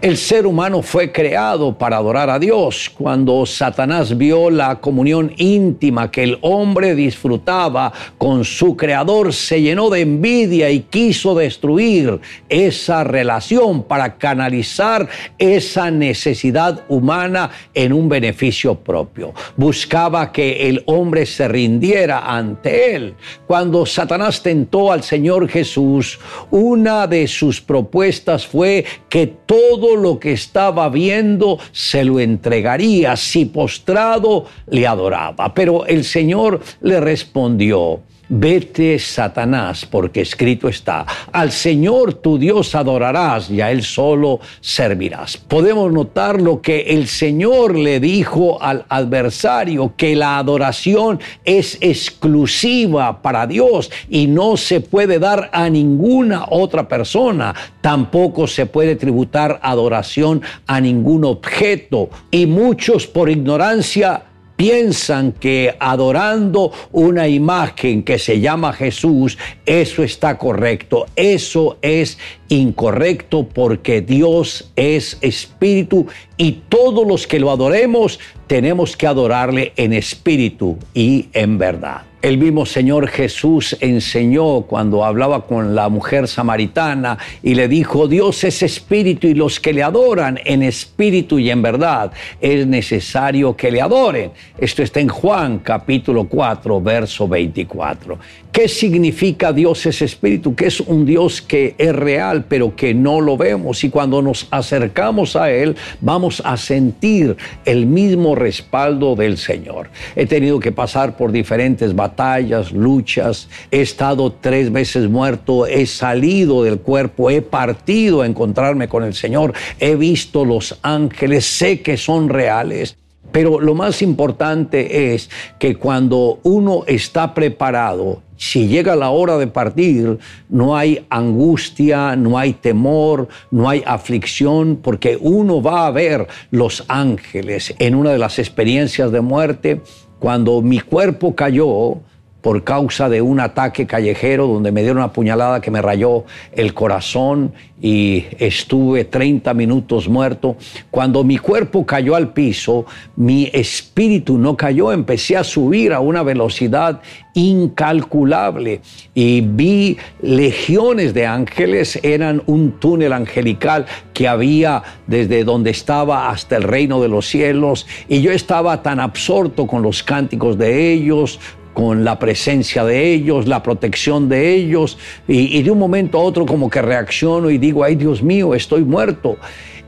[0.02, 2.90] El ser humano fue creado para adorar a Dios.
[2.90, 9.91] Cuando Satanás vio la comunión íntima que el hombre disfrutaba con su creador, se llenó
[9.91, 12.19] de envidia y quiso destruir
[12.49, 15.07] esa relación para canalizar
[15.38, 19.36] esa necesidad humana en un beneficio propio.
[19.56, 23.14] Buscaba que el hombre se rindiera ante él.
[23.45, 26.19] Cuando Satanás tentó al Señor Jesús,
[26.49, 33.45] una de sus propuestas fue que todo lo que estaba viendo se lo entregaría si
[33.45, 35.53] postrado le adoraba.
[35.53, 38.01] Pero el Señor le respondió,
[38.34, 45.36] Vete, Satanás, porque escrito está, al Señor tu Dios adorarás y a Él solo servirás.
[45.36, 53.22] Podemos notar lo que el Señor le dijo al adversario, que la adoración es exclusiva
[53.22, 57.53] para Dios y no se puede dar a ninguna otra persona.
[57.82, 62.10] Tampoco se puede tributar adoración a ningún objeto.
[62.32, 64.24] Y muchos por ignorancia
[64.61, 71.07] piensan que adorando una imagen que se llama Jesús, eso está correcto.
[71.15, 76.05] Eso es incorrecto porque Dios es espíritu
[76.38, 82.10] y todos los que lo adoremos tenemos que adorarle en espíritu y en verdad.
[82.22, 88.43] El mismo Señor Jesús enseñó cuando hablaba con la mujer samaritana y le dijo, Dios
[88.43, 93.72] es espíritu y los que le adoran en espíritu y en verdad es necesario que
[93.72, 94.31] le adoren.
[94.60, 98.19] Esto está en Juan capítulo 4, verso 24.
[98.52, 100.56] ¿Qué significa Dios es espíritu?
[100.56, 103.82] Que es un Dios que es real, pero que no lo vemos.
[103.86, 109.90] Y cuando nos acercamos a Él, vamos a sentir el mismo respaldo del Señor.
[110.18, 113.48] He tenido que pasar por diferentes batallas, luchas.
[113.72, 115.65] He estado tres veces muerto.
[115.65, 117.30] He salido del cuerpo.
[117.30, 119.53] He partido a encontrarme con el Señor.
[119.80, 121.45] He visto los ángeles.
[121.45, 122.98] Sé que son reales.
[123.32, 129.45] Pero lo más importante es que cuando uno está preparado, si llega la hora de
[129.45, 130.18] partir,
[130.49, 136.84] no hay angustia, no hay temor, no hay aflicción, porque uno va a ver los
[136.88, 137.76] ángeles.
[137.77, 139.81] En una de las experiencias de muerte,
[140.18, 141.99] cuando mi cuerpo cayó,
[142.41, 146.73] por causa de un ataque callejero donde me dieron una puñalada que me rayó el
[146.73, 150.55] corazón y estuve 30 minutos muerto.
[150.91, 152.85] Cuando mi cuerpo cayó al piso,
[153.15, 157.01] mi espíritu no cayó, empecé a subir a una velocidad
[157.34, 158.81] incalculable
[159.13, 166.57] y vi legiones de ángeles, eran un túnel angelical que había desde donde estaba hasta
[166.57, 167.88] el reino de los cielos.
[168.07, 171.39] Y yo estaba tan absorto con los cánticos de ellos,
[171.73, 176.45] con la presencia de ellos, la protección de ellos, y, de un momento a otro
[176.45, 179.38] como que reacciono y digo, ay Dios mío, estoy muerto.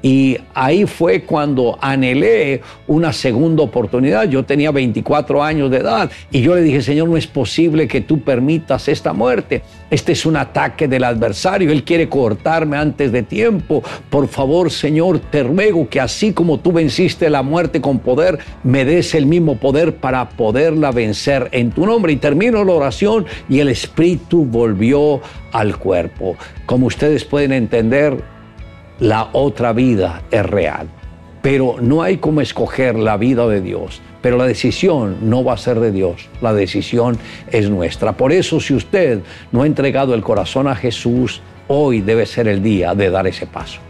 [0.03, 4.25] Y ahí fue cuando anhelé una segunda oportunidad.
[4.25, 8.01] Yo tenía 24 años de edad y yo le dije, Señor, no es posible que
[8.01, 9.61] tú permitas esta muerte.
[9.89, 11.71] Este es un ataque del adversario.
[11.71, 13.81] Él quiere cortarme antes de tiempo.
[14.09, 18.83] Por favor, Señor, te ruego que así como tú venciste la muerte con poder, me
[18.83, 22.11] des el mismo poder para poderla vencer en tu nombre.
[22.11, 25.21] Y termino la oración y el Espíritu volvió
[25.53, 26.35] al cuerpo.
[26.65, 28.32] Como ustedes pueden entender,
[29.03, 30.87] la otra vida es real.
[31.41, 34.01] Pero no hay como escoger la vida de Dios.
[34.21, 37.17] Pero la decisión no va a ser de Dios, la decisión
[37.51, 38.13] es nuestra.
[38.13, 39.19] Por eso si usted
[39.51, 43.45] no ha entregado el corazón a Jesús, hoy debe ser el día de dar ese
[43.45, 43.81] paso.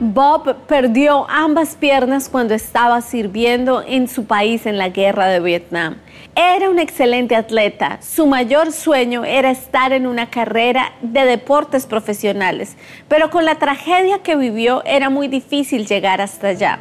[0.00, 5.96] Bob perdió ambas piernas cuando estaba sirviendo en su país en la guerra de Vietnam.
[6.36, 7.98] Era un excelente atleta.
[8.02, 14.18] Su mayor sueño era estar en una carrera de deportes profesionales, pero con la tragedia
[14.18, 16.80] que vivió era muy difícil llegar hasta allá.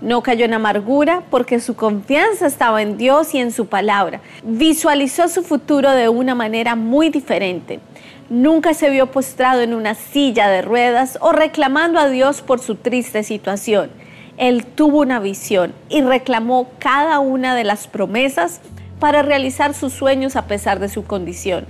[0.00, 4.20] No cayó en amargura porque su confianza estaba en Dios y en su palabra.
[4.44, 7.80] Visualizó su futuro de una manera muy diferente.
[8.30, 12.76] Nunca se vio postrado en una silla de ruedas o reclamando a Dios por su
[12.76, 13.90] triste situación.
[14.36, 18.60] Él tuvo una visión y reclamó cada una de las promesas
[19.02, 21.66] para realizar sus sueños a pesar de su condición.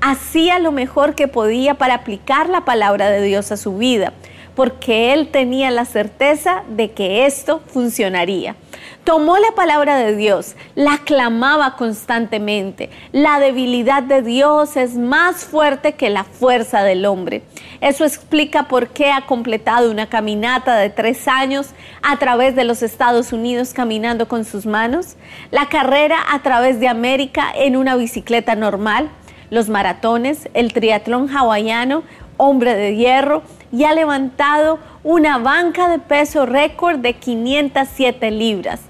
[0.00, 4.12] Hacía lo mejor que podía para aplicar la palabra de Dios a su vida,
[4.56, 8.56] porque él tenía la certeza de que esto funcionaría.
[9.04, 12.90] Tomó la palabra de Dios, la clamaba constantemente.
[13.12, 17.42] La debilidad de Dios es más fuerte que la fuerza del hombre.
[17.80, 21.68] Eso explica por qué ha completado una caminata de tres años
[22.02, 25.16] a través de los Estados Unidos caminando con sus manos,
[25.50, 29.10] la carrera a través de América en una bicicleta normal,
[29.50, 32.02] los maratones, el triatlón hawaiano
[32.36, 33.42] hombre de hierro,
[33.72, 38.80] y ha levantado una banca de peso récord de 507 libras.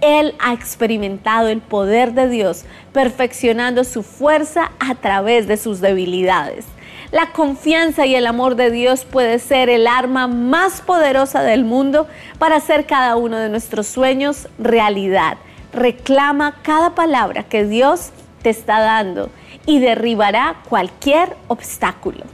[0.00, 6.66] Él ha experimentado el poder de Dios, perfeccionando su fuerza a través de sus debilidades.
[7.10, 12.08] La confianza y el amor de Dios puede ser el arma más poderosa del mundo
[12.38, 15.38] para hacer cada uno de nuestros sueños realidad.
[15.72, 18.10] Reclama cada palabra que Dios
[18.42, 19.30] te está dando
[19.64, 22.24] y derribará cualquier obstáculo.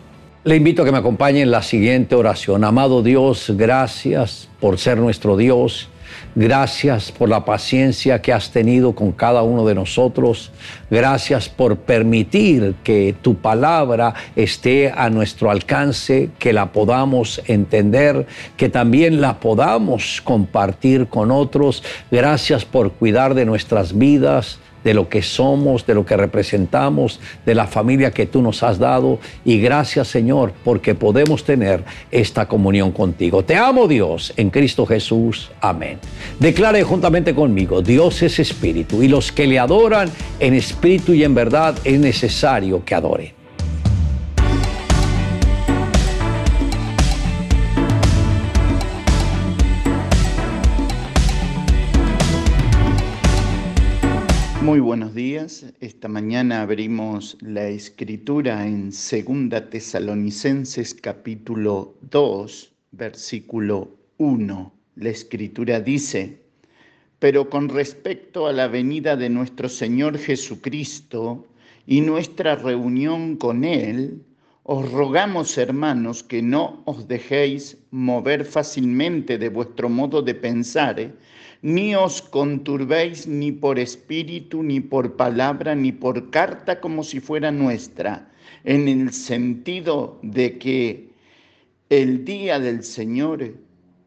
[0.42, 2.64] Le invito a que me acompañe en la siguiente oración.
[2.64, 5.90] Amado Dios, gracias por ser nuestro Dios.
[6.34, 10.50] Gracias por la paciencia que has tenido con cada uno de nosotros.
[10.90, 18.26] Gracias por permitir que tu palabra esté a nuestro alcance, que la podamos entender,
[18.56, 21.82] que también la podamos compartir con otros.
[22.10, 27.54] Gracias por cuidar de nuestras vidas de lo que somos, de lo que representamos, de
[27.54, 29.18] la familia que tú nos has dado.
[29.44, 33.44] Y gracias Señor porque podemos tener esta comunión contigo.
[33.44, 35.50] Te amo Dios en Cristo Jesús.
[35.60, 35.98] Amén.
[36.38, 41.34] Declare juntamente conmigo, Dios es espíritu y los que le adoran en espíritu y en
[41.34, 43.39] verdad es necesario que adoren.
[54.62, 55.64] Muy buenos días.
[55.80, 64.72] Esta mañana abrimos la escritura en Segunda Tesalonicenses capítulo 2, versículo 1.
[64.96, 66.42] La escritura dice,
[67.18, 71.48] pero con respecto a la venida de nuestro Señor Jesucristo
[71.86, 74.22] y nuestra reunión con Él,
[74.62, 81.12] os rogamos, hermanos, que no os dejéis mover fácilmente de vuestro modo de pensar,
[81.62, 87.50] ni os conturbéis ni por espíritu, ni por palabra, ni por carta como si fuera
[87.50, 88.30] nuestra,
[88.64, 91.10] en el sentido de que
[91.90, 93.54] el día del Señor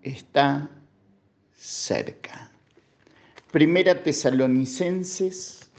[0.02, 0.70] está
[1.56, 2.50] cerca.
[3.52, 5.70] Primera Tesalonicenses,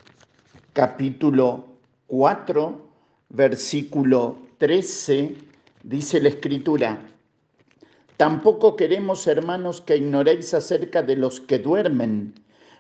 [0.73, 1.67] capítulo
[2.07, 2.89] 4,
[3.31, 5.35] versículo 13,
[5.83, 7.14] dice la Escritura,
[8.17, 12.33] Tampoco queremos, hermanos, que ignoréis acerca de los que duermen,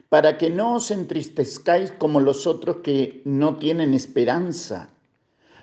[0.08, 4.88] para que no os entristezcáis como los otros que no tienen esperanza.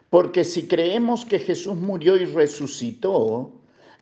[0.10, 3.54] Porque si creemos que Jesús murió y resucitó,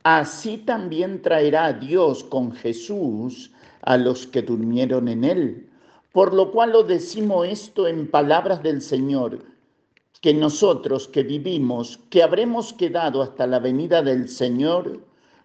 [0.02, 3.52] así también traerá Dios con Jesús
[3.84, 5.70] a los que durmieron en él.
[6.12, 9.46] Por lo cual lo decimos esto en palabras del Señor,
[10.22, 15.00] que nosotros que vivimos, que habremos quedado hasta la venida del Señor,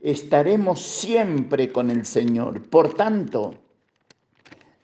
[0.00, 2.62] estaremos siempre con el Señor.
[2.68, 3.54] Por tanto,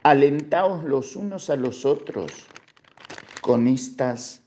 [0.03, 2.33] alentaos los unos a los otros
[3.41, 4.43] con estas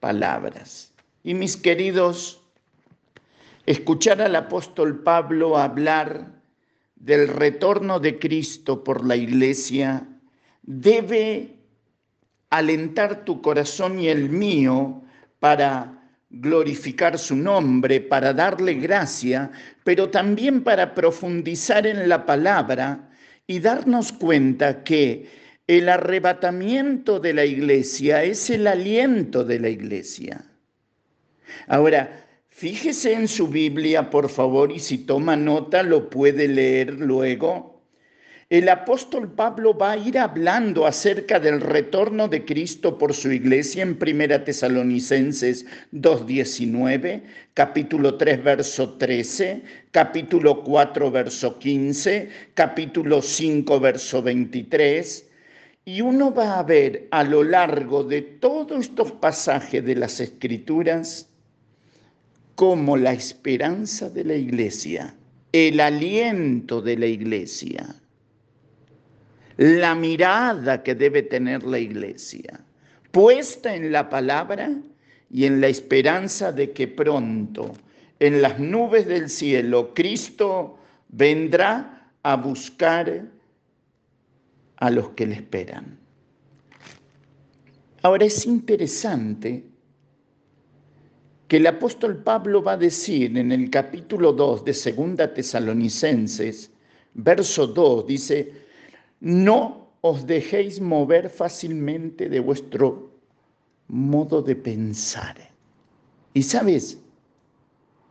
[0.00, 0.92] palabras.
[1.22, 2.40] Y mis queridos,
[3.66, 6.36] escuchar al apóstol Pablo hablar
[6.96, 10.06] del retorno de Cristo por la iglesia
[10.62, 11.56] debe
[12.50, 15.02] alentar tu corazón y el mío
[15.40, 15.92] para
[16.30, 19.50] glorificar su nombre, para darle gracia,
[19.86, 23.08] pero también para profundizar en la palabra
[23.46, 25.28] y darnos cuenta que
[25.68, 30.44] el arrebatamiento de la iglesia es el aliento de la iglesia.
[31.68, 37.75] Ahora, fíjese en su Biblia, por favor, y si toma nota, lo puede leer luego
[38.48, 43.82] el apóstol Pablo va a ir hablando acerca del retorno de Cristo por su iglesia
[43.82, 47.22] en Primera Tesalonicenses 2.19,
[47.54, 55.26] capítulo 3, verso 13, capítulo 4, verso 15, capítulo 5, verso 23.
[55.84, 61.28] Y uno va a ver a lo largo de todos estos pasajes de las Escrituras
[62.54, 65.16] cómo la esperanza de la iglesia,
[65.50, 67.94] el aliento de la iglesia,
[69.56, 72.60] la mirada que debe tener la iglesia,
[73.10, 74.70] puesta en la palabra
[75.30, 77.74] y en la esperanza de que pronto
[78.18, 80.78] en las nubes del cielo Cristo
[81.08, 83.24] vendrá a buscar
[84.76, 85.98] a los que le esperan.
[88.02, 89.64] Ahora es interesante
[91.48, 96.70] que el apóstol Pablo va a decir en el capítulo 2 de Segunda Tesalonicenses,
[97.14, 98.65] verso 2, dice,
[99.20, 103.10] no os dejéis mover fácilmente de vuestro
[103.88, 105.36] modo de pensar.
[106.34, 106.98] Y sabes,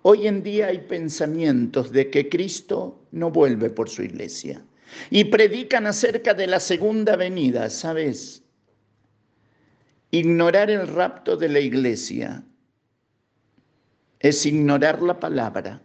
[0.02, 4.64] hoy en día hay pensamientos de que Cristo no vuelve por su iglesia
[5.10, 8.44] y predican acerca de la segunda venida, ¿sabes?
[10.12, 12.44] Ignorar el rapto de la iglesia
[14.20, 15.82] es ignorar la palabra.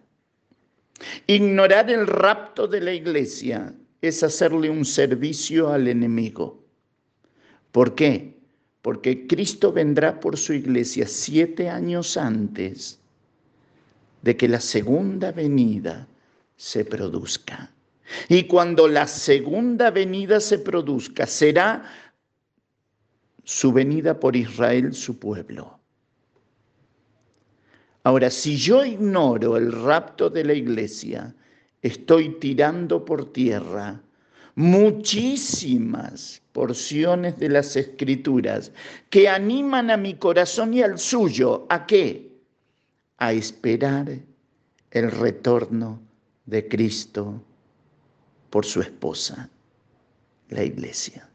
[1.26, 6.58] Ignorar el rapto de la iglesia es hacerle un servicio al enemigo.
[7.72, 8.34] ¿Por qué?
[8.82, 12.98] Porque Cristo vendrá por su iglesia siete años antes
[14.22, 16.06] de que la segunda venida
[16.56, 17.70] se produzca.
[18.28, 21.84] Y cuando la segunda venida se produzca, será
[23.44, 25.78] su venida por Israel, su pueblo.
[28.02, 31.34] Ahora, si yo ignoro el rapto de la iglesia,
[31.82, 34.00] estoy tirando por tierra
[34.54, 38.72] muchísimas porciones de las escrituras
[39.08, 41.66] que animan a mi corazón y al suyo.
[41.68, 42.30] ¿A qué?
[43.18, 44.18] A esperar
[44.90, 46.00] el retorno
[46.46, 47.42] de Cristo
[48.50, 49.48] por su esposa,
[50.48, 51.28] la iglesia.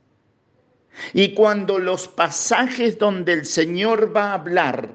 [1.13, 4.89] Y cuando los pasajes donde el Señor va a hablar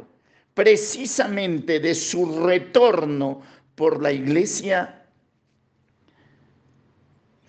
[0.55, 3.43] precisamente de su retorno
[3.75, 5.00] por la iglesia,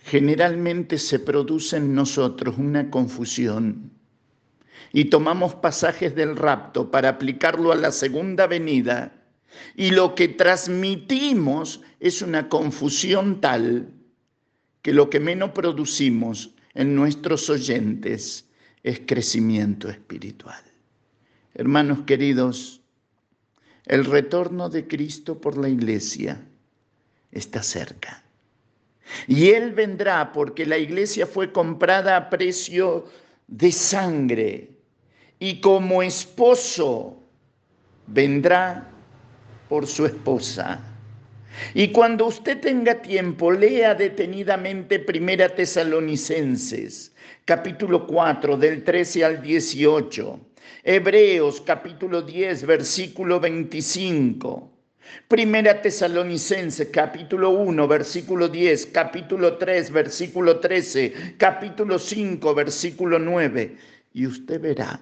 [0.03, 3.91] generalmente se produce en nosotros una confusión
[4.93, 9.13] y tomamos pasajes del rapto para aplicarlo a la segunda venida
[9.75, 13.93] y lo que transmitimos es una confusión tal
[14.81, 18.45] que lo que menos producimos en nuestros oyentes
[18.83, 20.61] es crecimiento espiritual.
[21.53, 22.81] Hermanos queridos,
[23.85, 26.41] el retorno de Cristo por la iglesia
[27.31, 28.23] está cerca.
[29.27, 33.05] Y Él vendrá porque la iglesia fue comprada a precio
[33.47, 34.69] de sangre.
[35.39, 37.21] Y como esposo
[38.07, 38.89] vendrá
[39.69, 40.79] por su esposa.
[41.73, 47.13] Y cuando usted tenga tiempo, lea detenidamente Primera Tesalonicenses,
[47.45, 50.39] capítulo 4, del 13 al 18.
[50.83, 54.70] Hebreos, capítulo 10, versículo 25.
[55.27, 63.77] Primera Tesalonicenses, capítulo 1, versículo 10, capítulo 3, versículo 13, capítulo 5, versículo 9.
[64.13, 64.99] Y usted verá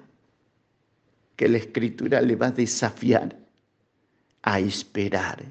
[1.35, 3.35] que la escritura le va a desafiar
[4.43, 5.43] a esperar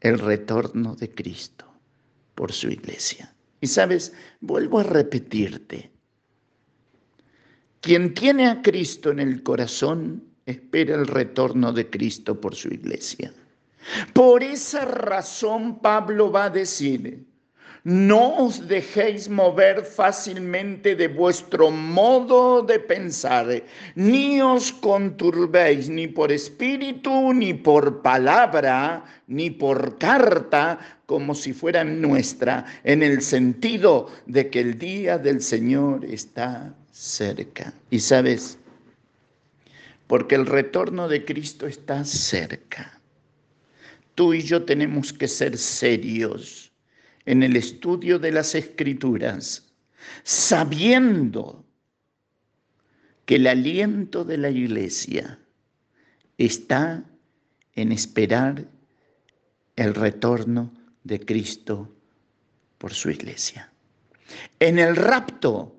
[0.00, 1.66] el retorno de Cristo
[2.34, 3.34] por su iglesia.
[3.60, 5.90] Y sabes, vuelvo a repetirte,
[7.80, 13.32] quien tiene a Cristo en el corazón espera el retorno de Cristo por su iglesia.
[14.12, 17.24] Por esa razón Pablo va a decir,
[17.84, 23.62] no os dejéis mover fácilmente de vuestro modo de pensar,
[23.94, 31.84] ni os conturbéis ni por espíritu, ni por palabra, ni por carta, como si fuera
[31.84, 37.72] nuestra, en el sentido de que el día del Señor está cerca.
[37.90, 38.58] Y sabes,
[40.08, 43.00] porque el retorno de Cristo está cerca.
[44.14, 46.72] Tú y yo tenemos que ser serios
[47.26, 49.70] en el estudio de las escrituras,
[50.24, 51.64] sabiendo
[53.26, 55.38] que el aliento de la iglesia
[56.38, 57.04] está
[57.74, 58.66] en esperar
[59.76, 60.72] el retorno
[61.04, 61.94] de Cristo
[62.78, 63.70] por su iglesia.
[64.58, 65.76] En el rapto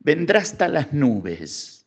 [0.00, 1.81] vendrá hasta las nubes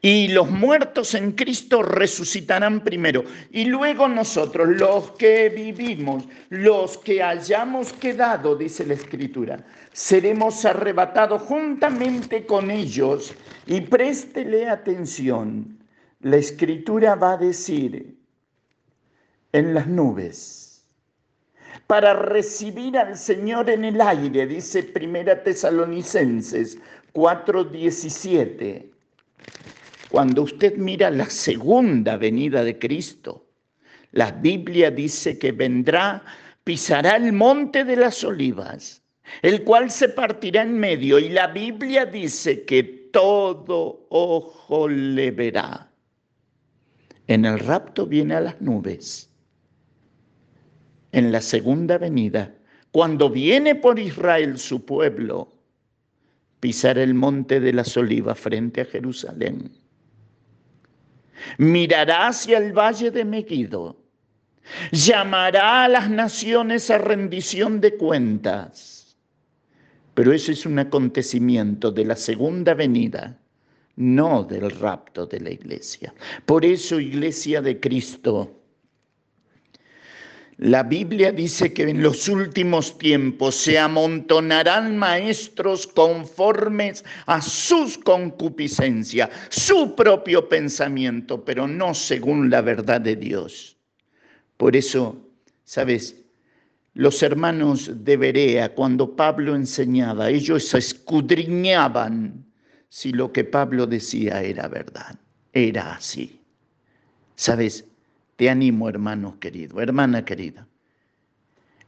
[0.00, 3.24] y los muertos en Cristo resucitarán primero.
[3.50, 11.42] Y luego nosotros, los que vivimos, los que hayamos quedado, dice la Escritura, seremos arrebatados
[11.42, 13.34] juntamente con ellos.
[13.66, 15.78] Y préstele atención,
[16.20, 18.16] la Escritura va a decir,
[19.52, 20.84] en las nubes,
[21.86, 26.78] para recibir al Señor en el aire, dice Primera Tesalonicenses
[27.12, 28.93] 4:17
[30.10, 33.46] cuando usted mira la segunda venida de Cristo,
[34.12, 36.22] la Biblia dice que vendrá,
[36.62, 39.02] pisará el monte de las olivas,
[39.42, 45.90] el cual se partirá en medio, y la Biblia dice que todo ojo le verá.
[47.26, 49.30] En el rapto viene a las nubes.
[51.10, 52.54] En la segunda venida,
[52.92, 55.53] cuando viene por Israel su pueblo,
[56.64, 59.70] pisará el monte de las olivas frente a Jerusalén
[61.58, 63.96] mirará hacia el valle de Megiddo,
[64.92, 69.18] llamará a las naciones a rendición de cuentas.
[70.14, 73.38] Pero eso es un acontecimiento de la segunda venida,
[73.96, 76.14] no del rapto de la iglesia.
[76.46, 78.63] Por eso, iglesia de Cristo,
[80.58, 89.30] la Biblia dice que en los últimos tiempos se amontonarán maestros conformes a sus concupiscencias,
[89.48, 93.76] su propio pensamiento, pero no según la verdad de Dios.
[94.56, 95.16] Por eso,
[95.64, 96.16] ¿sabes?
[96.94, 102.44] Los hermanos de Berea, cuando Pablo enseñaba, ellos escudriñaban
[102.88, 105.18] si lo que Pablo decía era verdad.
[105.52, 106.40] Era así.
[107.34, 107.84] ¿Sabes?
[108.36, 110.66] Te animo, hermano querido, hermana querida.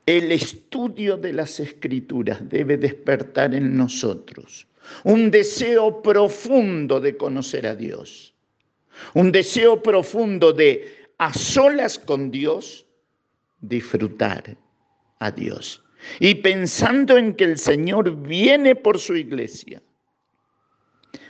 [0.05, 4.69] El estudio de las escrituras debe despertar en nosotros
[5.03, 8.33] un deseo profundo de conocer a Dios,
[9.15, 12.87] un deseo profundo de, a solas con Dios,
[13.61, 14.57] disfrutar
[15.19, 15.83] a Dios.
[16.21, 19.83] Y pensando en que el Señor viene por su iglesia,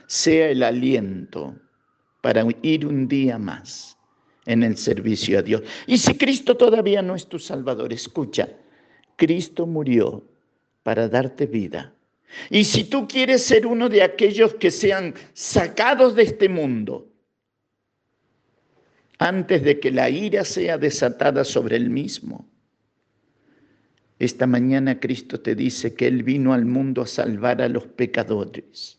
[0.07, 1.57] sea el aliento
[2.21, 3.96] para ir un día más
[4.47, 5.63] en el servicio a Dios.
[5.87, 8.49] Y si Cristo todavía no es tu Salvador, escucha,
[9.17, 10.25] Cristo murió
[10.83, 11.93] para darte vida.
[12.51, 17.09] Y si tú quieres ser uno de aquellos que sean sacados de este mundo,
[19.19, 22.47] antes de que la ira sea desatada sobre el mismo,
[24.19, 28.99] esta mañana Cristo te dice que Él vino al mundo a salvar a los pecadores,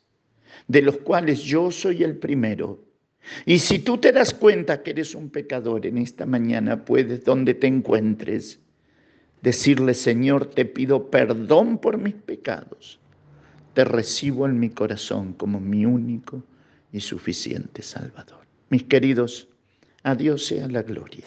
[0.67, 2.86] de los cuales yo soy el primero.
[3.45, 7.53] Y si tú te das cuenta que eres un pecador en esta mañana, puedes, donde
[7.53, 8.59] te encuentres,
[9.41, 12.99] decirle, Señor, te pido perdón por mis pecados.
[13.73, 16.43] Te recibo en mi corazón como mi único
[16.91, 18.45] y suficiente Salvador.
[18.69, 19.47] Mis queridos,
[20.03, 21.25] a Dios sea la gloria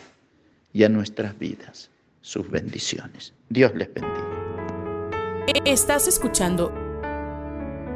[0.72, 1.90] y a nuestras vidas
[2.20, 3.32] sus bendiciones.
[3.48, 5.46] Dios les bendiga.
[5.64, 6.72] Estás escuchando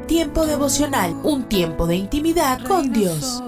[0.07, 3.41] Tiempo devocional, un tiempo de intimidad con Dios.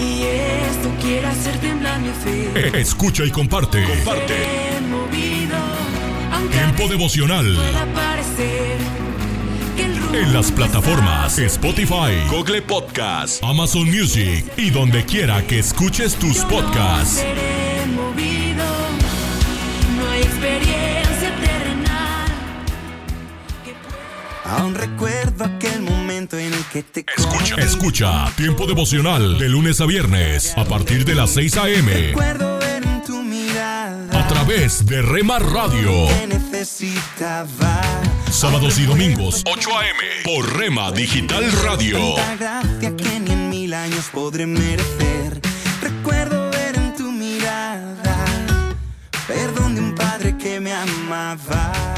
[0.00, 2.80] Y esto quiere hacer temblar mi fe.
[2.80, 3.84] Escucha y comparte.
[3.84, 4.34] Comparte.
[4.88, 5.56] Movido,
[6.50, 7.56] Tiempo devocional.
[7.94, 8.78] parecer
[10.12, 17.16] En las plataformas Spotify, Google Podcast, Amazon Music y donde quiera que escuches tus podcasts.
[17.16, 18.64] seré movido.
[19.96, 22.28] No hay experiencia terrenal.
[24.44, 25.82] Aún recuerdo aquel
[26.18, 31.04] momento en el que te Escucha, escucha Tiempo devocional de lunes a viernes a partir
[31.04, 32.14] de las 6 a.m.
[34.12, 36.08] A través de Rema Radio.
[38.32, 39.98] Sábados y domingos 8 a.m.
[40.24, 42.14] por Rema Digital Radio.
[42.16, 45.40] Tanta gracia que ni en mil años podré merecer.
[45.80, 48.26] Recuerdo ver en tu mirada
[49.28, 51.97] perdón de un padre que me amaba.